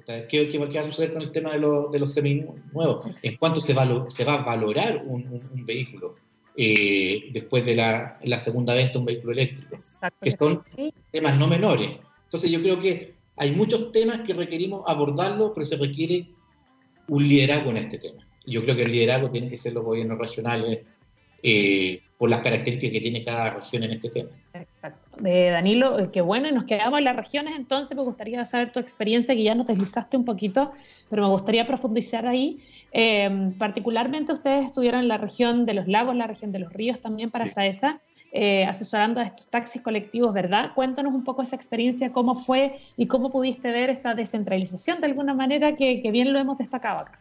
¿Qué, 0.05 0.49
qué, 0.49 0.57
va 0.59 0.65
a 0.65 0.83
suceder 0.83 1.13
con 1.13 1.21
el 1.21 1.31
tema 1.31 1.51
de, 1.51 1.59
los, 1.59 1.89
de 1.89 1.99
los 1.99 2.13
seminuevos? 2.13 3.07
¿En 3.23 3.37
cuánto 3.37 3.61
se, 3.61 3.73
se 3.73 4.25
va 4.25 4.33
a 4.33 4.43
valorar 4.43 5.03
un, 5.05 5.41
vehículo 5.65 6.15
eh, 6.57 7.29
después 7.31 7.65
de 7.65 7.75
la, 7.75 8.19
la, 8.23 8.37
segunda 8.37 8.73
venta 8.73 8.99
un 8.99 9.05
vehículo 9.05 9.31
eléctrico? 9.31 9.79
que 10.21 10.31
son 10.31 10.61
temas 11.11 11.37
no 11.39 11.47
menores. 11.47 11.89
Entonces 12.25 12.51
yo 12.51 12.61
creo 12.61 12.79
que 12.79 13.15
hay 13.37 13.51
muchos 13.51 13.91
temas 13.91 14.21
que 14.21 14.33
requerimos 14.33 14.83
abordarlos, 14.85 15.51
pero 15.53 15.65
se 15.65 15.77
requiere 15.77 16.27
un 17.07 17.27
liderazgo 17.27 17.71
en 17.71 17.77
este 17.77 17.97
tema. 17.97 18.27
Yo 18.45 18.63
creo 18.63 18.75
que 18.75 18.83
el 18.83 18.91
liderazgo 18.91 19.31
tiene 19.31 19.49
que 19.49 19.57
ser 19.57 19.73
los 19.73 19.83
gobiernos 19.83 20.19
regionales 20.19 20.81
eh, 21.41 22.01
por 22.17 22.29
las 22.29 22.41
características 22.41 22.93
que 22.93 23.01
tiene 23.01 23.23
cada 23.23 23.55
región 23.55 23.83
en 23.83 23.91
este 23.91 24.09
tema. 24.09 24.29
De 25.19 25.49
Danilo, 25.49 25.99
eh, 25.99 26.09
qué 26.11 26.21
bueno, 26.21 26.47
y 26.47 26.51
nos 26.51 26.65
quedamos 26.65 26.99
en 26.99 27.05
las 27.05 27.15
regiones, 27.15 27.55
entonces 27.55 27.95
me 27.95 28.03
gustaría 28.03 28.43
saber 28.45 28.71
tu 28.71 28.79
experiencia, 28.79 29.35
que 29.35 29.43
ya 29.43 29.55
nos 29.55 29.67
deslizaste 29.67 30.17
un 30.17 30.25
poquito, 30.25 30.71
pero 31.09 31.23
me 31.23 31.29
gustaría 31.29 31.65
profundizar 31.65 32.27
ahí. 32.27 32.59
Eh, 32.91 33.51
particularmente 33.57 34.33
ustedes 34.33 34.65
estuvieron 34.65 35.01
en 35.01 35.07
la 35.07 35.17
región 35.17 35.65
de 35.65 35.73
los 35.73 35.87
lagos, 35.87 36.15
la 36.15 36.27
región 36.27 36.51
de 36.51 36.59
los 36.59 36.71
ríos 36.73 36.99
también 37.01 37.31
para 37.31 37.47
SAESA, 37.47 38.01
asesorando 38.67 39.21
a 39.21 39.23
estos 39.23 39.47
taxis 39.47 39.81
colectivos, 39.81 40.33
¿verdad? 40.33 40.71
Cuéntanos 40.75 41.13
un 41.13 41.23
poco 41.23 41.41
esa 41.41 41.55
experiencia, 41.55 42.11
cómo 42.11 42.35
fue 42.35 42.75
y 42.97 43.07
cómo 43.07 43.31
pudiste 43.31 43.71
ver 43.71 43.89
esta 43.89 44.13
descentralización 44.13 44.99
de 44.99 45.07
alguna 45.07 45.33
manera 45.33 45.77
que, 45.77 46.01
que 46.01 46.11
bien 46.11 46.33
lo 46.33 46.39
hemos 46.39 46.57
destacado 46.57 46.99
acá. 46.99 47.19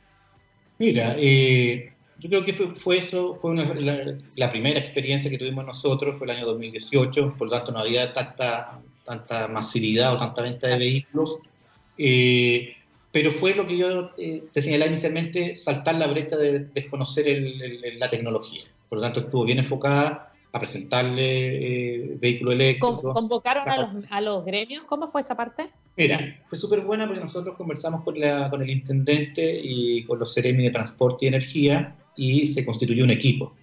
Mira, 0.79 1.15
eh, 1.17 1.94
yo 2.29 2.43
creo 2.43 2.75
que 2.75 2.81
fue, 2.81 2.99
eso, 2.99 3.39
fue 3.41 3.55
la, 3.55 4.51
primera 4.51 4.79
experiencia 4.79 5.31
que 5.31 5.37
tuvimos 5.37 5.67
nosotros, 5.67 6.17
fue 6.17 6.27
el 6.27 6.37
año 6.37 6.47
2018, 6.47 7.35
por 7.37 7.49
lo 7.49 7.53
tanto 7.53 7.73
no 7.73 7.81
había 7.81 8.15
tanta, 8.15 8.81
tanta 9.05 9.49
masividad 9.49 10.15
o 10.15 10.19
tanta 10.19 10.43
venta 10.43 10.69
de 10.69 10.79
vehículos, 10.79 11.39
eh, 11.99 12.77
pero 13.13 13.31
fue 13.31 13.55
lo 13.55 13.67
que 13.67 13.77
yo 13.77 14.11
eh, 14.17 14.43
te 14.53 14.63
señalaba 14.63 14.91
inicialmente, 14.91 15.55
saltar 15.55 15.97
la 15.97 16.07
brecha 16.07 16.37
de 16.37 16.61
desconocer 16.61 17.27
la 17.99 18.09
tecnología. 18.09 18.65
Por 18.89 18.99
lo 18.99 19.03
tanto 19.03 19.21
estuvo 19.21 19.45
bien 19.45 19.59
enfocada 19.59 20.33
a 20.53 20.59
presentarle 20.59 22.05
eh, 22.07 22.17
vehículos 22.21 22.55
eléctricos. 22.55 23.03
¿Convocaron 23.13 23.69
a 23.69 23.77
los, 23.77 24.05
a 24.09 24.21
los, 24.21 24.45
gremios? 24.45 24.85
¿Cómo 24.85 25.09
fue 25.09 25.21
esa 25.21 25.37
parte? 25.37 25.69
Mira, 25.97 26.41
fue 26.49 26.57
súper 26.57 26.81
buena 26.81 27.07
porque 27.07 27.21
nosotros 27.21 27.57
conversamos 27.57 28.03
con, 28.03 28.19
la, 28.19 28.49
con 28.49 28.63
el 28.63 28.71
intendente 28.71 29.61
y 29.63 30.05
con 30.05 30.19
los 30.19 30.33
CEREMI 30.33 30.65
de 30.65 30.71
Transporte 30.71 31.27
y 31.27 31.29
Energía 31.29 31.95
y 32.17 32.47
se 32.47 32.65
constituyó 32.65 33.05
un 33.05 33.11
equipo. 33.11 33.55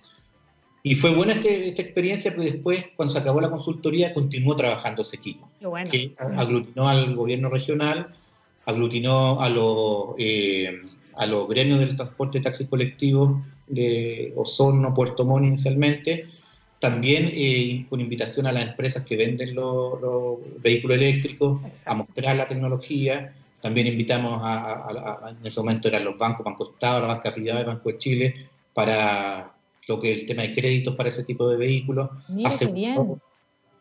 Y 0.84 0.96
fue 0.96 1.14
buena 1.14 1.34
este, 1.34 1.70
esta 1.70 1.82
experiencia 1.84 2.34
porque 2.34 2.52
después, 2.52 2.86
cuando 2.96 3.14
se 3.14 3.20
acabó 3.20 3.40
la 3.40 3.52
consultoría, 3.52 4.14
continuó 4.14 4.56
trabajando 4.56 5.04
ese 5.04 5.18
equipo. 5.18 5.50
Que 5.92 6.14
aglutinó 6.18 6.88
al 6.88 7.16
gobierno 7.16 7.50
regional, 7.50 8.16
aglutinó 8.66 9.42
a 9.42 9.50
los, 9.50 10.16
eh, 10.18 10.82
a 11.16 11.26
los 11.28 11.48
gremios 11.48 11.80
del 11.80 11.96
transporte 11.96 12.40
de 12.40 12.44
taxis 12.44 12.68
colectivos 12.68 13.44
de 13.68 14.34
Osorno, 14.36 14.94
Puerto 14.94 15.24
Montt 15.24 15.46
inicialmente, 15.46 16.26
también 16.80 17.30
eh, 17.32 17.86
con 17.90 18.02
invitación 18.02 18.48
a 18.48 18.52
las 18.52 18.66
empresas 18.66 19.06
que 19.06 19.16
venden 19.16 19.54
los, 19.54 20.40
vehículos 20.62 20.98
eléctricos 20.98 21.62
a 21.86 21.94
mostrar 21.94 22.36
la 22.36 22.48
tecnología. 22.48 23.36
También 23.62 23.88
invitamos 23.88 24.42
a, 24.44 25.36
en 25.40 25.46
ese 25.46 25.60
momento 25.60 25.88
eran 25.88 26.04
los 26.04 26.18
bancos, 26.18 26.44
Banco 26.44 26.72
Estado, 26.72 27.02
la 27.02 27.08
Banca 27.08 27.34
Privada, 27.34 27.64
Banco 27.64 27.90
de 27.90 27.98
Chile, 27.98 28.50
para 28.74 29.54
lo 29.88 30.00
que 30.00 30.14
es 30.14 30.22
el 30.22 30.28
tema 30.28 30.42
de 30.42 30.56
créditos 30.56 30.96
para 30.96 31.10
ese 31.10 31.24
tipo 31.24 31.48
de 31.48 31.58
vehículos. 31.58 32.10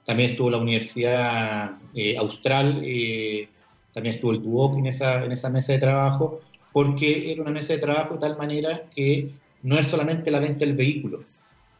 También 0.04 0.30
estuvo 0.30 0.50
la 0.50 0.58
Universidad 0.58 1.72
eh, 1.94 2.16
Austral, 2.16 2.82
eh, 2.84 3.48
también 3.94 4.16
estuvo 4.16 4.32
el 4.32 4.42
DUOC 4.42 4.78
en 4.78 4.86
esa, 4.86 5.24
en 5.24 5.32
esa 5.32 5.50
mesa 5.50 5.72
de 5.72 5.78
trabajo, 5.78 6.40
porque 6.72 7.32
era 7.32 7.42
una 7.42 7.50
mesa 7.50 7.74
de 7.74 7.80
trabajo 7.80 8.14
de 8.14 8.20
tal 8.20 8.36
manera 8.36 8.82
que 8.94 9.30
no 9.62 9.78
es 9.78 9.86
solamente 9.86 10.30
la 10.30 10.40
venta 10.40 10.60
del 10.60 10.74
vehículo, 10.74 11.22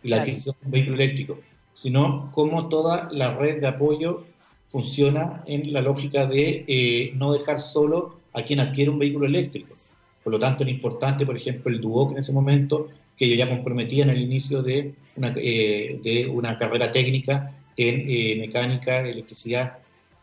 y 0.03 0.09
la 0.09 0.23
adquisición 0.23 0.57
de 0.61 0.67
un 0.67 0.73
vehículo 0.73 0.97
eléctrico, 0.97 1.39
sino 1.75 2.31
cómo 2.33 2.69
toda 2.69 3.09
la 3.13 3.37
red 3.37 3.61
de 3.61 3.67
apoyo 3.67 4.25
funciona 4.71 5.43
en 5.47 5.73
la 5.73 5.81
lógica 5.81 6.27
de 6.27 6.65
eh, 6.67 7.13
no 7.17 7.33
dejar 7.33 7.59
solo 7.59 8.21
a 8.33 8.43
quien 8.43 8.61
adquiere 8.61 8.91
un 8.91 8.99
vehículo 8.99 9.27
eléctrico. 9.27 9.75
Por 10.23 10.33
lo 10.33 10.39
tanto, 10.39 10.63
era 10.63 10.71
importante, 10.71 11.27
por 11.27 11.37
ejemplo, 11.37 11.73
el 11.73 11.81
Duoc 11.81 12.13
en 12.13 12.19
ese 12.19 12.33
momento, 12.33 12.89
que 13.17 13.25
ellos 13.25 13.39
ya 13.39 13.49
comprometían 13.49 14.11
el 14.11 14.21
inicio 14.21 14.63
de 14.63 14.95
una, 15.17 15.35
eh, 15.37 15.99
de 16.03 16.27
una 16.27 16.57
carrera 16.57 16.93
técnica 16.93 17.53
en 17.77 18.05
eh, 18.09 18.37
mecánica, 18.39 19.01
electricidad, 19.01 19.79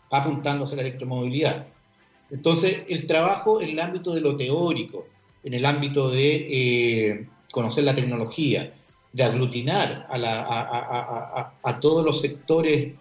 apuntando 0.10 0.64
hacia 0.64 0.78
la 0.78 0.84
electromovilidad. 0.84 1.68
Entonces, 2.30 2.84
el 2.88 3.06
trabajo 3.08 3.62
en 3.62 3.70
el 3.70 3.80
ámbito 3.80 4.14
de 4.14 4.22
lo 4.22 4.38
teórico, 4.38 5.08
en 5.44 5.54
el 5.54 5.66
ámbito 5.66 6.10
de 6.10 7.26
conocer 7.52 7.86
la 7.86 7.96
tecnología, 7.96 8.74
de 9.18 9.24
aglutinar 9.24 10.08
a, 10.12 11.80
todos 11.80 12.06
los 12.06 12.22
sectores 12.22 12.94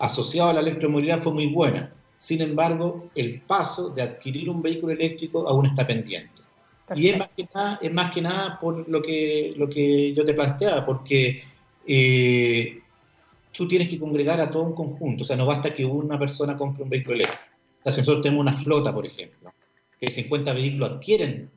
asociados 0.00 0.50
a 0.50 0.54
la 0.54 0.60
electromovilidad 0.60 1.20
fue 1.20 1.32
muy 1.32 1.46
buena. 1.46 1.92
Sin 2.16 2.40
embargo, 2.40 3.10
el 3.14 3.40
paso 3.42 3.90
de 3.90 4.02
adquirir 4.02 4.50
un 4.50 4.60
vehículo 4.60 4.92
eléctrico 4.92 5.46
aún 5.46 5.66
está 5.66 5.86
pendiente. 5.86 6.40
Y 6.96 7.08
es 7.08 7.18
más, 7.18 7.28
que 7.36 7.46
nada, 7.54 7.78
es 7.80 7.92
más 7.92 8.12
que 8.12 8.20
nada 8.20 8.58
por 8.58 8.88
lo 8.88 9.00
que, 9.00 9.54
lo 9.56 9.68
que 9.68 10.12
yo 10.12 10.24
te 10.24 10.34
planteaba, 10.34 10.84
porque 10.84 11.44
eh, 11.86 12.80
tú 13.52 13.68
tienes 13.68 13.88
que 13.88 13.98
congregar 13.98 14.40
a 14.40 14.50
todo 14.50 14.64
un 14.64 14.74
conjunto. 14.74 15.22
O 15.22 15.24
sea, 15.24 15.36
no 15.36 15.46
basta 15.46 15.72
que 15.72 15.84
una 15.84 16.18
persona 16.18 16.56
compre 16.56 16.82
un 16.82 16.90
vehículo 16.90 17.14
eléctrico. 17.14 17.44
O 17.84 17.90
sea, 17.90 18.00
nosotros 18.00 18.22
tenemos 18.22 18.42
una 18.42 18.56
flota, 18.56 18.92
por 18.92 19.06
ejemplo, 19.06 19.52
que 20.00 20.08
50 20.08 20.52
vehículos 20.52 20.90
adquieren 20.90 21.50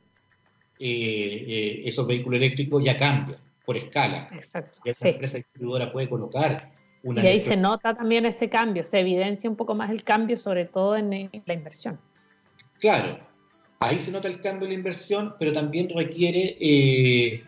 eh, 0.78 1.44
eh, 1.48 1.82
esos 1.86 2.06
vehículos 2.06 2.38
eléctricos, 2.38 2.84
ya 2.84 2.96
cambia 2.96 3.38
por 3.64 3.76
escala. 3.76 4.28
Exacto. 4.32 4.78
Y 4.84 4.90
esa 4.90 5.08
empresa 5.08 5.38
distribuidora 5.38 5.90
puede 5.90 6.08
colocar 6.08 6.72
una. 7.04 7.22
Y 7.22 7.26
ahí 7.28 7.40
se 7.40 7.56
nota 7.56 7.94
también 7.94 8.26
ese 8.26 8.48
cambio, 8.48 8.84
se 8.84 8.98
evidencia 8.98 9.48
un 9.48 9.56
poco 9.56 9.74
más 9.74 9.90
el 9.90 10.02
cambio, 10.02 10.36
sobre 10.36 10.64
todo 10.64 10.96
en, 10.96 11.30
la 11.46 11.54
inversión. 11.54 11.98
Claro, 12.80 13.18
ahí 13.78 14.00
se 14.00 14.10
nota 14.10 14.26
el 14.26 14.40
cambio 14.40 14.66
en 14.66 14.72
la 14.72 14.78
inversión, 14.78 15.34
pero 15.38 15.52
también 15.52 15.88
requiere. 15.90 16.56
Eh, 16.60 17.44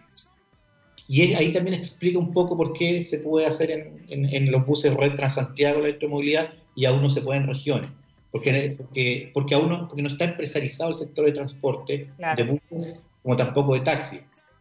y 1.09 1.34
ahí 1.34 1.52
también 1.52 1.74
explica 1.74 2.18
un 2.18 2.32
poco 2.32 2.57
por 2.57 2.72
qué 2.72 3.02
se 3.02 3.20
puede 3.20 3.46
hacer 3.46 3.92
en, 4.09 4.50
los 4.50 4.66
buses 4.66 4.94
red 4.94 5.14
Transantiago 5.14 5.80
la 5.80 5.88
electromovilidad 5.88 6.52
y 6.74 6.84
aún 6.84 7.02
no 7.02 7.11
se 7.11 7.20
puede 7.20 7.40
en 7.40 7.46
regiones. 7.46 7.90
Porque, 8.32 8.74
porque, 8.76 9.30
porque 9.32 9.54
aún 9.54 9.68
no, 9.68 9.88
porque 9.88 10.02
no 10.02 10.09
está 10.09 10.24
empresarizado 10.24 10.90
el 10.90 10.96
sector 10.96 11.24
de 11.24 11.32
transporte 11.32 12.11
de 12.36 12.42
buses 12.42 13.07
como 13.22 13.36
tampoco 13.36 13.74
de 13.74 13.80
taxi. 13.80 14.20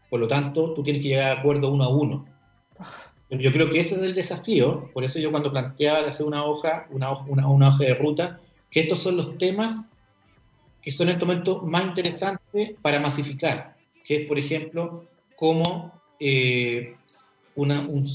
Por 0.09 0.19
lo 0.19 0.27
tanto, 0.27 0.73
tú 0.73 0.83
tienes 0.83 1.01
que 1.01 1.09
llegar 1.09 1.35
a 1.35 1.39
acuerdo 1.39 1.71
uno 1.71 1.83
a 1.83 1.89
uno. 1.89 2.25
Yo 3.29 3.51
creo 3.51 3.69
que 3.69 3.79
ese 3.79 3.95
es 3.95 4.01
el 4.01 4.13
desafío, 4.13 4.89
por 4.93 5.03
eso 5.03 5.19
yo 5.19 5.31
cuando 5.31 5.51
planteaba 5.51 6.01
de 6.03 6.09
hacer 6.09 6.25
una 6.25 6.45
hoja, 6.45 6.87
una, 6.91 7.11
una, 7.25 7.47
una 7.47 7.69
hoja 7.69 7.83
de 7.83 7.95
ruta, 7.95 8.39
que 8.69 8.81
estos 8.81 8.99
son 8.99 9.17
los 9.17 9.37
temas 9.37 9.89
que 10.85 10.91
son 10.91 11.09
en 11.09 11.15
este 11.15 11.25
momento 11.25 11.61
más 11.63 11.83
interesantes 11.83 12.73
para 12.83 12.99
masificar, 12.99 13.75
que 14.05 14.17
es, 14.17 14.27
por 14.27 14.37
ejemplo, 14.37 15.05
cómo 15.35 15.91
eh, 16.19 16.95
un, 17.55 18.07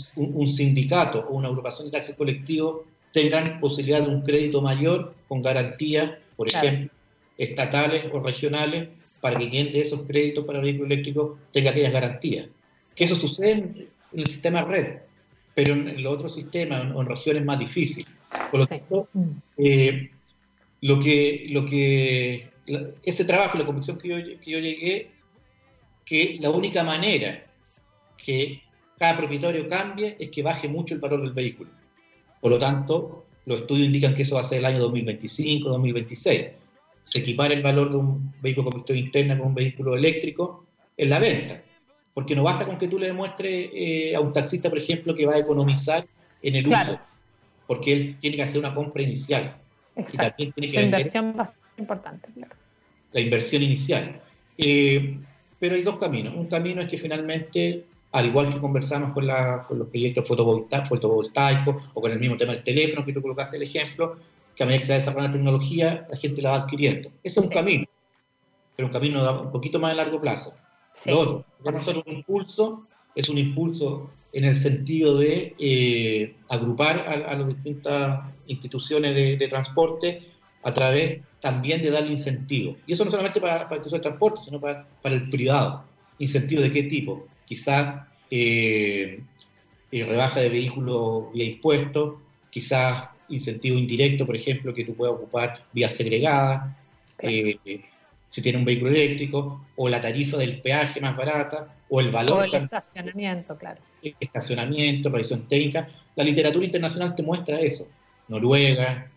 sindicato 0.47 1.27
o 1.29 1.35
una 1.35 1.49
agrupación 1.49 1.89
de 1.89 1.93
taxis 1.93 2.15
colectivos 2.15 2.83
tengan 3.13 3.59
posibilidad 3.59 4.03
de 4.03 4.15
un 4.15 4.23
crédito 4.23 4.63
mayor 4.63 5.15
con 5.27 5.43
garantías, 5.43 6.13
por 6.37 6.49
ejemplo, 6.49 6.93
estatales 7.37 8.05
o 8.13 8.21
regionales, 8.21 8.89
para 9.21 9.37
que 9.37 9.51
quien 9.51 9.73
dé 9.73 9.81
esos 9.81 10.07
créditos 10.07 10.45
para 10.45 10.61
vehículos 10.61 10.93
eléctricos 10.93 11.39
tenga 11.53 11.71
aquellas 11.71 11.93
garantías. 11.93 12.47
Que 12.95 13.05
eso 13.05 13.17
sucede 13.17 13.89
en, 14.13 14.21
el 14.21 14.27
sistema 14.27 14.63
red, 14.63 14.99
pero 15.55 15.75
en, 15.75 16.03
los 16.03 16.13
otros 16.13 16.35
sistemas 16.35 16.87
o 16.95 17.01
en, 17.01 17.07
regiones 17.07 17.45
más 17.45 17.59
difícil. 17.59 18.07
Por 18.51 18.61
lo 18.61 18.67
tanto, 18.67 19.09
eh, 19.57 20.11
lo 20.83 21.01
que, 21.01 21.47
lo 21.51 21.67
que, 21.67 22.49
ese 23.03 23.25
trabajo, 23.25 23.59
la 23.59 23.67
convicción 23.67 23.99
que 23.99 24.09
yo, 24.09 24.17
que 24.17 24.51
yo 24.51 24.59
llegué, 24.59 25.11
que 26.05 26.39
la 26.41 26.51
única 26.51 26.83
manera 26.83 27.45
que 28.17 28.63
cada 28.99 29.17
propietario 29.17 29.69
cambie 29.69 30.17
es 30.19 30.31
que 30.31 30.43
baje 30.43 30.69
mucho 30.69 30.95
el 30.95 31.01
valor 31.01 31.23
del 31.23 31.33
vehículo. 31.33 31.71
Por 32.41 32.51
lo 32.53 32.59
tanto, 32.59 33.27
los 33.47 33.61
estudios 33.61 33.87
indican 33.87 34.15
que 34.15 34.23
eso 34.23 34.35
va 34.37 34.43
a 34.43 34.45
ser 34.45 34.59
el 34.59 34.67
año 34.67 34.79
2025, 34.81 35.69
2026 35.69 36.47
se 37.11 37.19
equipara 37.19 37.55
el 37.55 37.63
valor 37.63 37.91
de 37.91 37.97
un 37.97 38.33
vehículo 38.41 38.67
con 38.67 38.73
combustión 38.73 38.99
interna 38.99 39.37
con 39.37 39.49
un 39.49 39.55
vehículo 39.55 39.97
eléctrico 39.97 40.65
en 40.97 41.11
la 41.11 41.19
venta. 41.19 41.61
Porque 42.21 42.37
no 42.37 42.43
basta 42.43 42.67
con 42.67 42.77
que 42.77 42.87
tú 42.87 42.99
le 42.99 43.07
demuestres 43.07 43.71
eh, 43.73 44.15
a 44.15 44.21
un 44.21 44.31
taxista, 44.31 44.69
por 44.69 44.79
ejemplo, 44.79 45.15
que 45.15 45.25
va 45.25 45.37
a 45.37 45.39
economizar 45.39 46.07
en 46.43 46.55
el 46.55 46.69
uso, 46.69 47.01
porque 47.67 47.95
él 47.95 48.17
tiene 48.21 48.37
que 48.37 48.43
hacer 48.43 48.59
una 48.59 48.75
compra 48.75 49.01
inicial. 49.01 49.57
Exacto. 49.97 50.43
Y 50.43 50.53
tiene 50.53 50.71
que 50.71 50.77
la 50.81 50.83
inversión 50.83 51.35
bastante 51.35 51.67
importante, 51.79 52.29
La 53.13 53.21
inversión 53.21 53.63
inicial. 53.63 54.21
Eh, 54.59 55.17
pero 55.59 55.77
hay 55.77 55.83
dos 55.83 55.99
caminos. 55.99 56.35
Un 56.37 56.45
camino 56.45 56.83
es 56.83 56.91
que 56.91 56.99
finalmente, 56.99 57.87
al 58.13 58.27
igual 58.27 58.53
que 58.53 58.61
conversamos 58.61 59.15
con, 59.15 59.27
la, 59.27 59.65
con 59.67 59.79
los 59.79 59.89
proyectos 59.89 60.29
fotovoltaicos 60.29 61.77
o 61.95 62.01
con 62.03 62.13
el 62.13 62.21
mismo 62.21 62.37
tema 62.37 62.53
del 62.53 62.63
teléfono 62.63 63.03
que 63.07 63.15
tú 63.15 63.23
colocaste 63.23 63.57
el 63.57 63.63
ejemplo, 63.63 64.19
que 64.55 64.63
a 64.63 64.67
medida 64.67 64.81
que 64.81 64.85
se 64.85 64.93
va 64.93 64.97
desarrollando 64.97 65.39
la 65.39 65.43
tecnología, 65.43 66.07
la 66.11 66.19
gente 66.19 66.43
la 66.43 66.51
va 66.51 66.57
adquiriendo. 66.59 67.09
Ese 67.23 67.41
es 67.41 67.47
un 67.47 67.51
camino, 67.51 67.87
pero 68.77 68.89
un 68.89 68.93
camino 68.93 69.41
un 69.41 69.51
poquito 69.51 69.81
más 69.81 69.93
a 69.93 69.95
largo 69.95 70.21
plazo. 70.21 70.55
Lo 71.07 71.19
otro, 71.19 71.45
para 71.63 71.79
nosotros 71.79 72.05
un 72.07 72.17
impulso 72.17 72.87
es 73.15 73.29
un 73.29 73.39
impulso 73.39 74.11
en 74.33 74.45
el 74.45 74.57
sentido 74.57 75.19
de 75.19 75.55
eh, 75.59 76.35
agrupar 76.49 77.01
a, 77.01 77.35
las 77.37 77.47
distintas 77.49 78.21
instituciones 78.47 79.15
de, 79.39 79.49
transporte 79.49 80.23
a 80.63 80.73
través 80.73 81.21
también 81.41 81.83
de 81.83 81.91
darle 81.91 82.13
incentivos. 82.13 82.77
Y 82.87 82.93
eso 82.93 83.05
no 83.05 83.11
solamente 83.11 83.41
para, 83.41 83.69
para 83.69 83.83
el 83.83 83.91
de 83.91 83.99
transporte, 83.99 84.41
sino 84.45 84.61
para, 84.61 84.87
para 85.03 85.15
el 85.15 85.29
privado. 85.31 85.85
¿Incentivos 86.19 86.65
de 86.65 86.73
qué 86.73 86.83
tipo? 86.85 87.27
Quizás 87.47 88.07
eh, 88.31 89.21
eh, 89.91 90.05
rebaja 90.05 90.41
de 90.41 90.49
vehículos 90.49 91.33
vía 91.33 91.45
impuestos, 91.45 92.15
quizás 92.51 93.09
incentivo 93.29 93.79
indirecto, 93.79 94.27
por 94.27 94.37
ejemplo, 94.37 94.75
que 94.75 94.85
tú 94.85 94.95
puedas 94.95 95.15
ocupar 95.15 95.65
vía 95.73 95.89
segregada, 95.89 96.77
si 98.31 98.41
tienes 98.41 98.61
un 98.61 98.65
vehículo 98.65 98.91
eléctrico, 98.93 99.67
o 99.77 99.89
la 99.89 100.01
tarifa 100.01 100.39
del 100.39 100.61
peaje 100.61 101.01
más 101.01 101.17
barata, 101.17 101.75
o 101.89 102.01
el 102.01 102.11
valor. 102.11 102.39
O 102.39 102.45
el 102.45 102.55
estacionamiento, 102.55 103.59
claro. 103.59 103.81
Estacionamiento, 104.21 105.11
revisión 105.11 105.47
técnica. 105.49 105.89
La 106.17 106.25
literatura 106.25 106.65
internacional 106.65 107.15
te 107.15 107.23
muestra 107.23 107.61
eso. 107.61 107.89
Noruega, 108.29 109.11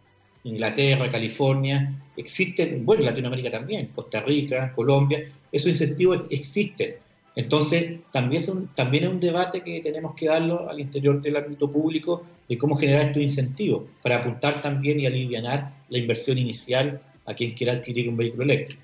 Inglaterra, 0.43 1.09
California, 1.11 1.93
existen, 2.17 2.85
bueno, 2.85 3.03
Latinoamérica 3.03 3.51
también, 3.51 3.89
Costa 3.95 4.21
Rica, 4.21 4.73
Colombia, 4.75 5.31
esos 5.51 5.69
incentivos 5.69 6.23
existen. 6.29 6.95
Entonces, 7.35 7.99
también 8.11 8.41
es, 8.41 8.49
un, 8.49 8.67
también 8.69 9.05
es 9.05 9.09
un 9.09 9.19
debate 9.19 9.61
que 9.61 9.79
tenemos 9.81 10.15
que 10.15 10.27
darlo 10.27 10.69
al 10.69 10.79
interior 10.79 11.21
del 11.21 11.37
ámbito 11.37 11.71
público 11.71 12.25
de 12.47 12.57
cómo 12.57 12.75
generar 12.75 13.07
estos 13.07 13.23
incentivos 13.23 13.83
para 14.01 14.17
apuntar 14.17 14.61
también 14.61 14.99
y 14.99 15.05
aliviar 15.05 15.71
la 15.89 15.97
inversión 15.97 16.37
inicial 16.37 17.01
a 17.25 17.33
quien 17.33 17.53
quiera 17.53 17.73
adquirir 17.73 18.09
un 18.09 18.17
vehículo 18.17 18.43
eléctrico. 18.43 18.82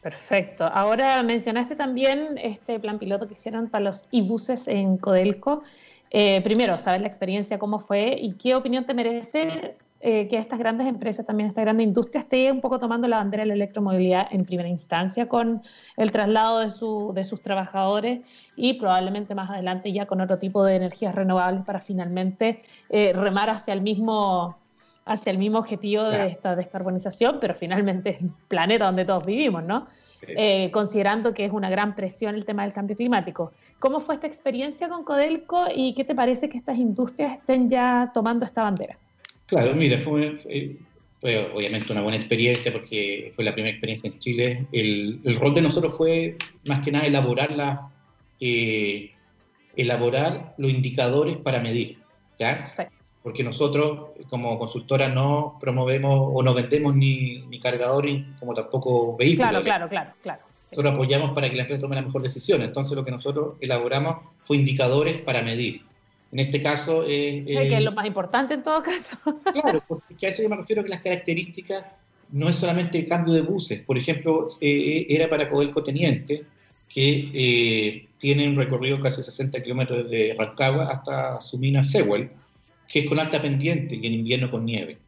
Perfecto. 0.00 0.64
Ahora 0.64 1.22
mencionaste 1.22 1.74
también 1.74 2.38
este 2.38 2.78
plan 2.78 2.98
piloto 2.98 3.26
que 3.26 3.32
hicieron 3.32 3.68
para 3.68 3.84
los 3.84 4.06
e-buses 4.12 4.68
en 4.68 4.96
Codelco. 4.96 5.62
Eh, 6.10 6.40
primero, 6.42 6.78
saber 6.78 7.00
la 7.00 7.08
experiencia, 7.08 7.58
cómo 7.58 7.80
fue 7.80 8.16
y 8.18 8.34
qué 8.34 8.54
opinión 8.54 8.86
te 8.86 8.94
merece 8.94 9.76
eh, 10.00 10.28
que 10.28 10.36
estas 10.36 10.60
grandes 10.60 10.86
empresas, 10.86 11.26
también 11.26 11.48
esta 11.48 11.60
grande 11.62 11.82
industria, 11.82 12.20
esté 12.20 12.52
un 12.52 12.60
poco 12.60 12.78
tomando 12.78 13.08
la 13.08 13.16
bandera 13.16 13.42
de 13.42 13.48
la 13.48 13.54
electromovilidad 13.54 14.28
en 14.30 14.44
primera 14.44 14.68
instancia 14.68 15.28
con 15.28 15.62
el 15.96 16.12
traslado 16.12 16.60
de, 16.60 16.70
su, 16.70 17.10
de 17.12 17.24
sus 17.24 17.42
trabajadores 17.42 18.20
y 18.54 18.74
probablemente 18.74 19.34
más 19.34 19.50
adelante 19.50 19.92
ya 19.92 20.06
con 20.06 20.20
otro 20.20 20.38
tipo 20.38 20.64
de 20.64 20.76
energías 20.76 21.16
renovables 21.16 21.64
para 21.64 21.80
finalmente 21.80 22.60
eh, 22.88 23.12
remar 23.12 23.50
hacia 23.50 23.74
el 23.74 23.80
mismo 23.80 24.56
hacia 25.08 25.30
el 25.32 25.38
mismo 25.38 25.58
objetivo 25.58 26.04
de 26.04 26.28
esta 26.28 26.54
descarbonización, 26.54 27.38
pero 27.40 27.54
finalmente 27.54 28.18
el 28.20 28.30
planeta 28.46 28.84
donde 28.84 29.04
todos 29.04 29.24
vivimos, 29.24 29.64
¿no? 29.64 29.88
Eh, 30.22 30.70
considerando 30.72 31.32
que 31.32 31.44
es 31.44 31.52
una 31.52 31.70
gran 31.70 31.94
presión 31.94 32.34
el 32.34 32.44
tema 32.44 32.64
del 32.64 32.72
cambio 32.72 32.96
climático. 32.96 33.52
¿Cómo 33.78 34.00
fue 34.00 34.16
esta 34.16 34.26
experiencia 34.26 34.88
con 34.88 35.04
Codelco 35.04 35.66
y 35.74 35.94
qué 35.94 36.04
te 36.04 36.14
parece 36.14 36.48
que 36.48 36.58
estas 36.58 36.76
industrias 36.76 37.38
estén 37.38 37.70
ya 37.70 38.10
tomando 38.12 38.44
esta 38.44 38.62
bandera? 38.62 38.98
Claro, 39.46 39.74
mira, 39.74 39.96
fue, 39.98 40.36
obviamente 41.54 41.92
una 41.92 42.02
buena 42.02 42.18
experiencia 42.18 42.72
porque 42.72 43.32
fue 43.34 43.44
la 43.44 43.52
primera 43.52 43.72
experiencia 43.72 44.10
en 44.10 44.18
Chile. 44.18 44.66
El, 44.72 45.20
rol 45.40 45.54
de 45.54 45.62
nosotros 45.62 45.94
fue 45.96 46.36
más 46.66 46.80
que 46.82 46.92
nada 46.92 47.06
elaborar, 47.06 47.52
la, 47.52 47.88
eh, 48.40 49.12
elaborar 49.76 50.54
los 50.58 50.70
indicadores 50.70 51.36
para 51.38 51.60
medir. 51.60 51.98
¿ya? 52.38 52.64
Porque 53.28 53.44
nosotros 53.44 54.12
como 54.30 54.58
consultora 54.58 55.10
no 55.10 55.58
promovemos 55.60 56.30
o 56.32 56.42
no 56.42 56.54
vendemos 56.54 56.96
ni, 56.96 57.40
ni 57.42 57.60
cargadores 57.60 58.24
como 58.40 58.54
tampoco 58.54 59.18
vehículos. 59.18 59.50
Claro, 59.50 59.62
claro, 59.62 59.88
claro, 59.90 60.12
claro. 60.22 60.42
Nosotros 60.70 60.94
apoyamos 60.94 61.32
para 61.32 61.50
que 61.50 61.56
la 61.56 61.64
empresa 61.64 61.82
tome 61.82 61.96
la 61.96 62.00
mejor 62.00 62.22
decisión. 62.22 62.62
Entonces 62.62 62.96
lo 62.96 63.04
que 63.04 63.10
nosotros 63.10 63.56
elaboramos 63.60 64.16
fue 64.40 64.56
indicadores 64.56 65.20
para 65.20 65.42
medir. 65.42 65.82
En 66.32 66.38
este 66.38 66.62
caso... 66.62 67.04
Eh, 67.06 67.44
que 67.46 67.76
es 67.76 67.84
lo 67.84 67.92
más 67.92 68.06
importante 68.06 68.54
en 68.54 68.62
todo 68.62 68.82
caso. 68.82 69.18
claro, 69.52 69.82
porque 69.86 70.26
a 70.26 70.30
eso 70.30 70.42
yo 70.42 70.48
me 70.48 70.56
refiero 70.56 70.82
que 70.82 70.88
las 70.88 71.02
características 71.02 71.84
no 72.30 72.48
es 72.48 72.56
solamente 72.56 72.98
el 72.98 73.04
cambio 73.04 73.34
de 73.34 73.42
buses. 73.42 73.80
Por 73.80 73.98
ejemplo, 73.98 74.46
eh, 74.62 75.04
era 75.10 75.28
para 75.28 75.50
Codelco 75.50 75.82
Teniente, 75.82 76.46
que 76.88 77.30
eh, 77.34 78.08
tiene 78.16 78.48
un 78.48 78.56
recorrido 78.56 78.98
casi 79.02 79.22
60 79.22 79.62
kilómetros 79.62 80.08
de 80.08 80.34
Rancagua 80.34 80.84
hasta 80.84 81.42
su 81.42 81.58
mina 81.58 81.84
Sewell 81.84 82.30
que 82.88 83.00
es 83.00 83.08
con 83.08 83.18
alta 83.18 83.40
pendiente 83.40 83.94
y 83.94 84.06
en 84.06 84.14
invierno 84.14 84.50
con 84.50 84.64
nieve. 84.64 84.98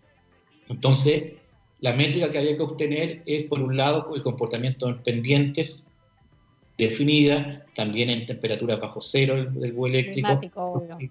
Entonces, 0.68 1.32
la 1.80 1.94
métrica 1.94 2.30
que 2.30 2.38
había 2.38 2.56
que 2.56 2.62
obtener 2.62 3.22
es, 3.26 3.44
por 3.44 3.60
un 3.60 3.76
lado, 3.76 4.14
el 4.14 4.22
comportamiento 4.22 4.88
en 4.88 5.02
pendientes 5.02 5.86
definida, 6.76 7.66
también 7.74 8.08
en 8.10 8.26
temperaturas 8.26 8.80
bajo 8.80 9.00
cero 9.02 9.50
del, 9.50 9.72
búho 9.72 9.86
eléctrico. 9.86 10.40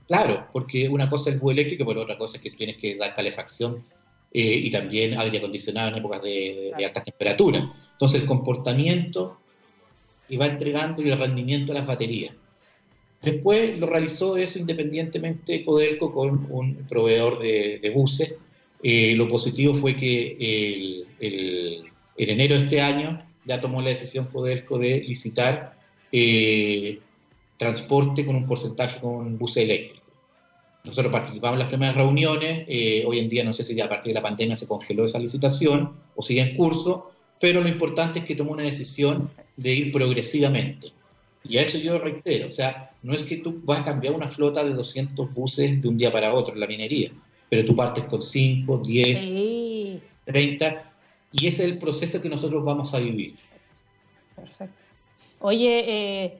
Claro, 0.07 0.47
porque 0.51 0.89
una 0.89 1.09
cosa 1.09 1.29
es 1.29 1.35
el 1.35 1.41
búho 1.41 1.51
eléctrico, 1.51 1.85
pero 1.85 2.01
otra 2.01 2.17
cosa 2.17 2.37
es 2.37 2.43
que 2.43 2.51
tienes 2.51 2.77
que 2.77 2.95
dar 2.95 3.15
calefacción 3.15 3.83
eh, 4.31 4.41
y 4.63 4.71
también 4.71 5.17
aire 5.19 5.37
acondicionado 5.37 5.89
en 5.89 5.97
épocas 5.97 6.21
de, 6.23 6.71
de 6.77 6.85
altas 6.85 7.03
temperaturas. 7.03 7.63
Entonces, 7.91 8.21
el 8.21 8.27
comportamiento 8.27 9.39
y 10.29 10.37
va 10.37 10.45
entregando 10.45 11.01
y 11.01 11.09
el 11.09 11.19
rendimiento 11.19 11.73
de 11.73 11.79
las 11.79 11.87
baterías. 11.87 12.33
Después 13.21 13.77
lo 13.79 13.87
realizó 13.87 14.37
eso 14.37 14.59
independientemente 14.59 15.63
Codelco 15.63 16.13
con 16.13 16.47
un 16.49 16.75
proveedor 16.87 17.39
de, 17.39 17.91
buses. 17.93 18.37
Eh, 18.81 19.13
lo 19.15 19.27
positivo 19.27 19.75
fue 19.75 19.95
que 19.97 21.05
en 21.19 22.29
enero 22.29 22.55
de 22.55 22.63
este 22.63 22.81
año 22.81 23.21
ya 23.45 23.59
tomó 23.59 23.81
la 23.81 23.89
decisión 23.89 24.27
Codelco 24.31 24.77
de 24.77 25.01
licitar 25.01 25.73
eh, 26.11 26.99
transporte 27.57 28.25
con 28.25 28.35
un 28.35 28.47
porcentaje 28.47 28.99
con 28.99 29.37
buses 29.37 29.63
eléctricos. 29.63 30.07
Nosotros 30.83 31.11
participamos 31.11 31.55
en 31.55 31.59
las 31.59 31.67
primeras 31.67 31.95
reuniones, 31.95 32.65
eh, 32.67 33.03
hoy 33.05 33.19
en 33.19 33.29
día 33.29 33.43
no 33.43 33.51
sé 33.51 33.63
si 33.63 33.75
ya 33.75 33.85
a 33.85 33.89
partir 33.89 34.11
de 34.11 34.15
la 34.15 34.21
pandemia 34.21 34.55
se 34.55 34.67
congeló 34.67 35.05
esa 35.05 35.19
licitación 35.19 35.93
o 36.15 36.21
sigue 36.21 36.41
en 36.41 36.55
curso, 36.55 37.11
pero 37.41 37.61
lo 37.61 37.67
importante 37.67 38.19
es 38.19 38.25
que 38.25 38.35
tomó 38.35 38.53
una 38.53 38.63
decisión 38.63 39.29
de 39.57 39.73
ir 39.73 39.91
progresivamente. 39.91 40.93
Y 41.43 41.57
a 41.57 41.61
eso 41.61 41.77
yo 41.77 41.97
reitero, 41.97 42.49
o 42.49 42.51
sea, 42.51 42.91
no 43.01 43.13
es 43.13 43.23
que 43.23 43.37
tú 43.37 43.61
vas 43.63 43.79
a 43.79 43.85
cambiar 43.85 44.13
una 44.13 44.27
flota 44.29 44.63
de 44.63 44.73
200 44.73 45.33
buses 45.33 45.81
de 45.81 45.87
un 45.87 45.97
día 45.97 46.11
para 46.11 46.33
otro 46.33 46.53
en 46.53 46.59
la 46.59 46.67
minería, 46.67 47.11
pero 47.49 47.65
tú 47.65 47.75
partes 47.75 48.03
con 48.05 48.21
5, 48.21 48.81
10, 48.85 50.01
30, 50.25 50.91
y 51.31 51.47
ese 51.47 51.63
es 51.63 51.71
el 51.71 51.77
proceso 51.79 52.21
que 52.21 52.29
nosotros 52.29 52.63
vamos 52.63 52.93
a 52.93 52.99
vivir. 52.99 53.35
Perfecto. 54.35 54.83
Oye, 55.39 55.83
eh, 55.87 56.37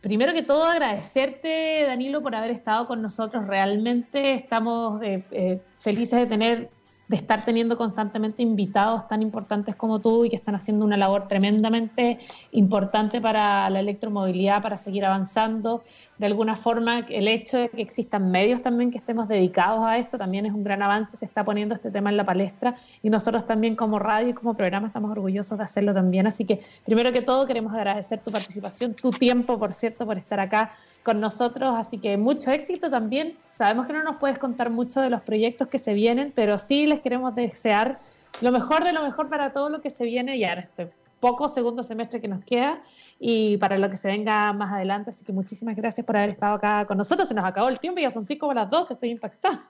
primero 0.00 0.34
que 0.34 0.42
todo 0.42 0.64
agradecerte, 0.64 1.84
Danilo, 1.86 2.20
por 2.20 2.34
haber 2.34 2.50
estado 2.50 2.86
con 2.86 3.00
nosotros. 3.00 3.46
Realmente 3.46 4.34
estamos 4.34 5.02
eh, 5.02 5.22
eh, 5.30 5.60
felices 5.80 6.18
de 6.18 6.26
tener 6.26 6.70
de 7.08 7.16
estar 7.16 7.44
teniendo 7.44 7.76
constantemente 7.76 8.42
invitados 8.42 9.06
tan 9.08 9.22
importantes 9.22 9.76
como 9.76 10.00
tú 10.00 10.24
y 10.24 10.30
que 10.30 10.36
están 10.36 10.54
haciendo 10.54 10.84
una 10.84 10.96
labor 10.96 11.28
tremendamente 11.28 12.18
importante 12.52 13.20
para 13.20 13.68
la 13.70 13.80
electromovilidad, 13.80 14.62
para 14.62 14.76
seguir 14.76 15.04
avanzando. 15.04 15.82
De 16.18 16.26
alguna 16.26 16.56
forma, 16.56 17.00
el 17.08 17.28
hecho 17.28 17.58
de 17.58 17.68
que 17.68 17.82
existan 17.82 18.30
medios 18.30 18.62
también 18.62 18.90
que 18.90 18.98
estemos 18.98 19.28
dedicados 19.28 19.84
a 19.84 19.98
esto 19.98 20.16
también 20.16 20.46
es 20.46 20.52
un 20.52 20.64
gran 20.64 20.82
avance, 20.82 21.16
se 21.16 21.24
está 21.24 21.44
poniendo 21.44 21.74
este 21.74 21.90
tema 21.90 22.10
en 22.10 22.16
la 22.16 22.24
palestra 22.24 22.76
y 23.02 23.10
nosotros 23.10 23.46
también 23.46 23.76
como 23.76 23.98
radio 23.98 24.28
y 24.28 24.32
como 24.32 24.54
programa 24.54 24.86
estamos 24.86 25.10
orgullosos 25.10 25.58
de 25.58 25.64
hacerlo 25.64 25.92
también. 25.92 26.26
Así 26.26 26.44
que, 26.44 26.62
primero 26.84 27.12
que 27.12 27.22
todo, 27.22 27.46
queremos 27.46 27.74
agradecer 27.74 28.20
tu 28.20 28.30
participación, 28.30 28.94
tu 28.94 29.10
tiempo, 29.10 29.58
por 29.58 29.74
cierto, 29.74 30.06
por 30.06 30.16
estar 30.16 30.40
acá 30.40 30.72
con 31.04 31.20
nosotros, 31.20 31.74
así 31.76 31.98
que 31.98 32.16
mucho 32.16 32.50
éxito 32.50 32.90
también. 32.90 33.36
Sabemos 33.52 33.86
que 33.86 33.92
no 33.92 34.02
nos 34.02 34.16
puedes 34.16 34.38
contar 34.38 34.70
mucho 34.70 35.00
de 35.00 35.10
los 35.10 35.22
proyectos 35.22 35.68
que 35.68 35.78
se 35.78 35.92
vienen, 35.92 36.32
pero 36.34 36.58
sí 36.58 36.86
les 36.86 37.00
queremos 37.00 37.34
desear 37.34 37.98
lo 38.40 38.50
mejor 38.50 38.82
de 38.82 38.92
lo 38.92 39.02
mejor 39.04 39.28
para 39.28 39.52
todo 39.52 39.68
lo 39.68 39.80
que 39.80 39.90
se 39.90 40.04
viene 40.04 40.38
ya 40.38 40.54
este 40.54 40.90
poco 41.20 41.48
segundo 41.48 41.82
semestre 41.82 42.20
que 42.20 42.28
nos 42.28 42.44
queda 42.44 42.82
y 43.20 43.56
para 43.58 43.78
lo 43.78 43.88
que 43.88 43.96
se 43.96 44.08
venga 44.08 44.52
más 44.54 44.72
adelante. 44.72 45.10
Así 45.10 45.24
que 45.24 45.32
muchísimas 45.32 45.76
gracias 45.76 46.06
por 46.06 46.16
haber 46.16 46.30
estado 46.30 46.54
acá 46.54 46.86
con 46.86 46.98
nosotros. 46.98 47.28
Se 47.28 47.34
nos 47.34 47.44
acabó 47.44 47.68
el 47.68 47.78
tiempo, 47.78 48.00
ya 48.00 48.10
son 48.10 48.24
cinco 48.24 48.46
o 48.46 48.54
las 48.54 48.68
dos, 48.68 48.90
estoy 48.90 49.10
impactada. 49.10 49.66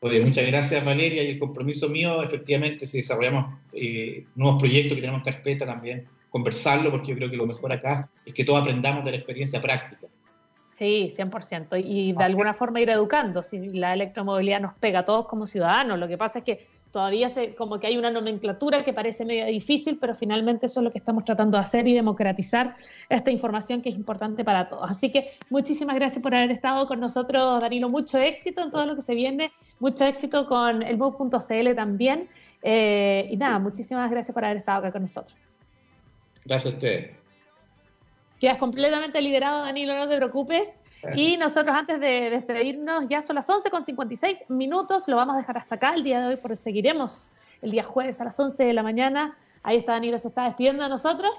Oye, 0.00 0.22
muchas 0.22 0.46
gracias 0.46 0.84
Valeria 0.84 1.22
y 1.22 1.30
el 1.30 1.38
compromiso 1.38 1.88
mío, 1.88 2.22
efectivamente, 2.22 2.84
si 2.84 2.98
desarrollamos 2.98 3.54
eh, 3.72 4.26
nuevos 4.34 4.60
proyectos 4.60 4.96
que 4.96 5.00
tenemos 5.00 5.22
carpeta 5.22 5.64
también, 5.64 6.06
conversarlo, 6.28 6.90
porque 6.90 7.12
yo 7.12 7.16
creo 7.16 7.30
que 7.30 7.38
lo 7.38 7.46
mejor 7.46 7.72
acá 7.72 8.10
es 8.26 8.34
que 8.34 8.44
todos 8.44 8.60
aprendamos 8.60 9.06
de 9.06 9.12
la 9.12 9.16
experiencia 9.16 9.62
práctica. 9.62 10.06
Sí, 10.74 11.12
100%. 11.16 11.80
Y 11.84 12.12
de 12.12 12.24
alguna 12.24 12.52
forma 12.52 12.80
ir 12.80 12.90
educando. 12.90 13.42
Si 13.42 13.72
la 13.74 13.94
electromovilidad 13.94 14.60
nos 14.60 14.74
pega 14.74 15.00
a 15.00 15.04
todos 15.04 15.26
como 15.26 15.46
ciudadanos, 15.46 15.98
lo 16.00 16.08
que 16.08 16.18
pasa 16.18 16.40
es 16.40 16.44
que 16.44 16.66
todavía 16.90 17.28
se, 17.28 17.54
como 17.54 17.78
que 17.78 17.86
hay 17.86 17.96
una 17.96 18.10
nomenclatura 18.10 18.84
que 18.84 18.92
parece 18.92 19.24
medio 19.24 19.46
difícil, 19.46 19.98
pero 20.00 20.16
finalmente 20.16 20.66
eso 20.66 20.80
es 20.80 20.84
lo 20.84 20.90
que 20.90 20.98
estamos 20.98 21.24
tratando 21.24 21.56
de 21.56 21.62
hacer 21.62 21.86
y 21.86 21.94
democratizar 21.94 22.74
esta 23.08 23.30
información 23.30 23.82
que 23.82 23.88
es 23.88 23.94
importante 23.94 24.44
para 24.44 24.68
todos. 24.68 24.90
Así 24.90 25.10
que 25.12 25.32
muchísimas 25.48 25.94
gracias 25.94 26.22
por 26.22 26.34
haber 26.34 26.50
estado 26.50 26.88
con 26.88 26.98
nosotros, 26.98 27.60
Danilo. 27.60 27.88
Mucho 27.88 28.18
éxito 28.18 28.60
en 28.62 28.72
todo 28.72 28.84
lo 28.84 28.96
que 28.96 29.02
se 29.02 29.14
viene, 29.14 29.52
mucho 29.78 30.04
éxito 30.04 30.48
con 30.48 30.82
el 30.82 30.96
Move.cl 30.98 31.74
también. 31.76 32.28
Eh, 32.62 33.28
y 33.30 33.36
nada, 33.36 33.60
muchísimas 33.60 34.10
gracias 34.10 34.34
por 34.34 34.44
haber 34.44 34.56
estado 34.56 34.78
acá 34.78 34.90
con 34.90 35.02
nosotros. 35.02 35.38
Gracias 36.44 36.74
a 36.74 36.76
ustedes. 36.76 37.23
Quedas 38.40 38.58
completamente 38.58 39.20
liberado, 39.20 39.62
Danilo, 39.62 39.94
no 39.96 40.08
te 40.08 40.16
preocupes. 40.16 40.72
Y 41.14 41.36
nosotros 41.36 41.74
antes 41.76 42.00
de 42.00 42.30
despedirnos, 42.30 43.04
ya 43.08 43.20
son 43.20 43.36
las 43.36 43.48
11 43.48 43.70
con 43.70 43.84
56 43.84 44.44
minutos, 44.48 45.06
lo 45.06 45.16
vamos 45.16 45.34
a 45.34 45.38
dejar 45.38 45.58
hasta 45.58 45.74
acá. 45.74 45.94
El 45.94 46.02
día 46.02 46.20
de 46.20 46.28
hoy 46.28 46.36
porque 46.36 46.56
seguiremos 46.56 47.30
el 47.64 47.70
día 47.70 47.82
jueves 47.82 48.20
a 48.20 48.24
las 48.24 48.38
11 48.38 48.62
de 48.62 48.72
la 48.72 48.82
mañana. 48.82 49.36
Ahí 49.62 49.78
está 49.78 49.92
Danilo, 49.92 50.18
se 50.18 50.28
está 50.28 50.44
despidiendo 50.44 50.82
de 50.82 50.88
nosotros. 50.88 51.32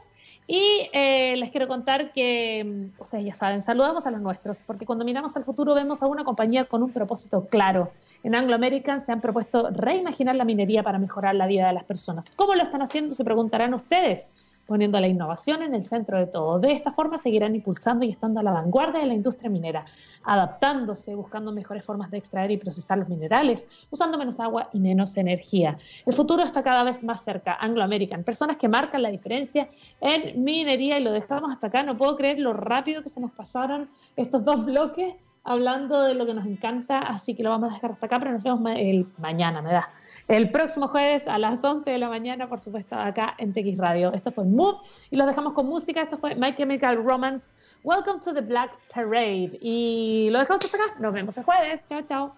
Y 0.47 0.89
eh, 0.93 1.35
les 1.37 1.49
quiero 1.51 1.67
contar 1.67 2.11
que, 2.11 2.91
mm, 2.97 3.01
ustedes 3.01 3.25
ya 3.25 3.33
saben, 3.33 3.61
saludamos 3.61 4.05
a 4.05 4.11
los 4.11 4.21
nuestros, 4.21 4.59
porque 4.65 4.85
cuando 4.85 5.05
miramos 5.05 5.35
al 5.37 5.43
futuro 5.43 5.73
vemos 5.73 6.03
a 6.03 6.07
una 6.07 6.23
compañía 6.23 6.65
con 6.65 6.83
un 6.83 6.91
propósito 6.91 7.47
claro. 7.47 7.91
En 8.23 8.35
Anglo 8.35 8.55
American 8.55 9.01
se 9.01 9.11
han 9.11 9.21
propuesto 9.21 9.69
reimaginar 9.71 10.35
la 10.35 10.45
minería 10.45 10.83
para 10.83 10.99
mejorar 10.99 11.35
la 11.35 11.47
vida 11.47 11.67
de 11.67 11.73
las 11.73 11.83
personas. 11.83 12.25
¿Cómo 12.35 12.53
lo 12.55 12.63
están 12.63 12.81
haciendo? 12.81 13.13
Se 13.13 13.23
preguntarán 13.23 13.73
ustedes 13.73 14.29
poniendo 14.65 14.99
la 14.99 15.07
innovación 15.07 15.61
en 15.61 15.75
el 15.75 15.83
centro 15.83 16.17
de 16.17 16.27
todo. 16.27 16.59
De 16.59 16.71
esta 16.71 16.91
forma 16.91 17.17
seguirán 17.17 17.55
impulsando 17.55 18.05
y 18.05 18.11
estando 18.11 18.39
a 18.39 18.43
la 18.43 18.51
vanguardia 18.51 19.01
de 19.01 19.07
la 19.07 19.13
industria 19.13 19.49
minera, 19.49 19.85
adaptándose, 20.23 21.15
buscando 21.15 21.51
mejores 21.51 21.85
formas 21.85 22.11
de 22.11 22.17
extraer 22.17 22.51
y 22.51 22.57
procesar 22.57 22.97
los 22.97 23.09
minerales, 23.09 23.67
usando 23.91 24.17
menos 24.17 24.39
agua 24.39 24.69
y 24.73 24.79
menos 24.79 25.15
energía. 25.17 25.77
El 26.05 26.13
futuro 26.13 26.43
está 26.43 26.63
cada 26.63 26.83
vez 26.83 27.03
más 27.03 27.23
cerca. 27.23 27.57
Anglo 27.59 27.83
American, 27.83 28.23
personas 28.23 28.57
que 28.57 28.67
marcan 28.67 29.01
la 29.01 29.09
diferencia 29.09 29.69
en 30.01 30.43
minería 30.43 30.99
y 30.99 31.03
lo 31.03 31.11
dejamos 31.11 31.51
hasta 31.51 31.67
acá. 31.67 31.83
No 31.83 31.97
puedo 31.97 32.15
creer 32.15 32.39
lo 32.39 32.53
rápido 32.53 33.03
que 33.03 33.09
se 33.09 33.19
nos 33.19 33.31
pasaron 33.31 33.89
estos 34.15 34.43
dos 34.43 34.65
bloques 34.65 35.15
hablando 35.43 36.01
de 36.01 36.15
lo 36.15 36.25
que 36.25 36.33
nos 36.33 36.45
encanta, 36.45 36.99
así 36.99 37.35
que 37.35 37.43
lo 37.43 37.51
vamos 37.51 37.71
a 37.71 37.75
dejar 37.75 37.91
hasta 37.91 38.07
acá, 38.07 38.19
pero 38.19 38.31
nos 38.31 38.43
vemos 38.43 38.61
el 38.75 39.07
mañana, 39.19 39.61
me 39.61 39.71
da 39.71 39.89
el 40.27 40.51
próximo 40.51 40.87
jueves 40.87 41.27
a 41.27 41.37
las 41.37 41.63
11 41.63 41.89
de 41.89 41.97
la 41.97 42.09
mañana, 42.09 42.49
por 42.49 42.59
supuesto, 42.59 42.95
acá 42.95 43.35
en 43.37 43.53
TX 43.53 43.77
Radio. 43.77 44.11
Esto 44.13 44.31
fue 44.31 44.43
Move 44.43 44.79
y 45.11 45.17
los 45.17 45.27
dejamos 45.27 45.53
con 45.53 45.67
música. 45.67 46.01
Esto 46.01 46.17
fue 46.17 46.35
My 46.35 46.55
Chemical 46.55 47.03
Romance. 47.03 47.53
Welcome 47.83 48.19
to 48.21 48.33
the 48.33 48.41
Black 48.41 48.71
Parade. 48.93 49.51
Y 49.61 50.29
lo 50.31 50.39
dejamos 50.39 50.65
hasta 50.65 50.77
acá. 50.77 50.95
Nos 50.99 51.13
vemos 51.13 51.37
el 51.37 51.43
jueves. 51.43 51.85
Chao, 51.87 52.01
chao. 52.01 52.35